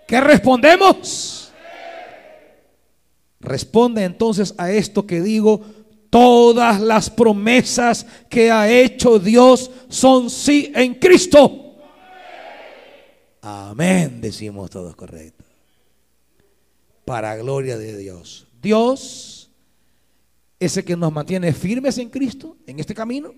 ¿Qué 0.08 0.20
respondemos? 0.20 1.52
Responde 3.40 4.04
entonces 4.04 4.54
a 4.58 4.72
esto 4.72 5.08
que 5.08 5.22
digo 5.22 5.64
Todas 6.12 6.82
las 6.82 7.10
promesas 7.10 8.06
que 8.30 8.52
ha 8.52 8.70
hecho 8.70 9.18
Dios 9.18 9.72
son 9.88 10.30
sí 10.30 10.70
en 10.76 10.96
Cristo. 10.96 11.78
Amén, 13.42 14.20
decimos 14.20 14.70
todos 14.70 14.94
correcto. 14.94 15.46
Para 17.06 17.38
gloria 17.38 17.78
de 17.78 17.98
Dios. 17.98 18.46
Dios 18.62 19.50
es 20.60 20.76
el 20.76 20.84
que 20.84 20.98
nos 20.98 21.14
mantiene 21.14 21.54
firmes 21.54 21.98
en 21.98 22.10
Cristo, 22.10 22.58
en 22.68 22.82
este 22.82 22.94
camino, 22.94 23.34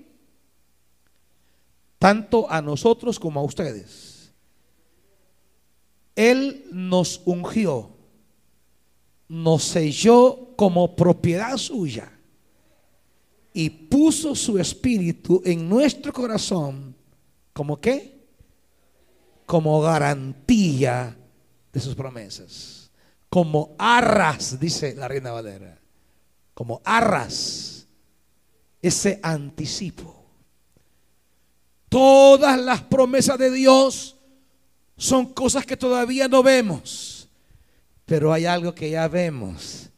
tanto 1.99 2.49
a 2.49 2.59
nosotros 2.59 3.19
como 3.19 3.39
a 3.39 3.43
ustedes. 3.43 4.33
Él 6.15 6.65
nos 6.71 7.21
ungió, 7.25 7.91
nos 9.27 9.61
selló 9.63 10.55
como 10.55 10.95
propiedad 10.95 11.55
suya 11.57 12.12
y 13.53 13.69
puso 13.69 14.35
su 14.35 14.57
espíritu 14.57 15.41
en 15.45 15.69
nuestro 15.69 16.11
corazón 16.11 16.95
como 17.53 17.79
qué? 17.79 18.19
Como 19.45 19.79
garantía 19.81 21.15
de 21.71 21.79
sus 21.79 21.93
promesas. 21.93 22.89
Como 23.29 23.75
arras, 23.77 24.59
dice 24.59 24.95
la 24.95 25.07
reina 25.07 25.31
Valera. 25.31 25.79
como 26.53 26.81
arras, 26.83 27.87
ese 28.81 29.19
anticipo. 29.23 30.23
Todas 31.89 32.59
las 32.59 32.81
promesas 32.81 33.37
de 33.37 33.51
Dios 33.51 34.17
son 34.97 35.33
cosas 35.33 35.65
que 35.65 35.77
todavía 35.77 36.27
no 36.27 36.43
vemos, 36.43 37.27
pero 38.05 38.33
hay 38.33 38.45
algo 38.45 38.73
que 38.73 38.89
ya 38.91 39.07
vemos 39.07 39.89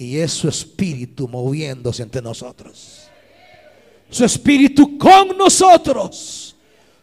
y 0.00 0.16
es 0.18 0.30
su 0.30 0.48
espíritu 0.48 1.26
moviéndose 1.26 2.04
entre 2.04 2.22
nosotros. 2.22 3.08
Su 4.08 4.24
espíritu 4.24 4.96
con 4.96 5.36
nosotros. 5.36 6.54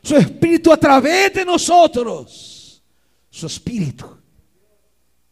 Su 0.01 0.15
espíritu 0.15 0.71
a 0.71 0.77
través 0.77 1.33
de 1.33 1.43
nosotros. 1.43 2.81
Su 3.29 3.47
espíritu 3.47 4.17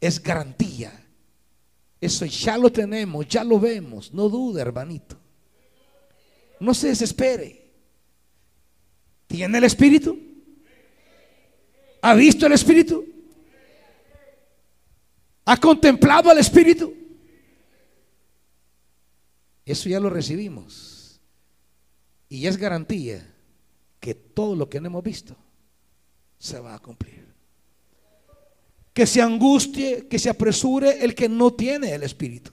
es 0.02 0.22
garantía. 0.22 1.08
Eso 2.02 2.26
ya 2.26 2.58
lo 2.58 2.70
tenemos, 2.70 3.26
ya 3.30 3.46
lo 3.46 3.58
vemos. 3.58 4.14
No 4.14 4.28
dude, 4.28 4.60
hermanito. 4.60 5.16
No 6.60 6.74
se 6.74 6.90
desespere. 6.90 7.72
¿Tiene 9.26 9.58
el 9.58 9.64
espíritu? 9.64 10.20
¿Ha 12.02 12.14
visto 12.14 12.46
el 12.46 12.52
espíritu? 12.52 13.06
¿Ha 15.46 15.56
contemplado 15.56 16.30
al 16.30 16.40
espíritu? 16.40 17.03
Eso 19.66 19.90
ya 19.90 20.00
lo 20.00 20.10
recibimos. 20.10 21.20
Y 22.30 22.48
es 22.48 22.58
garantía 22.58 23.26
que 24.00 24.14
todo 24.14 24.56
lo 24.56 24.70
que 24.70 24.82
no 24.82 24.88
hemos 24.88 25.04
visto 25.04 25.36
se 26.38 26.60
va 26.60 26.76
a 26.76 26.80
cumplir. 26.80 27.26
Que 28.94 29.08
se 29.08 29.22
angustie, 29.22 30.08
que 30.08 30.20
se 30.20 30.30
apresure 30.30 31.04
el 31.04 31.16
que 31.16 31.30
no 31.30 31.54
tiene 31.54 31.94
el 31.94 32.04
Espíritu. 32.04 32.52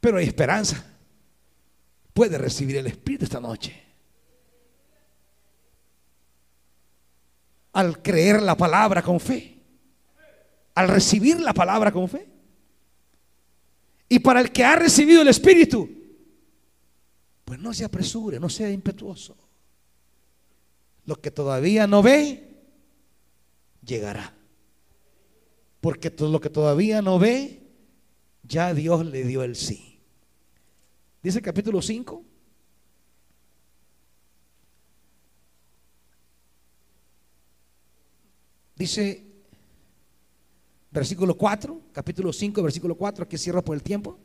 Pero 0.00 0.18
hay 0.18 0.26
esperanza. 0.26 0.84
Puede 2.12 2.36
recibir 2.36 2.76
el 2.76 2.86
Espíritu 2.86 3.24
esta 3.24 3.40
noche. 3.40 3.80
Al 7.72 8.02
creer 8.02 8.42
la 8.42 8.56
palabra 8.56 9.02
con 9.02 9.18
fe. 9.18 9.58
Al 10.74 10.88
recibir 10.88 11.40
la 11.40 11.54
palabra 11.54 11.90
con 11.90 12.08
fe. 12.08 12.31
Y 14.12 14.18
para 14.18 14.42
el 14.42 14.52
que 14.52 14.62
ha 14.62 14.76
recibido 14.76 15.22
el 15.22 15.28
Espíritu, 15.28 15.88
pues 17.46 17.58
no 17.58 17.72
se 17.72 17.82
apresure, 17.82 18.38
no 18.38 18.50
sea 18.50 18.70
impetuoso. 18.70 19.34
Lo 21.06 21.18
que 21.18 21.30
todavía 21.30 21.86
no 21.86 22.02
ve, 22.02 22.60
llegará. 23.82 24.36
Porque 25.80 26.10
todo 26.10 26.30
lo 26.30 26.42
que 26.42 26.50
todavía 26.50 27.00
no 27.00 27.18
ve, 27.18 27.62
ya 28.42 28.74
Dios 28.74 29.06
le 29.06 29.24
dio 29.24 29.44
el 29.44 29.56
sí. 29.56 29.98
Dice 31.22 31.38
el 31.38 31.44
capítulo 31.44 31.80
5. 31.80 32.22
Dice 38.76 39.31
versículo 40.92 41.34
4, 41.36 41.80
capítulo 41.92 42.32
5, 42.32 42.62
versículo 42.62 42.94
4, 42.94 43.24
aquí 43.24 43.38
cierro 43.38 43.64
por 43.64 43.74
el 43.74 43.82
tiempo. 43.82 44.18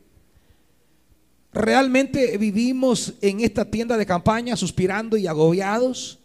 Realmente 1.52 2.36
vivimos 2.36 3.14
en 3.22 3.40
esta 3.40 3.64
tienda 3.64 3.96
de 3.96 4.04
campaña 4.04 4.54
suspirando 4.54 5.16
y 5.16 5.26
agobiados, 5.26 6.18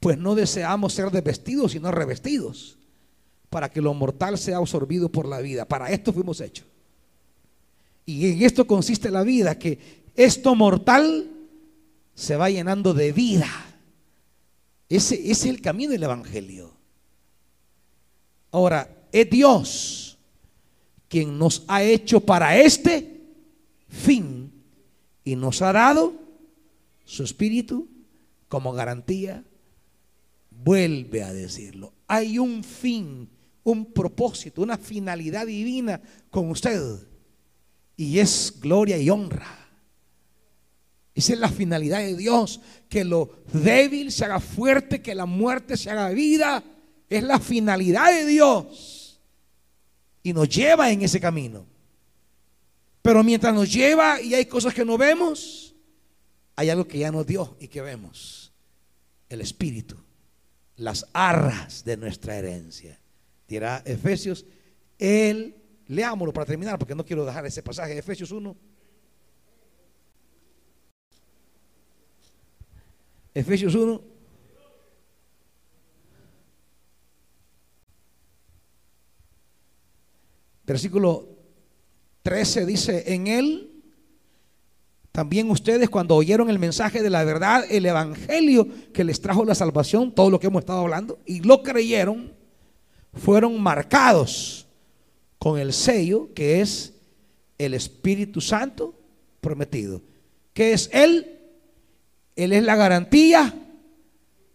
pues 0.00 0.18
no 0.18 0.34
deseamos 0.34 0.92
ser 0.92 1.10
desvestidos, 1.10 1.72
sino 1.72 1.90
revestidos, 1.92 2.76
para 3.48 3.70
que 3.70 3.80
lo 3.80 3.94
mortal 3.94 4.36
sea 4.36 4.56
absorbido 4.56 5.08
por 5.08 5.26
la 5.26 5.38
vida. 5.40 5.64
Para 5.64 5.90
esto 5.90 6.12
fuimos 6.12 6.40
hechos. 6.40 6.66
Y 8.04 8.32
en 8.32 8.42
esto 8.42 8.66
consiste 8.66 9.10
la 9.10 9.22
vida, 9.22 9.58
que 9.58 9.78
esto 10.16 10.54
mortal 10.54 11.30
se 12.14 12.36
va 12.36 12.50
llenando 12.50 12.92
de 12.92 13.12
vida. 13.12 13.48
Ese 14.88 15.30
es 15.30 15.46
el 15.46 15.60
camino 15.60 15.92
del 15.92 16.02
Evangelio. 16.02 16.72
Ahora, 18.50 18.93
es 19.14 19.30
Dios 19.30 20.18
quien 21.08 21.38
nos 21.38 21.62
ha 21.68 21.84
hecho 21.84 22.18
para 22.18 22.58
este 22.58 23.22
fin 23.88 24.50
y 25.22 25.36
nos 25.36 25.62
ha 25.62 25.72
dado 25.72 26.14
su 27.04 27.22
espíritu 27.22 27.86
como 28.48 28.72
garantía. 28.72 29.44
Vuelve 30.50 31.22
a 31.22 31.32
decirlo. 31.32 31.92
Hay 32.08 32.40
un 32.40 32.64
fin, 32.64 33.28
un 33.62 33.92
propósito, 33.92 34.62
una 34.62 34.78
finalidad 34.78 35.46
divina 35.46 36.00
con 36.28 36.50
usted. 36.50 36.82
Y 37.96 38.18
es 38.18 38.52
gloria 38.60 38.98
y 38.98 39.10
honra. 39.10 39.68
Esa 41.14 41.34
es 41.34 41.38
la 41.38 41.50
finalidad 41.50 42.00
de 42.00 42.16
Dios, 42.16 42.60
que 42.88 43.04
lo 43.04 43.44
débil 43.52 44.10
se 44.10 44.24
haga 44.24 44.40
fuerte, 44.40 45.00
que 45.00 45.14
la 45.14 45.26
muerte 45.26 45.76
se 45.76 45.88
haga 45.88 46.08
vida. 46.08 46.64
Es 47.08 47.22
la 47.22 47.38
finalidad 47.38 48.10
de 48.10 48.26
Dios 48.26 49.02
y 50.24 50.32
nos 50.32 50.48
lleva 50.48 50.90
en 50.90 51.02
ese 51.02 51.20
camino. 51.20 51.66
Pero 53.02 53.22
mientras 53.22 53.54
nos 53.54 53.70
lleva 53.72 54.20
y 54.20 54.34
hay 54.34 54.46
cosas 54.46 54.74
que 54.74 54.84
no 54.84 54.96
vemos, 54.96 55.76
hay 56.56 56.70
algo 56.70 56.88
que 56.88 56.98
ya 56.98 57.12
nos 57.12 57.26
dio 57.26 57.56
y 57.60 57.68
que 57.68 57.82
vemos. 57.82 58.50
El 59.28 59.42
Espíritu, 59.42 59.96
las 60.76 61.06
arras 61.12 61.84
de 61.84 61.98
nuestra 61.98 62.36
herencia. 62.36 62.98
Dirá 63.46 63.82
Efesios, 63.84 64.46
Él, 64.98 65.54
leámoslo 65.88 66.32
para 66.32 66.46
terminar, 66.46 66.78
porque 66.78 66.94
no 66.94 67.04
quiero 67.04 67.26
dejar 67.26 67.44
ese 67.44 67.62
pasaje, 67.62 67.98
Efesios 67.98 68.30
1. 68.30 68.56
Efesios 73.34 73.74
1, 73.74 74.02
Versículo 80.66 81.28
13 82.22 82.64
dice, 82.64 83.14
en 83.14 83.26
él 83.26 83.70
también 85.12 85.50
ustedes 85.50 85.90
cuando 85.90 86.16
oyeron 86.16 86.50
el 86.50 86.58
mensaje 86.58 87.02
de 87.02 87.10
la 87.10 87.22
verdad, 87.22 87.64
el 87.70 87.86
evangelio 87.86 88.66
que 88.92 89.04
les 89.04 89.20
trajo 89.20 89.44
la 89.44 89.54
salvación, 89.54 90.12
todo 90.12 90.30
lo 90.30 90.40
que 90.40 90.48
hemos 90.48 90.62
estado 90.62 90.80
hablando, 90.80 91.20
y 91.26 91.40
lo 91.40 91.62
creyeron, 91.62 92.32
fueron 93.12 93.60
marcados 93.60 94.66
con 95.38 95.58
el 95.58 95.72
sello 95.72 96.32
que 96.34 96.60
es 96.60 96.94
el 97.58 97.74
Espíritu 97.74 98.40
Santo 98.40 98.94
prometido. 99.40 100.02
que 100.52 100.72
es 100.72 100.88
Él? 100.92 101.38
Él 102.36 102.52
es 102.52 102.64
la 102.64 102.74
garantía 102.74 103.54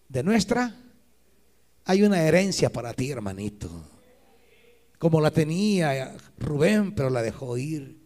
de 0.09 0.23
nuestra. 0.23 0.75
Hay 1.85 2.03
una 2.03 2.21
herencia 2.21 2.71
para 2.71 2.93
ti, 2.93 3.11
hermanito 3.11 3.69
como 4.99 5.21
la 5.21 5.31
tenía 5.31 6.13
Rubén, 6.37 6.93
pero 6.93 7.09
la 7.09 7.21
dejó 7.21 7.57
ir. 7.57 7.97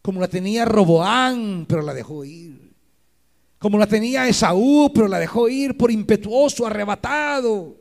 Como 0.00 0.20
la 0.20 0.28
tenía 0.28 0.64
Roboán, 0.64 1.66
pero 1.68 1.82
la 1.82 1.92
dejó 1.92 2.24
ir. 2.24 2.72
Como 3.58 3.76
la 3.76 3.88
tenía 3.88 4.28
Esaú, 4.28 4.92
pero 4.94 5.08
la 5.08 5.18
dejó 5.18 5.48
ir 5.48 5.76
por 5.76 5.90
impetuoso, 5.90 6.64
arrebatado. 6.64 7.76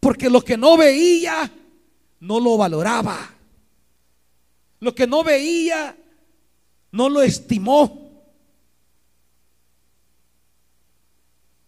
Porque 0.00 0.30
lo 0.30 0.40
que 0.40 0.56
no 0.56 0.78
veía, 0.78 1.52
no 2.20 2.40
lo 2.40 2.56
valoraba. 2.56 3.18
Lo 4.80 4.94
que 4.94 5.06
no 5.06 5.22
veía, 5.22 5.94
no 6.90 7.10
lo 7.10 7.22
estimó. 7.22 8.24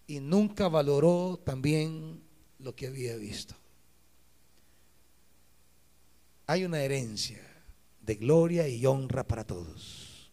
Y 0.06 0.18
nunca 0.18 0.68
valoró 0.68 1.38
también 1.44 2.22
lo 2.58 2.74
que 2.74 2.86
había 2.86 3.16
visto 3.16 3.54
hay 6.46 6.64
una 6.64 6.82
herencia 6.82 7.40
de 8.00 8.16
gloria 8.16 8.68
y 8.68 8.84
honra 8.86 9.26
para 9.26 9.44
todos. 9.44 10.30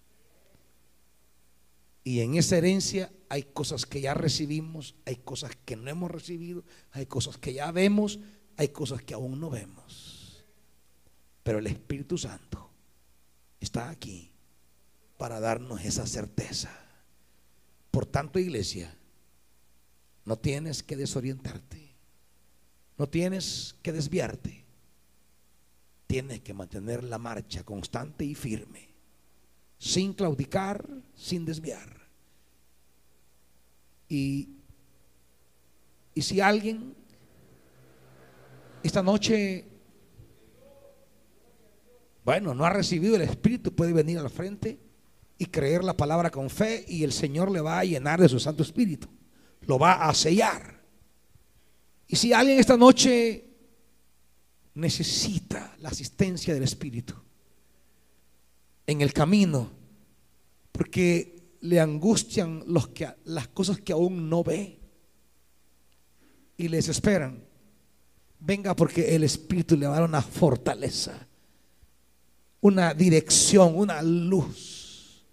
Y 2.03 2.20
en 2.22 2.36
esa 2.36 2.57
herencia 2.57 3.12
hay 3.30 3.43
cosas 3.43 3.86
que 3.86 4.01
ya 4.01 4.14
recibimos, 4.14 4.95
hay 5.05 5.18
cosas 5.18 5.51
que 5.66 5.76
no 5.76 5.89
hemos 5.89 6.12
recibido, 6.12 6.64
hay 6.91 7.05
cosas 7.05 7.38
que 7.38 7.53
ya 7.53 7.72
vemos, 7.72 8.20
hay 8.57 8.70
cosas 8.70 9.03
que 9.03 9.14
aún 9.14 9.39
no 9.39 9.49
vemos. 9.49 10.43
Pero 11.43 11.59
el 11.59 11.68
Espíritu 11.68 12.18
Santo 12.18 12.70
está 13.59 13.89
aquí 13.89 14.32
para 15.18 15.39
darnos 15.39 15.86
esa 15.86 16.07
certeza. 16.07 16.72
Por 17.91 18.05
tanto, 18.05 18.39
iglesia, 18.39 18.97
no 20.26 20.38
tienes 20.38 20.82
que 20.82 20.97
desorientarte, 20.97 21.95
no 22.97 23.07
tienes 23.07 23.76
que 23.82 23.91
desviarte 23.91 24.61
tienes 26.12 26.41
que 26.41 26.53
mantener 26.53 27.05
la 27.05 27.18
marcha 27.18 27.64
constante 27.64 28.26
y 28.26 28.36
firme, 28.36 28.89
sin 29.78 30.12
claudicar, 30.12 30.86
sin 31.16 31.45
desviar. 31.45 31.88
Y, 34.09 34.49
y 36.14 36.22
si 36.22 36.41
alguien 36.41 36.93
esta 38.84 39.01
noche 39.01 39.70
Bueno, 42.26 42.53
no 42.53 42.66
ha 42.66 42.70
recibido 42.70 43.16
el 43.16 43.22
Espíritu, 43.22 43.74
puede 43.74 43.93
venir 43.93 44.20
al 44.20 44.30
frente 44.30 44.80
y 45.38 45.45
creer 45.45 45.82
la 45.82 45.95
palabra 45.95 46.30
con 46.30 46.49
fe 46.49 46.84
y 46.89 47.05
el 47.05 47.14
Señor 47.14 47.49
le 47.49 47.62
va 47.62 47.80
a 47.80 47.86
llenar 47.86 48.20
de 48.20 48.28
su 48.28 48.39
Santo 48.39 48.64
Espíritu. 48.64 49.07
Lo 49.62 49.80
va 49.80 50.07
a 50.09 50.14
sellar. 50.14 50.84
Y 52.05 52.18
si 52.18 52.34
alguien 52.34 52.59
esta 52.59 52.76
noche 52.76 53.51
necesita 54.74 55.76
la 55.80 55.89
asistencia 55.89 56.53
del 56.53 56.63
Espíritu 56.63 57.13
en 58.88 59.01
el 59.01 59.13
camino, 59.13 59.69
porque 60.72 61.57
le 61.61 61.80
angustian 61.80 62.63
los 62.67 62.89
que, 62.89 63.07
las 63.26 63.47
cosas 63.49 63.80
que 63.80 63.93
aún 63.93 64.30
no 64.30 64.43
ve 64.43 64.80
y 66.57 66.67
les 66.67 66.89
esperan, 66.89 67.43
venga 68.39 68.76
porque 68.76 69.15
el 69.15 69.24
Espíritu 69.24 69.78
le 69.78 69.88
va 69.88 69.93
a 69.93 69.99
dar 69.99 70.09
una 70.09 70.22
fortaleza, 70.22 71.28
una 72.59 72.93
dirección, 72.93 73.74
una 73.76 74.01
luz. 74.01 75.26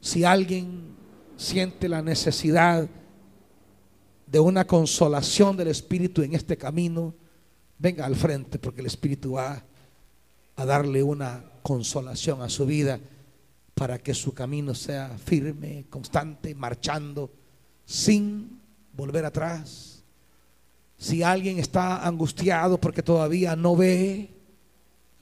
Si 0.00 0.24
alguien 0.24 0.94
siente 1.36 1.88
la 1.88 2.02
necesidad 2.02 2.88
de 4.26 4.40
una 4.40 4.66
consolación 4.66 5.56
del 5.56 5.68
Espíritu 5.68 6.22
en 6.22 6.34
este 6.34 6.56
camino, 6.56 7.14
venga 7.80 8.04
al 8.04 8.14
frente 8.14 8.58
porque 8.58 8.82
el 8.82 8.86
Espíritu 8.86 9.32
va 9.32 9.64
a 10.54 10.64
darle 10.64 11.02
una 11.02 11.42
consolación 11.62 12.42
a 12.42 12.50
su 12.50 12.66
vida 12.66 13.00
para 13.74 13.98
que 13.98 14.12
su 14.12 14.34
camino 14.34 14.74
sea 14.74 15.16
firme, 15.24 15.86
constante, 15.88 16.54
marchando, 16.54 17.30
sin 17.86 18.60
volver 18.92 19.24
atrás. 19.24 20.04
Si 20.98 21.22
alguien 21.22 21.58
está 21.58 22.06
angustiado 22.06 22.78
porque 22.78 23.02
todavía 23.02 23.56
no 23.56 23.74
ve 23.74 24.28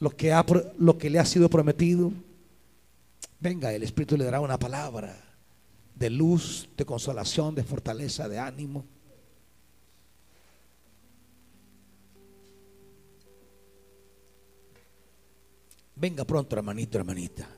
lo 0.01 0.11
que, 0.11 0.33
ha, 0.33 0.45
lo 0.79 0.99
que 0.99 1.09
le 1.09 1.21
ha 1.21 1.25
sido 1.25 1.49
prometido, 1.49 2.13
venga, 3.39 3.73
el 3.73 3.85
Espíritu 3.85 4.17
le 4.17 4.25
dará 4.25 4.41
una 4.41 4.59
palabra 4.59 5.17
de 5.95 6.11
luz, 6.11 6.69
de 6.77 6.85
consolación, 6.85 7.55
de 7.55 7.63
fortaleza, 7.63 8.29
de 8.29 8.41
ánimo. 8.41 8.85
Venga 16.01 16.25
pronto, 16.25 16.55
hermanito, 16.57 16.97
hermanita. 16.97 17.49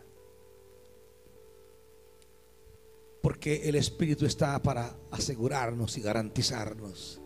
Porque 3.22 3.68
el 3.68 3.74
Espíritu 3.74 4.24
está 4.24 4.61
para 4.62 4.97
asegurarnos 5.11 5.99
y 5.99 6.01
garantizarnos 6.01 7.20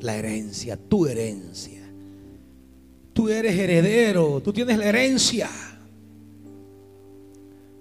la 0.00 0.16
herencia, 0.16 0.78
tu 0.78 1.06
herencia. 1.06 1.82
Tú 3.12 3.28
eres 3.28 3.58
heredero, 3.58 4.40
tú 4.40 4.52
tienes 4.52 4.78
la 4.78 4.86
herencia. 4.86 5.50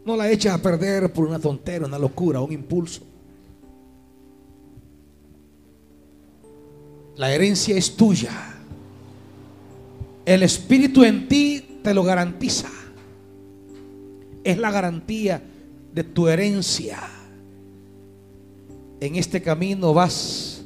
No 0.06 0.18
la 0.18 0.30
eches 0.30 0.52
a 0.52 0.62
perder 0.62 1.12
por 1.14 1.26
una 1.26 1.40
tontera, 1.40 1.86
una 1.86 1.98
locura, 1.98 2.42
un 2.42 2.52
impulso. 2.52 3.02
La 7.16 7.34
herencia 7.34 7.78
es 7.78 7.96
tuya. 7.96 8.32
El 10.26 10.44
Espíritu 10.44 11.04
en 11.04 11.28
ti 11.30 11.75
te 11.86 11.94
lo 11.94 12.04
garantiza. 12.04 12.68
Es 14.44 14.58
la 14.58 14.72
garantía 14.72 15.40
de 15.94 16.04
tu 16.04 16.28
herencia. 16.28 17.00
En 19.00 19.16
este 19.16 19.40
camino 19.40 19.94
vas 19.94 20.66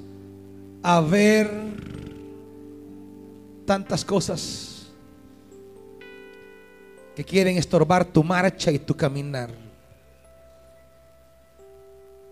a 0.82 1.02
ver 1.02 1.52
tantas 3.66 4.06
cosas 4.06 4.88
que 7.18 7.26
quieren 7.26 7.58
estorbar 7.58 8.06
tu 8.06 8.24
marcha 8.24 8.72
y 8.72 8.80
tu 8.80 8.96
caminar. 8.96 9.52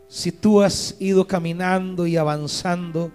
Si 0.08 0.32
tú 0.32 0.62
has 0.62 0.96
ido 1.02 1.28
caminando 1.28 2.08
y 2.08 2.16
avanzando 2.16 3.12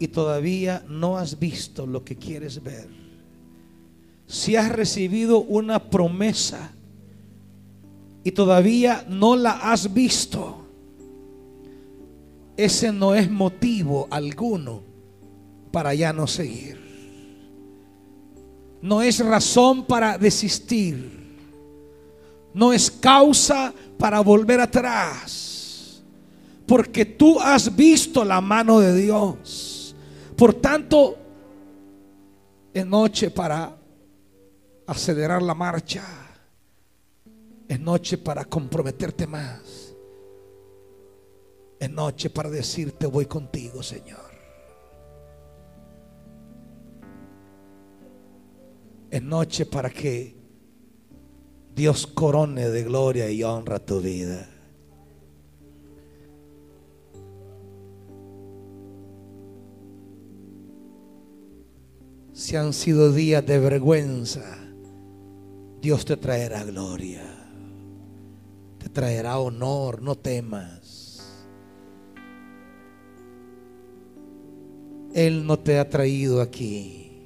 y 0.00 0.08
todavía 0.08 0.82
no 0.88 1.16
has 1.16 1.38
visto 1.38 1.86
lo 1.86 2.04
que 2.04 2.16
quieres 2.16 2.60
ver, 2.60 2.99
si 4.30 4.54
has 4.54 4.70
recibido 4.70 5.40
una 5.40 5.90
promesa 5.90 6.70
y 8.22 8.30
todavía 8.30 9.04
no 9.08 9.34
la 9.34 9.72
has 9.72 9.92
visto, 9.92 10.58
ese 12.56 12.92
no 12.92 13.12
es 13.16 13.28
motivo 13.28 14.06
alguno 14.08 14.82
para 15.72 15.94
ya 15.94 16.12
no 16.12 16.28
seguir. 16.28 16.78
No 18.80 19.02
es 19.02 19.18
razón 19.18 19.84
para 19.84 20.16
desistir. 20.16 21.10
No 22.54 22.72
es 22.72 22.88
causa 22.88 23.74
para 23.98 24.20
volver 24.20 24.60
atrás. 24.60 26.02
Porque 26.66 27.04
tú 27.04 27.40
has 27.40 27.74
visto 27.74 28.24
la 28.24 28.40
mano 28.40 28.78
de 28.78 28.94
Dios. 28.94 29.96
Por 30.36 30.54
tanto, 30.54 31.16
es 32.72 32.86
noche 32.86 33.28
para 33.28 33.79
acelerar 34.90 35.40
la 35.40 35.54
marcha. 35.54 36.02
Es 37.68 37.78
noche 37.78 38.18
para 38.18 38.44
comprometerte 38.44 39.26
más. 39.26 39.94
Es 41.78 41.90
noche 41.90 42.28
para 42.28 42.50
decirte 42.50 43.06
voy 43.06 43.26
contigo, 43.26 43.82
Señor. 43.82 44.30
Es 49.10 49.22
noche 49.22 49.66
para 49.66 49.90
que 49.90 50.36
Dios 51.74 52.06
corone 52.08 52.68
de 52.68 52.82
gloria 52.82 53.30
y 53.30 53.44
honra 53.44 53.78
tu 53.78 54.00
vida. 54.00 54.48
Si 62.32 62.56
han 62.56 62.72
sido 62.72 63.12
días 63.12 63.44
de 63.46 63.58
vergüenza, 63.58 64.69
Dios 65.80 66.04
te 66.04 66.18
traerá 66.18 66.62
gloria, 66.62 67.22
te 68.76 68.90
traerá 68.90 69.38
honor, 69.38 70.02
no 70.02 70.14
temas. 70.14 71.38
Él 75.14 75.46
no 75.46 75.58
te 75.58 75.78
ha 75.78 75.88
traído 75.88 76.42
aquí 76.42 77.22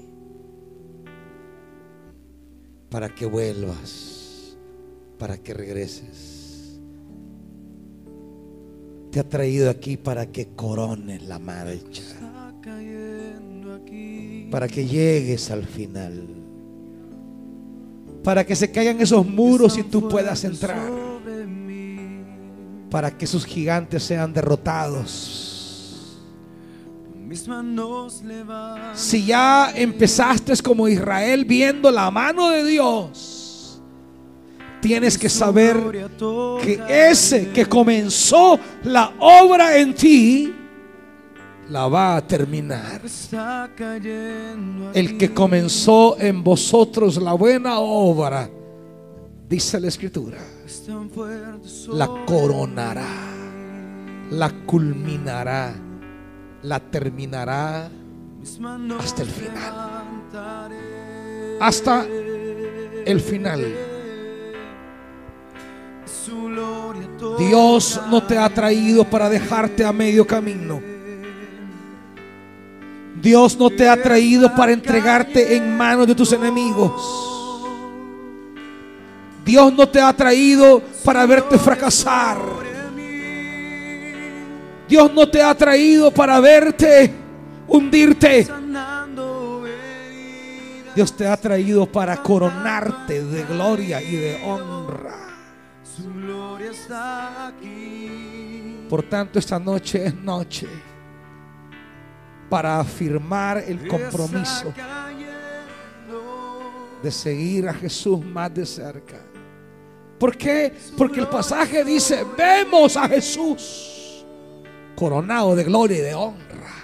para 2.90 3.12
que 3.12 3.26
vuelvas, 3.26 4.56
para 5.18 5.36
que 5.36 5.52
regreses. 5.52 6.78
Te 9.10 9.18
ha 9.18 9.28
traído 9.28 9.68
aquí 9.68 9.96
para 9.96 10.26
que 10.26 10.54
corones 10.54 11.24
la 11.24 11.40
marcha, 11.40 12.04
para 14.48 14.68
que 14.68 14.86
llegues 14.86 15.50
al 15.50 15.64
final 15.64 16.43
para 18.24 18.44
que 18.44 18.56
se 18.56 18.72
caigan 18.72 19.00
esos 19.00 19.24
muros 19.24 19.76
y 19.76 19.82
tú 19.82 20.08
puedas 20.08 20.42
entrar, 20.44 20.90
para 22.90 23.16
que 23.16 23.26
esos 23.26 23.44
gigantes 23.44 24.02
sean 24.02 24.32
derrotados. 24.32 25.52
Si 28.94 29.26
ya 29.26 29.72
empezaste 29.74 30.56
como 30.62 30.88
Israel 30.88 31.44
viendo 31.44 31.90
la 31.90 32.10
mano 32.10 32.48
de 32.48 32.64
Dios, 32.64 33.82
tienes 34.80 35.18
que 35.18 35.28
saber 35.28 36.08
que 36.62 36.80
ese 36.88 37.50
que 37.50 37.66
comenzó 37.66 38.58
la 38.84 39.12
obra 39.18 39.76
en 39.76 39.94
ti, 39.94 40.54
la 41.68 41.88
va 41.88 42.16
a 42.16 42.26
terminar. 42.26 43.00
El 44.94 45.18
que 45.18 45.32
comenzó 45.32 46.18
en 46.18 46.42
vosotros 46.42 47.16
la 47.16 47.32
buena 47.32 47.78
obra, 47.78 48.48
dice 49.48 49.80
la 49.80 49.88
escritura, 49.88 50.38
la 51.92 52.08
coronará, 52.26 53.06
la 54.30 54.50
culminará, 54.66 55.74
la 56.62 56.80
terminará 56.80 57.90
hasta 58.98 59.22
el 59.22 59.28
final. 59.28 59.74
Hasta 61.60 62.06
el 63.06 63.20
final. 63.20 63.74
Dios 67.38 68.00
no 68.10 68.22
te 68.22 68.38
ha 68.38 68.48
traído 68.48 69.04
para 69.04 69.28
dejarte 69.28 69.84
a 69.84 69.92
medio 69.92 70.26
camino. 70.26 70.93
Dios 73.24 73.56
no 73.56 73.70
te 73.70 73.88
ha 73.88 73.96
traído 74.02 74.54
para 74.54 74.72
entregarte 74.72 75.56
en 75.56 75.74
manos 75.74 76.06
de 76.06 76.14
tus 76.14 76.30
enemigos. 76.34 76.92
Dios 79.42 79.72
no 79.72 79.88
te 79.88 79.98
ha 79.98 80.12
traído 80.12 80.82
para 81.02 81.24
verte 81.24 81.58
fracasar. 81.58 82.36
Dios 84.86 85.10
no 85.14 85.26
te 85.26 85.42
ha 85.42 85.54
traído 85.54 86.10
para 86.10 86.38
verte 86.38 87.14
hundirte. 87.66 88.46
Dios 90.94 91.16
te 91.16 91.26
ha 91.26 91.38
traído 91.38 91.86
para 91.86 92.18
coronarte 92.18 93.24
de 93.24 93.42
gloria 93.44 94.02
y 94.02 94.16
de 94.16 94.42
honra. 94.44 95.16
Por 98.90 99.02
tanto, 99.04 99.38
esta 99.38 99.58
noche 99.58 100.04
es 100.04 100.14
noche 100.14 100.68
para 102.54 102.78
afirmar 102.78 103.64
el 103.66 103.88
compromiso 103.88 104.72
de 107.02 107.10
seguir 107.10 107.68
a 107.68 107.74
Jesús 107.74 108.24
más 108.24 108.54
de 108.54 108.64
cerca. 108.64 109.16
¿Por 110.16 110.36
qué? 110.36 110.72
Porque 110.96 111.18
el 111.18 111.26
pasaje 111.26 111.84
dice, 111.84 112.24
vemos 112.38 112.96
a 112.96 113.08
Jesús 113.08 114.24
coronado 114.94 115.56
de 115.56 115.64
gloria 115.64 115.98
y 115.98 116.00
de 116.02 116.14
honra. 116.14 116.74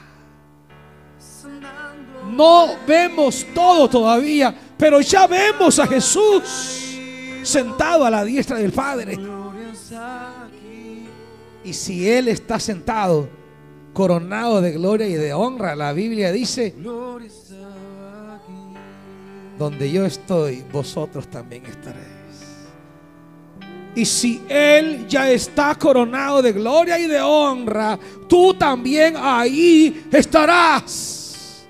No 2.32 2.70
vemos 2.84 3.46
todo 3.54 3.88
todavía, 3.88 4.52
pero 4.76 5.00
ya 5.00 5.28
vemos 5.28 5.78
a 5.78 5.86
Jesús 5.86 6.98
sentado 7.44 8.04
a 8.04 8.10
la 8.10 8.24
diestra 8.24 8.56
del 8.56 8.72
Padre. 8.72 9.16
Y 11.62 11.72
si 11.72 12.10
Él 12.10 12.26
está 12.26 12.58
sentado, 12.58 13.38
coronado 13.92 14.60
de 14.60 14.72
gloria 14.72 15.06
y 15.06 15.14
de 15.14 15.32
honra, 15.32 15.74
la 15.74 15.92
Biblia 15.92 16.32
dice, 16.32 16.74
donde 19.58 19.90
yo 19.90 20.06
estoy, 20.06 20.64
vosotros 20.72 21.28
también 21.28 21.66
estaréis. 21.66 22.06
Y 23.94 24.04
si 24.04 24.40
Él 24.48 25.06
ya 25.08 25.30
está 25.30 25.74
coronado 25.74 26.40
de 26.40 26.52
gloria 26.52 26.98
y 26.98 27.06
de 27.06 27.20
honra, 27.20 27.98
tú 28.28 28.54
también 28.54 29.14
ahí 29.18 30.06
estarás. 30.12 31.66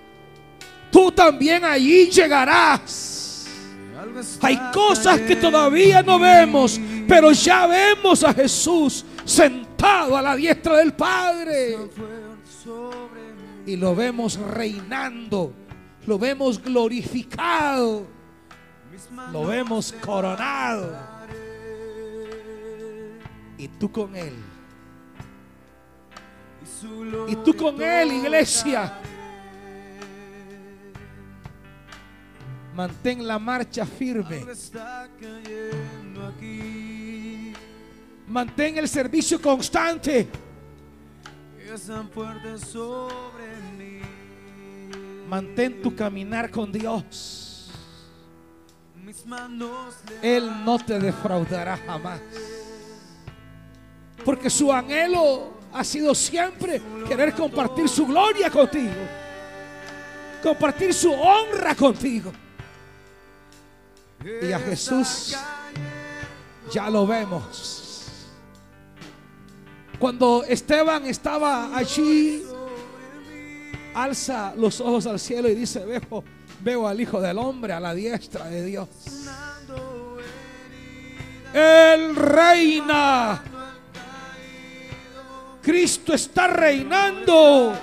Tú 0.92 1.10
también 1.10 1.64
allí 1.64 2.10
llegarás. 2.10 3.46
Hay 4.42 4.58
cosas 4.72 5.20
que 5.20 5.36
todavía 5.36 6.02
no 6.02 6.18
vemos, 6.18 6.80
pero 7.08 7.32
ya 7.32 7.66
vemos 7.66 8.22
a 8.22 8.34
Jesús 8.34 9.04
sentado 9.24 9.69
a 9.82 10.22
la 10.22 10.36
diestra 10.36 10.76
del 10.76 10.92
Padre. 10.92 11.76
Y 13.66 13.76
lo 13.76 13.94
vemos 13.94 14.38
reinando, 14.38 15.52
lo 16.06 16.18
vemos 16.18 16.62
glorificado, 16.62 18.06
lo 19.32 19.46
vemos 19.46 19.92
coronado. 20.00 20.96
Y 23.58 23.68
tú 23.68 23.90
con 23.92 24.16
Él. 24.16 24.34
Y 27.28 27.36
tú 27.36 27.54
con 27.54 27.80
Él, 27.82 28.12
iglesia. 28.12 28.98
Mantén 32.74 33.26
la 33.26 33.38
marcha 33.38 33.84
firme. 33.84 34.46
Mantén 38.30 38.78
el 38.78 38.88
servicio 38.88 39.42
constante. 39.42 40.28
Sobre 42.64 43.56
mí. 43.76 44.00
Mantén 45.28 45.82
tu 45.82 45.94
caminar 45.96 46.48
con 46.48 46.70
Dios. 46.70 47.70
Él 50.22 50.64
no 50.64 50.78
te 50.78 51.00
defraudará 51.00 51.76
jamás. 51.76 52.20
Porque 54.24 54.48
su 54.48 54.72
anhelo 54.72 55.52
ha 55.72 55.82
sido 55.82 56.14
siempre 56.14 56.80
querer 57.08 57.34
compartir 57.34 57.88
su 57.88 58.06
gloria 58.06 58.48
contigo. 58.48 58.94
Compartir 60.40 60.94
su 60.94 61.12
honra 61.12 61.74
contigo. 61.74 62.30
Y 64.40 64.52
a 64.52 64.58
Jesús 64.60 65.36
ya 66.72 66.88
lo 66.88 67.04
vemos. 67.08 67.79
Cuando 70.00 70.44
Esteban 70.48 71.04
estaba 71.04 71.76
allí, 71.76 72.42
alza 73.92 74.54
los 74.56 74.80
ojos 74.80 75.06
al 75.06 75.20
cielo 75.20 75.46
y 75.46 75.54
dice, 75.54 75.84
veo, 75.84 76.24
veo 76.60 76.88
al 76.88 76.98
Hijo 76.98 77.20
del 77.20 77.36
Hombre 77.36 77.74
a 77.74 77.80
la 77.80 77.92
diestra 77.92 78.46
de 78.46 78.64
Dios. 78.64 78.88
Él 81.52 82.16
reina. 82.16 83.42
Cristo 85.60 86.14
está 86.14 86.46
reinando. 86.46 87.74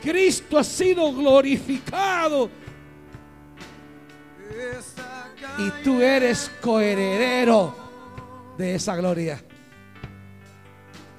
Cristo 0.00 0.58
ha 0.58 0.64
sido 0.64 1.12
glorificado. 1.12 2.48
Y 5.58 5.70
tú 5.82 6.00
eres 6.00 6.52
coheredero 6.60 7.74
de 8.56 8.76
esa 8.76 8.94
gloria. 8.94 9.42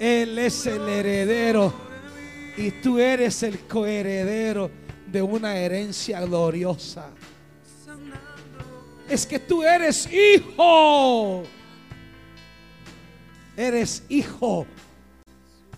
Él 0.02 0.39
es 0.39 0.66
el 0.66 0.89
heredero. 0.89 1.72
Y 2.58 2.72
tú 2.72 2.97
eres 2.97 3.43
el 3.43 3.60
coheredero 3.60 4.72
de 5.06 5.22
una 5.22 5.56
herencia 5.56 6.20
gloriosa. 6.22 7.12
Es 9.08 9.28
que 9.28 9.38
tú 9.38 9.62
eres 9.62 10.10
hijo. 10.12 11.43
Eres 13.56 14.04
hijo. 14.10 14.66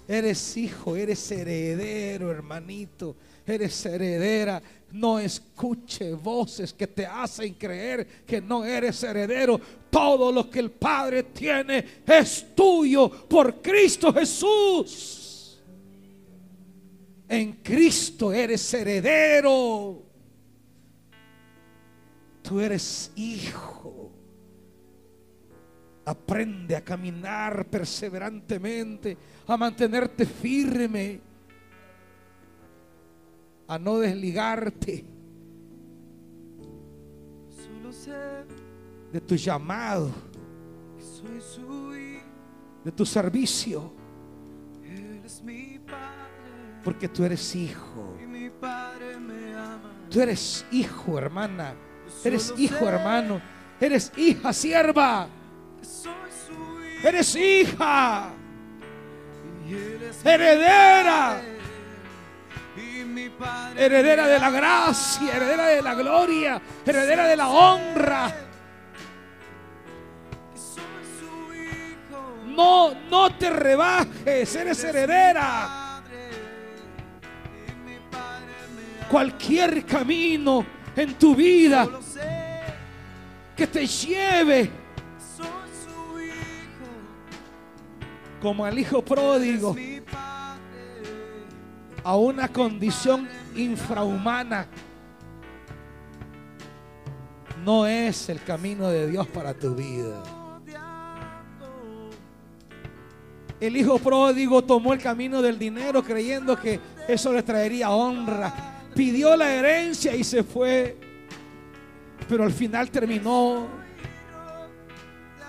Eres 0.07 0.57
hijo, 0.57 0.95
eres 0.95 1.31
heredero, 1.31 2.29
hermanito. 2.31 3.15
Eres 3.45 3.85
heredera. 3.85 4.61
No 4.91 5.19
escuche 5.19 6.13
voces 6.13 6.73
que 6.73 6.87
te 6.87 7.05
hacen 7.05 7.53
creer 7.55 8.05
que 8.25 8.41
no 8.41 8.63
eres 8.63 9.01
heredero. 9.03 9.59
Todo 9.89 10.31
lo 10.31 10.49
que 10.49 10.59
el 10.59 10.71
Padre 10.71 11.23
tiene 11.23 11.85
es 12.05 12.55
tuyo 12.55 13.09
por 13.09 13.61
Cristo 13.61 14.13
Jesús. 14.13 15.61
En 17.27 17.53
Cristo 17.53 18.31
eres 18.31 18.73
heredero. 18.73 20.03
Tú 22.43 22.59
eres 22.59 23.11
hijo. 23.15 24.02
Aprende 26.05 26.75
a 26.75 26.83
caminar 26.83 27.65
perseverantemente, 27.65 29.17
a 29.47 29.55
mantenerte 29.55 30.25
firme, 30.25 31.21
a 33.67 33.79
no 33.79 33.99
desligarte 33.99 35.05
de 39.11 39.21
tu 39.21 39.35
llamado, 39.35 40.11
de 42.83 42.91
tu 42.91 43.05
servicio, 43.05 43.93
porque 46.83 47.07
tú 47.07 47.23
eres 47.23 47.55
hijo. 47.55 48.17
Tú 50.09 50.21
eres 50.21 50.65
hijo, 50.71 51.17
hermana. 51.17 51.73
Eres 52.23 52.53
hijo, 52.57 52.87
hermano. 52.87 53.41
Eres 53.79 54.11
hija, 54.17 54.53
sierva. 54.53 55.27
Eres 57.03 57.35
hija. 57.35 58.29
Heredera. 60.23 61.41
padre. 61.41 61.53
Y 62.77 63.03
mi 63.03 63.29
padre 63.29 63.85
Heredera 63.85 64.27
de 64.27 64.39
la 64.39 64.49
gracia, 64.49 65.35
heredera 65.35 65.67
de 65.67 65.81
la 65.81 65.93
gloria, 65.93 66.61
heredera 66.85 67.27
de 67.27 67.35
la 67.35 67.49
honra. 67.49 68.33
Que 70.53 70.57
soy 70.57 70.83
su 71.19 71.53
hijo. 71.53 72.37
No, 72.45 72.93
no 73.09 73.35
te 73.35 73.49
rebajes, 73.49 74.55
eres 74.55 74.83
heredera. 74.83 76.01
Cualquier 79.09 79.85
camino 79.85 80.65
en 80.95 81.15
tu 81.15 81.35
vida 81.35 81.87
que 83.55 83.67
te 83.67 83.85
lleve 83.85 84.82
como 88.43 88.65
al 88.65 88.77
hijo 88.77 89.01
pródigo 89.01 89.73
a 92.03 92.17
una 92.17 92.49
condición 92.49 93.29
infrahumana. 93.55 94.67
No 97.63 97.87
es 97.87 98.27
el 98.27 98.43
camino 98.43 98.89
de 98.89 99.09
Dios 99.09 99.25
para 99.27 99.53
tu 99.53 99.73
vida. 99.73 100.21
El 103.61 103.77
hijo 103.77 103.97
pródigo 103.97 104.61
tomó 104.61 104.91
el 104.91 105.01
camino 105.01 105.41
del 105.41 105.57
dinero 105.57 106.03
creyendo 106.03 106.59
que 106.59 106.81
eso 107.07 107.31
le 107.31 107.43
traería 107.43 107.91
honra. 107.91 108.53
Pidió 108.93 109.37
la 109.37 109.53
herencia 109.53 110.13
y 110.13 110.25
se 110.25 110.43
fue. 110.43 110.97
Pero 112.27 112.43
al 112.43 112.51
final 112.51 112.91
terminó 112.91 113.67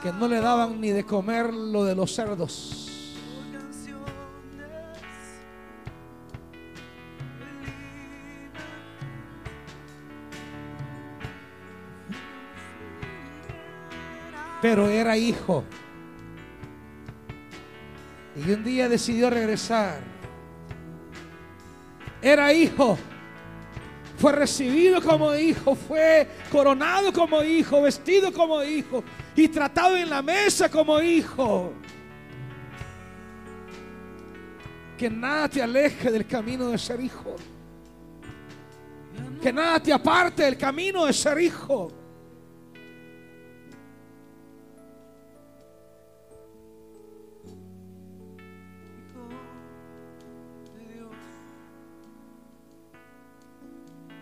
que 0.01 0.13
no 0.13 0.29
le 0.29 0.39
daban 0.39 0.81
ni 0.81 0.91
de 0.91 1.03
comer 1.03 1.53
lo 1.53 1.83
de 1.83 1.97
los 1.97 2.15
cerdos. 2.15 2.84
Pero 14.65 14.89
era 14.89 15.15
hijo. 15.15 15.63
Y 18.35 18.51
un 18.51 18.65
día 18.65 18.89
decidió 18.89 19.29
regresar. 19.29 20.01
Era 22.23 22.51
hijo. 22.51 22.97
Fue 24.17 24.33
recibido 24.33 25.03
como 25.03 25.35
hijo, 25.35 25.75
fue 25.75 26.27
coronado 26.51 27.13
como 27.13 27.43
hijo, 27.43 27.83
vestido 27.83 28.33
como 28.33 28.65
hijo 28.65 29.05
y 29.37 29.49
tratado 29.49 29.99
en 29.99 30.09
la 30.09 30.23
mesa 30.23 30.71
como 30.71 30.99
hijo. 31.03 31.75
Que 34.97 35.11
nada 35.11 35.47
te 35.47 35.63
aleje 35.63 36.11
del 36.11 36.27
camino 36.27 36.69
de 36.69 36.79
ser 36.79 37.03
hijo. 37.03 37.37
Que 39.43 39.53
nada 39.53 39.79
te 39.79 39.93
aparte 39.93 40.43
del 40.43 40.57
camino 40.57 41.05
de 41.05 41.13
ser 41.13 41.39
hijo. 41.39 42.04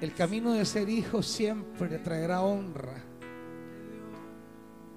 El 0.03 0.15
camino 0.15 0.55
de 0.55 0.65
ser 0.65 0.89
hijo 0.89 1.23
siempre 1.23 2.01
traerá 2.01 2.43
honra. 2.43 3.01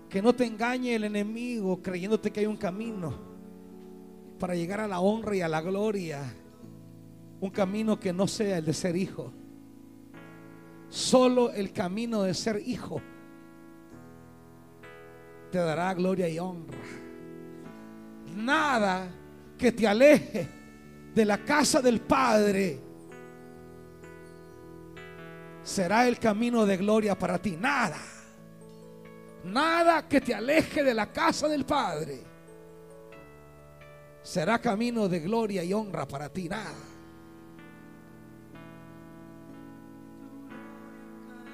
Que 0.10 0.20
no 0.20 0.34
te 0.34 0.46
engañe 0.46 0.96
el 0.96 1.04
enemigo 1.04 1.80
creyéndote 1.80 2.32
que 2.32 2.40
hay 2.40 2.48
un 2.48 2.58
camino 2.58 3.14
para 4.40 4.56
llegar 4.56 4.80
a 4.80 4.88
la 4.88 5.00
honra 5.02 5.36
y 5.36 5.42
a 5.42 5.48
la 5.48 5.62
gloria. 5.62 6.24
Un 7.40 7.52
camino 7.52 8.00
que 8.00 8.12
no 8.12 8.28
sea 8.28 8.58
el 8.58 8.66
de 8.66 8.74
ser 8.74 8.96
hijo. 8.96 9.32
Solo 10.90 11.52
el 11.52 11.72
camino 11.72 12.24
de 12.24 12.34
ser 12.34 12.64
hijo 12.66 13.00
te 15.52 15.60
dará 15.60 15.94
gloria 15.94 16.28
y 16.28 16.40
honra. 16.40 16.80
Nada 18.36 19.08
que 19.56 19.72
te 19.72 19.88
aleje 19.88 20.50
de 21.14 21.26
la 21.26 21.38
casa 21.46 21.80
del 21.80 22.02
Padre 22.02 22.85
será 25.66 26.08
el 26.08 26.20
camino 26.20 26.66
de 26.66 26.78
gloria 26.78 27.18
para 27.18 27.40
ti. 27.40 27.58
Nada. 27.60 27.98
Nada 29.44 30.08
que 30.08 30.22
te 30.22 30.34
aleje 30.34 30.84
de 30.84 30.94
la 30.94 31.12
casa 31.12 31.48
del 31.48 31.66
Padre 31.66 32.24
será 34.22 34.60
camino 34.60 35.08
de 35.08 35.20
gloria 35.20 35.64
y 35.64 35.74
honra 35.74 36.08
para 36.08 36.30
ti. 36.30 36.48
Nada. 36.48 36.74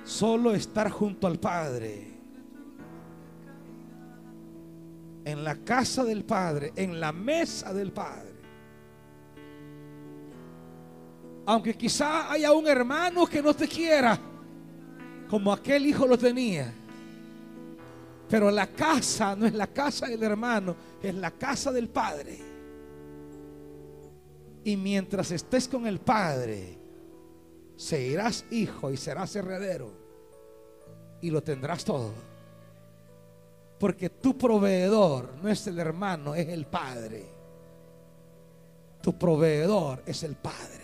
Solo 0.04 0.54
estar 0.54 0.90
junto 0.90 1.28
al 1.28 1.40
Padre. 1.40 2.12
En 5.24 5.44
la 5.44 5.56
casa 5.58 6.04
del 6.04 6.26
Padre, 6.26 6.74
en 6.76 7.00
la 7.00 7.12
mesa 7.12 7.74
del 7.74 7.92
Padre. 7.92 8.31
Aunque 11.46 11.76
quizá 11.76 12.32
haya 12.32 12.52
un 12.54 12.68
hermano 12.68 13.26
que 13.26 13.42
no 13.42 13.54
te 13.54 13.68
quiera, 13.68 14.20
como 15.30 15.52
aquel 15.52 15.86
hijo 15.86 16.06
lo 16.06 16.18
tenía. 16.18 16.74
Pero 18.30 18.50
la 18.52 18.68
casa 18.68 19.36
no 19.36 19.46
es 19.46 19.54
la 19.54 19.68
casa 19.68 20.08
del 20.08 20.24
hermano, 20.24 20.76
es 21.02 21.16
la 21.16 21.32
casa 21.32 21.72
del 21.72 21.90
Padre. 21.90 22.40
Y 24.64 24.78
mientras 24.78 25.32
estés 25.32 25.68
con 25.68 25.88
el 25.88 26.00
Padre, 26.00 26.78
serás 27.76 28.46
hijo 28.52 28.92
y 28.92 28.98
serás 28.98 29.36
heredero. 29.36 29.92
Y 31.22 31.30
lo 31.30 31.42
tendrás 31.42 31.84
todo. 31.84 32.14
Porque 33.80 34.10
tu 34.10 34.38
proveedor 34.38 35.34
no 35.42 35.50
es 35.50 35.66
el 35.66 35.80
hermano, 35.80 36.36
es 36.36 36.48
el 36.50 36.68
Padre. 36.68 37.26
Tu 39.02 39.18
proveedor 39.18 40.04
es 40.06 40.22
el 40.24 40.36
Padre. 40.36 40.81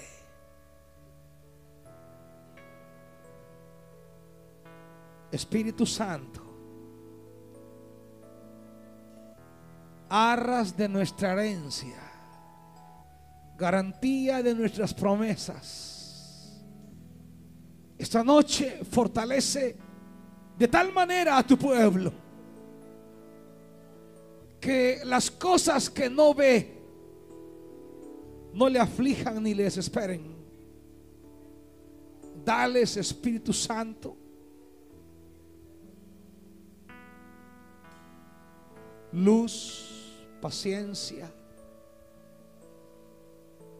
Espíritu 5.31 5.85
Santo, 5.85 6.41
arras 10.09 10.75
de 10.75 10.87
nuestra 10.87 11.33
herencia, 11.33 11.99
garantía 13.57 14.41
de 14.41 14.55
nuestras 14.55 14.93
promesas. 14.93 16.63
Esta 17.97 18.23
noche 18.23 18.81
fortalece 18.89 19.75
de 20.57 20.67
tal 20.67 20.93
manera 20.93 21.37
a 21.37 21.43
tu 21.45 21.57
pueblo 21.57 22.13
que 24.59 25.01
las 25.03 25.29
cosas 25.31 25.89
que 25.89 26.09
no 26.09 26.33
ve 26.33 26.77
no 28.53 28.69
le 28.69 28.79
aflijan 28.79 29.41
ni 29.43 29.53
le 29.53 29.63
desesperen. 29.63 30.35
Dales 32.43 32.97
Espíritu 32.97 33.51
Santo 33.51 34.26
luz, 39.17 40.15
paciencia, 40.39 41.33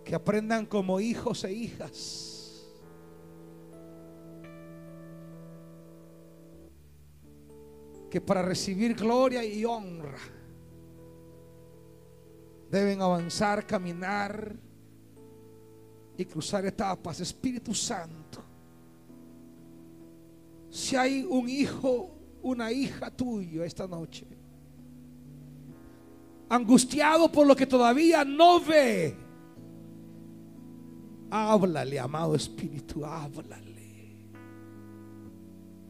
que 0.04 0.16
aprendan 0.16 0.66
como 0.66 1.00
hijos 1.00 1.44
e 1.44 1.54
hijas. 1.54 2.66
Que 8.10 8.22
para 8.22 8.42
recibir 8.42 8.96
gloria 8.96 9.44
y 9.44 9.66
honra 9.66 10.18
deben 12.72 13.02
avanzar, 13.02 13.68
caminar 13.68 14.56
y 16.18 16.26
cruzar 16.26 16.66
etapas. 16.66 17.20
Espíritu 17.20 17.76
Santo, 17.76 18.42
si 20.70 20.96
hay 20.96 21.28
un 21.30 21.50
hijo, 21.50 22.12
una 22.42 22.72
hija 22.72 23.12
tuyo 23.12 23.64
esta 23.64 23.88
noche, 23.88 24.37
angustiado 26.50 27.32
por 27.32 27.46
lo 27.46 27.56
que 27.56 27.66
todavía 27.66 28.24
no 28.24 28.60
ve, 28.62 29.16
háblale, 31.30 32.00
amado 32.00 32.36
Espíritu, 32.36 33.06
háblale, 33.06 34.16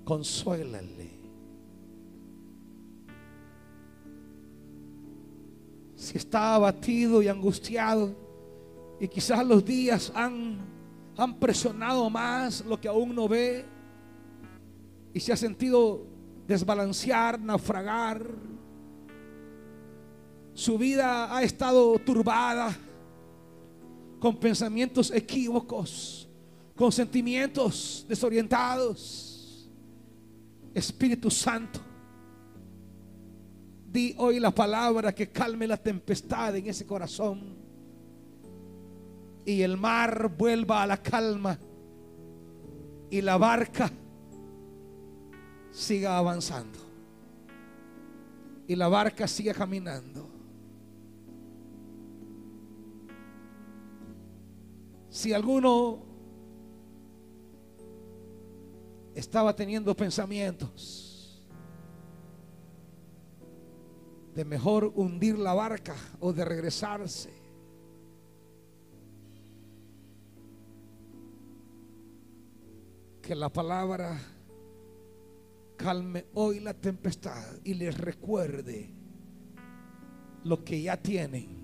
consuélale. 0.04 1.18
Si 5.96 6.18
está 6.18 6.56
abatido 6.56 7.22
y 7.22 7.28
angustiado 7.28 8.16
y 9.00 9.08
quizás 9.08 9.46
los 9.46 9.66
días 9.66 10.12
han, 10.16 10.58
han 11.18 11.40
presionado 11.40 12.10
más 12.10 12.64
lo 12.66 12.80
que 12.80 12.88
aún 12.88 13.14
no 13.16 13.28
ve 13.28 13.66
y 15.14 15.20
se 15.20 15.34
ha 15.34 15.38
sentido 15.38 16.06
desbalancear, 16.48 17.40
naufragar, 17.40 18.24
su 20.58 20.76
vida 20.76 21.36
ha 21.36 21.44
estado 21.44 22.00
turbada 22.00 22.76
con 24.20 24.38
pensamientos 24.38 25.12
equívocos, 25.12 26.28
con 26.76 26.92
sentimientos 26.92 28.04
desorientados. 28.10 29.70
Espíritu 30.74 31.30
Santo, 31.30 31.80
di 33.92 34.16
hoy 34.18 34.40
la 34.40 34.50
palabra 34.50 35.14
que 35.14 35.30
calme 35.30 35.68
la 35.68 35.78
tempestad 35.78 36.56
en 36.56 36.66
ese 36.66 36.88
corazón 36.88 37.56
y 39.46 39.62
el 39.62 39.78
mar 39.78 40.36
vuelva 40.36 40.82
a 40.82 40.88
la 40.88 40.98
calma 40.98 41.60
y 43.12 43.22
la 43.22 43.38
barca 43.38 43.92
siga 45.70 46.18
avanzando 46.18 46.80
y 48.68 48.76
la 48.76 48.88
barca 48.88 49.28
siga 49.28 49.54
caminando. 49.54 50.36
Si 55.18 55.34
alguno 55.34 55.98
estaba 59.15 59.56
teniendo 59.56 59.98
pensamientos 59.98 61.44
de 64.35 64.45
mejor 64.45 64.91
hundir 64.94 65.39
la 65.39 65.56
barca 65.56 65.95
o 66.19 66.31
de 66.31 66.45
regresarse, 66.45 67.34
que 73.19 73.34
la 73.34 73.49
palabra 73.52 74.22
calme 75.77 76.27
hoy 76.35 76.60
la 76.60 76.76
tempestad 76.76 77.44
y 77.64 77.73
les 77.73 77.98
recuerde 77.98 78.94
lo 80.44 80.64
que 80.64 80.80
ya 80.80 81.02
tienen 81.02 81.57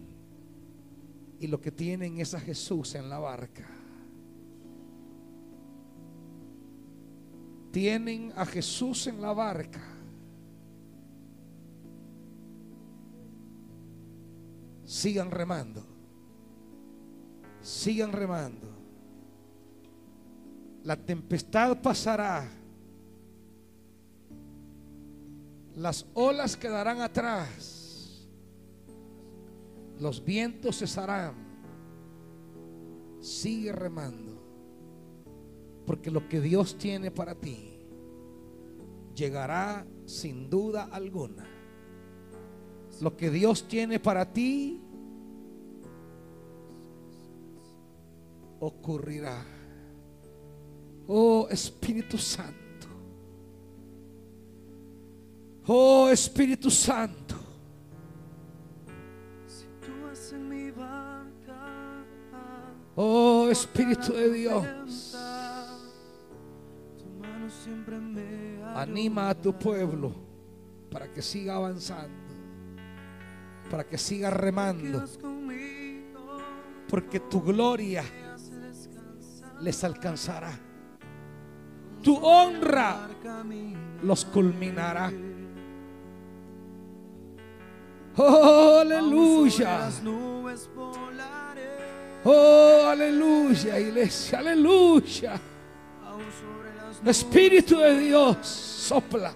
y 1.44 1.48
lo 1.48 1.60
que 1.60 1.74
tienen 1.74 2.22
es 2.22 2.34
a 2.34 2.40
Jesús 2.40 2.96
en 2.96 3.10
la 3.10 3.20
barca. 3.20 3.68
Tienen 7.70 8.32
a 8.34 8.46
Jesús 8.46 9.08
en 9.08 9.22
la 9.22 9.34
barca. 9.34 9.82
Sigan 14.86 15.30
remando. 15.32 15.86
Sigan 17.62 18.14
remando. 18.14 18.70
La 20.86 20.96
tempestad 20.96 21.82
pasará. 21.82 22.50
Las 25.76 26.06
olas 26.14 26.56
quedarán 26.56 27.02
atrás. 27.02 27.83
Los 30.04 30.26
vientos 30.26 30.80
cesarán. 30.80 31.34
Sigue 33.22 33.72
remando. 33.72 34.38
Porque 35.86 36.12
lo 36.12 36.28
que 36.28 36.42
Dios 36.42 36.78
tiene 36.78 37.10
para 37.10 37.36
ti 37.36 37.80
llegará 39.16 39.88
sin 40.06 40.50
duda 40.50 40.90
alguna. 40.92 41.48
Lo 43.00 43.16
que 43.16 43.30
Dios 43.30 43.66
tiene 43.66 43.98
para 43.98 44.30
ti 44.30 44.82
ocurrirá. 48.60 49.46
Oh 51.08 51.48
Espíritu 51.50 52.18
Santo. 52.18 52.88
Oh 55.66 56.10
Espíritu 56.10 56.70
Santo. 56.70 57.43
Oh 62.96 63.48
Espíritu 63.50 64.14
de 64.14 64.34
Dios. 64.34 65.16
Anima 68.76 69.30
a 69.30 69.36
tu 69.36 69.54
pueblo 69.54 70.14
para 70.92 71.12
que 71.12 71.22
siga 71.22 71.56
avanzando. 71.56 72.14
Para 73.70 73.84
que 73.84 73.98
siga 73.98 74.30
remando. 74.30 75.04
Porque 76.88 77.20
tu 77.20 77.42
gloria 77.42 78.04
les 79.62 79.84
alcanzará. 79.84 80.52
Tu 82.04 82.16
honra 82.16 83.10
los 84.04 84.26
culminará. 84.26 85.12
Oh, 88.16 88.80
aleluya. 88.82 89.90
Oh, 92.26 92.86
aleluya, 92.88 93.80
iglesia, 93.80 94.40
aleluya. 94.40 95.40
Espíritu 97.06 97.78
de 97.78 98.00
Dios, 98.00 98.38
sopla. 98.48 99.34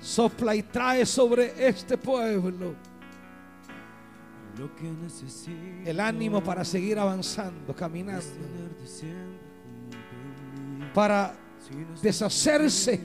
Sopla 0.00 0.54
y 0.56 0.62
trae 0.64 1.06
sobre 1.06 1.54
este 1.68 1.96
pueblo 1.96 2.74
el 5.84 6.00
ánimo 6.00 6.42
para 6.42 6.64
seguir 6.64 6.98
avanzando, 6.98 7.74
caminando, 7.74 8.24
para 10.92 11.34
deshacerse 12.02 13.00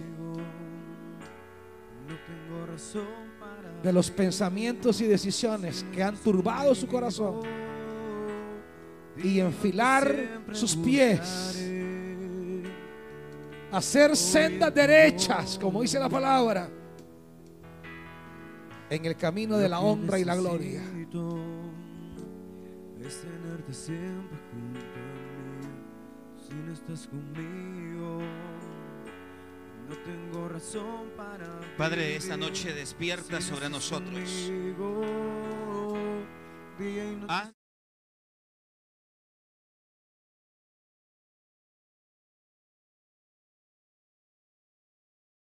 no 2.08 2.16
tengo 2.28 2.66
razón 2.66 3.25
de 3.84 3.94
los 3.94 4.10
pensamientos 4.10 5.00
y 5.02 5.06
decisiones 5.06 5.86
que 5.94 6.04
han 6.04 6.16
turbado 6.18 6.74
su 6.74 6.88
corazón 6.88 7.42
y 9.18 9.40
enfilar 9.40 10.44
sus 10.52 10.76
pies, 10.76 11.64
hacer 13.72 14.16
sendas 14.16 14.74
derechas, 14.74 15.58
como 15.62 15.82
dice 15.82 16.00
la 16.00 16.10
palabra, 16.10 16.70
en 18.90 19.06
el 19.06 19.16
camino 19.16 19.58
de 19.58 19.70
la 19.70 19.80
honra 19.80 20.20
y 20.20 20.26
la 20.26 20.36
gloria. 20.36 20.82
Es 23.02 23.22
tenerte 23.22 23.74
siempre 23.74 24.38
junto 24.52 24.80
a 24.80 24.84
mí. 24.84 25.68
Si 26.48 26.54
no 26.56 26.74
estás 26.74 27.08
conmigo, 27.08 27.85
no 29.88 29.96
tengo 29.98 30.50
razón 30.50 31.12
para. 31.16 31.60
Padre, 31.78 32.16
esta 32.16 32.38
noche 32.38 32.74
despierta 32.74 33.42
sobre 33.42 33.70
nosotros. 33.70 34.52
Ah, 37.28 37.52